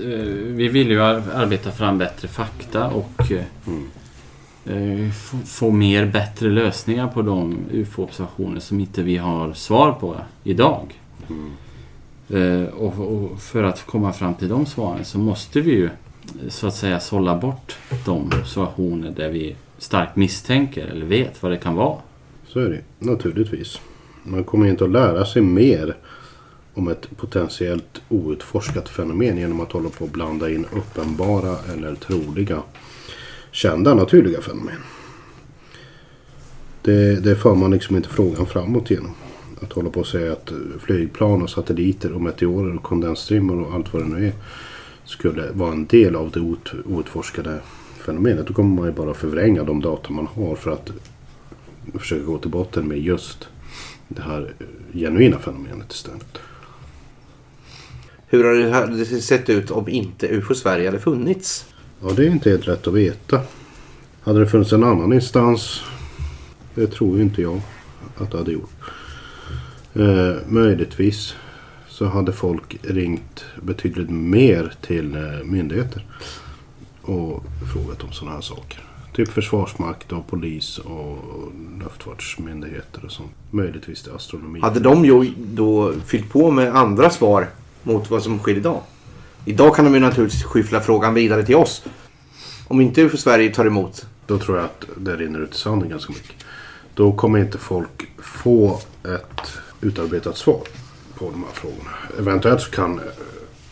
Eh, 0.00 0.06
Vi 0.54 0.68
vill 0.68 0.90
ju 0.90 1.02
ar- 1.02 1.22
arbeta 1.34 1.70
fram 1.70 1.98
bättre 1.98 2.28
fakta 2.28 2.86
och 2.88 3.32
eh, 3.32 3.44
eh, 4.76 5.10
få, 5.46 5.70
mer 5.70 6.06
bättre 6.06 6.48
lösningar 6.48 7.08
på 7.08 7.22
de 7.22 7.58
UFO-observationer 7.72 8.60
som 8.60 8.80
inte 8.80 9.02
vi 9.02 9.16
har 9.16 9.52
svar 9.52 9.92
på 9.92 10.16
idag. 10.44 11.00
Eh, 12.30 12.62
och, 12.74 12.98
och 13.24 13.40
för 13.42 13.62
att 13.64 13.86
komma 13.86 14.12
fram 14.12 14.34
till 14.34 14.48
de 14.48 14.66
svaren 14.66 15.04
så 15.04 15.18
måste 15.18 15.60
vi 15.60 15.70
ju 15.70 15.88
så 16.48 16.66
att 16.66 16.74
säga 16.74 17.00
sålla 17.00 17.36
bort 17.36 17.76
de 18.04 18.26
observationer 18.40 19.10
där 19.10 19.28
vi 19.28 19.56
starkt 19.78 20.16
misstänker 20.16 20.86
eller 20.86 21.06
vet 21.06 21.42
vad 21.42 21.52
det 21.52 21.56
kan 21.58 21.74
vara. 21.74 21.96
Så 22.46 22.60
är 22.60 22.68
det 22.68 23.06
naturligtvis. 23.06 23.80
Man 24.22 24.44
kommer 24.44 24.66
inte 24.66 24.84
att 24.84 24.90
lära 24.90 25.24
sig 25.26 25.42
mer 25.42 25.96
om 26.78 26.88
ett 26.88 27.16
potentiellt 27.16 28.02
outforskat 28.08 28.88
fenomen 28.88 29.38
genom 29.38 29.60
att 29.60 29.72
hålla 29.72 29.88
på 29.88 30.04
att 30.04 30.12
blanda 30.12 30.50
in 30.50 30.66
uppenbara 30.76 31.56
eller 31.72 31.94
troliga 31.94 32.62
kända 33.50 33.94
naturliga 33.94 34.40
fenomen. 34.40 34.78
Det, 36.82 37.20
det 37.20 37.36
för 37.36 37.54
man 37.54 37.70
liksom 37.70 37.96
inte 37.96 38.08
frågan 38.08 38.46
framåt 38.46 38.90
genom. 38.90 39.14
Att 39.62 39.72
hålla 39.72 39.90
på 39.90 40.00
och 40.00 40.06
säga 40.06 40.32
att 40.32 40.52
flygplan 40.80 41.42
och 41.42 41.50
satelliter 41.50 42.12
och 42.12 42.20
meteorer 42.20 42.76
och 42.76 42.82
kondensstrimmor 42.82 43.62
och 43.62 43.74
allt 43.74 43.92
vad 43.92 44.02
det 44.02 44.08
nu 44.08 44.26
är 44.26 44.32
skulle 45.04 45.50
vara 45.52 45.72
en 45.72 45.86
del 45.86 46.16
av 46.16 46.30
det 46.30 46.40
out, 46.40 46.72
outforskade 46.84 47.60
fenomenet. 48.06 48.46
Då 48.46 48.54
kommer 48.54 48.76
man 48.76 48.86
ju 48.86 48.92
bara 48.92 49.14
förvränga 49.14 49.64
de 49.64 49.80
data 49.80 50.12
man 50.12 50.26
har 50.26 50.56
för 50.56 50.70
att 50.70 50.90
försöka 51.98 52.24
gå 52.24 52.38
till 52.38 52.50
botten 52.50 52.88
med 52.88 52.98
just 52.98 53.48
det 54.08 54.22
här 54.22 54.52
genuina 54.92 55.38
fenomenet 55.38 55.92
istället. 55.92 56.38
Hur 58.30 58.70
har 58.72 58.86
det 58.86 59.04
sett 59.04 59.48
ut 59.48 59.70
om 59.70 59.88
inte 59.88 60.28
UFO 60.28 60.54
Sverige 60.54 60.88
hade 60.88 60.98
funnits? 61.00 61.66
Ja, 62.02 62.10
det 62.16 62.26
är 62.26 62.30
inte 62.30 62.50
helt 62.50 62.66
lätt 62.66 62.86
att 62.86 62.94
veta. 62.94 63.40
Hade 64.20 64.40
det 64.40 64.46
funnits 64.46 64.72
en 64.72 64.84
annan 64.84 65.12
instans? 65.12 65.82
Det 66.74 66.86
tror 66.86 67.16
ju 67.16 67.22
inte 67.22 67.42
jag 67.42 67.60
att 68.16 68.30
det 68.30 68.38
hade 68.38 68.52
gjort. 68.52 68.70
Eh, 69.94 70.36
möjligtvis 70.46 71.34
så 71.88 72.06
hade 72.06 72.32
folk 72.32 72.76
ringt 72.82 73.44
betydligt 73.62 74.10
mer 74.10 74.72
till 74.80 75.14
eh, 75.14 75.44
myndigheter 75.44 76.06
och 77.02 77.44
frågat 77.74 78.02
om 78.02 78.12
sådana 78.12 78.34
här 78.34 78.42
saker. 78.42 78.84
Typ 79.14 79.28
försvarsmakt 79.28 80.12
och 80.12 80.26
polis 80.26 80.78
och 80.78 81.18
luftfartsmyndigheter 81.82 83.04
och 83.04 83.12
sånt. 83.12 83.30
Möjligtvis 83.50 84.02
till 84.02 84.12
astronomi. 84.12 84.60
Hade 84.60 84.80
de 84.80 85.04
ju 85.04 85.32
då 85.36 85.92
fyllt 86.06 86.30
på 86.30 86.50
med 86.50 86.76
andra 86.76 87.10
svar 87.10 87.48
mot 87.82 88.10
vad 88.10 88.22
som 88.22 88.38
sker 88.38 88.56
idag? 88.56 88.82
Idag 89.44 89.76
kan 89.76 89.84
de 89.84 89.94
ju 89.94 90.00
naturligtvis 90.00 90.44
skyffla 90.44 90.80
frågan 90.80 91.14
vidare 91.14 91.44
till 91.44 91.56
oss. 91.56 91.84
Om 92.68 92.80
inte 92.80 93.02
UFO 93.02 93.16
Sverige 93.16 93.54
tar 93.54 93.66
emot. 93.66 94.06
Då 94.26 94.38
tror 94.38 94.56
jag 94.56 94.64
att 94.64 94.84
det 94.96 95.16
rinner 95.16 95.40
ut 95.40 95.54
i 95.54 95.58
sanden 95.58 95.88
ganska 95.88 96.12
mycket. 96.12 96.44
Då 96.94 97.12
kommer 97.12 97.38
inte 97.38 97.58
folk 97.58 98.08
få 98.18 98.80
ett 99.04 99.52
utarbetat 99.80 100.36
svar 100.36 100.62
på 101.14 101.30
de 101.30 101.44
här 101.44 101.52
frågorna. 101.52 101.90
Eventuellt 102.18 102.60
så 102.60 102.70
kan 102.70 102.98
eh, 102.98 103.04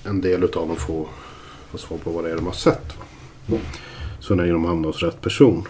en 0.05 0.21
del 0.21 0.43
av 0.43 0.51
dem 0.51 0.77
få, 0.77 1.09
få 1.71 1.79
svar 1.79 1.99
på 1.99 2.11
vad 2.11 2.25
det 2.25 2.31
är 2.31 2.37
de 2.37 2.47
har 2.47 2.53
sett. 2.53 2.97
Va? 3.47 3.59
Så 4.21 4.35
länge 4.35 4.53
de 4.53 4.65
hamnar 4.65 4.89
hos 4.89 5.03
rätt 5.03 5.21
person. 5.21 5.69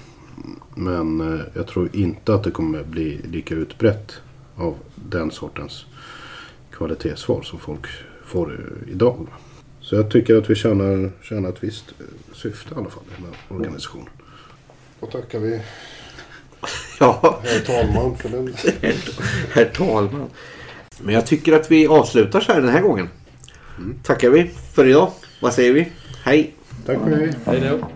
Men 0.75 1.21
eh, 1.21 1.41
jag 1.55 1.67
tror 1.67 1.89
inte 1.93 2.35
att 2.35 2.45
det 2.45 2.51
kommer 2.51 2.85
bli 2.85 3.21
lika 3.25 3.55
utbrett 3.55 4.13
av 4.57 4.75
den 4.95 5.31
sortens 5.31 5.87
kvalitetssvar 6.71 7.43
som 7.43 7.59
folk 7.59 7.87
får 8.27 8.47
det 8.47 8.91
idag. 8.93 9.27
Så 9.81 9.95
jag 9.95 10.11
tycker 10.11 10.37
att 10.37 10.51
vi 10.51 10.55
tjänar, 10.55 11.13
tjänar 11.23 11.49
ett 11.49 11.65
visst 11.65 11.85
eh, 12.01 12.07
syfte 12.35 12.75
i 12.75 12.79
alla 12.79 12.91
fall 12.91 13.03
med 13.19 13.59
organisationen. 13.59 14.09
Då 15.01 15.07
tackar 15.07 15.39
vi 15.39 15.51
ja. 17.01 17.41
herr 17.45 17.61
talman 17.61 18.17
för 18.17 18.29
den. 18.29 18.55
herr 19.53 19.65
talman. 19.65 20.31
Men 21.01 21.15
jag 21.15 21.27
tycker 21.27 21.53
att 21.53 21.71
vi 21.71 21.87
avslutar 21.87 22.41
så 22.41 22.53
här 22.53 22.61
den 22.61 22.71
här 22.71 22.83
gången. 22.83 23.09
Mm. 23.79 23.99
Tackar 24.03 24.31
vi 24.31 24.51
för 24.75 24.87
idag. 24.87 25.13
Vad 25.41 25.53
säger 25.53 25.73
vi? 25.73 25.93
Hej! 26.25 26.55
Tack 26.87 26.99
och 26.99 27.09
hej! 27.09 27.35
Hej 27.47 27.61
då! 27.61 27.89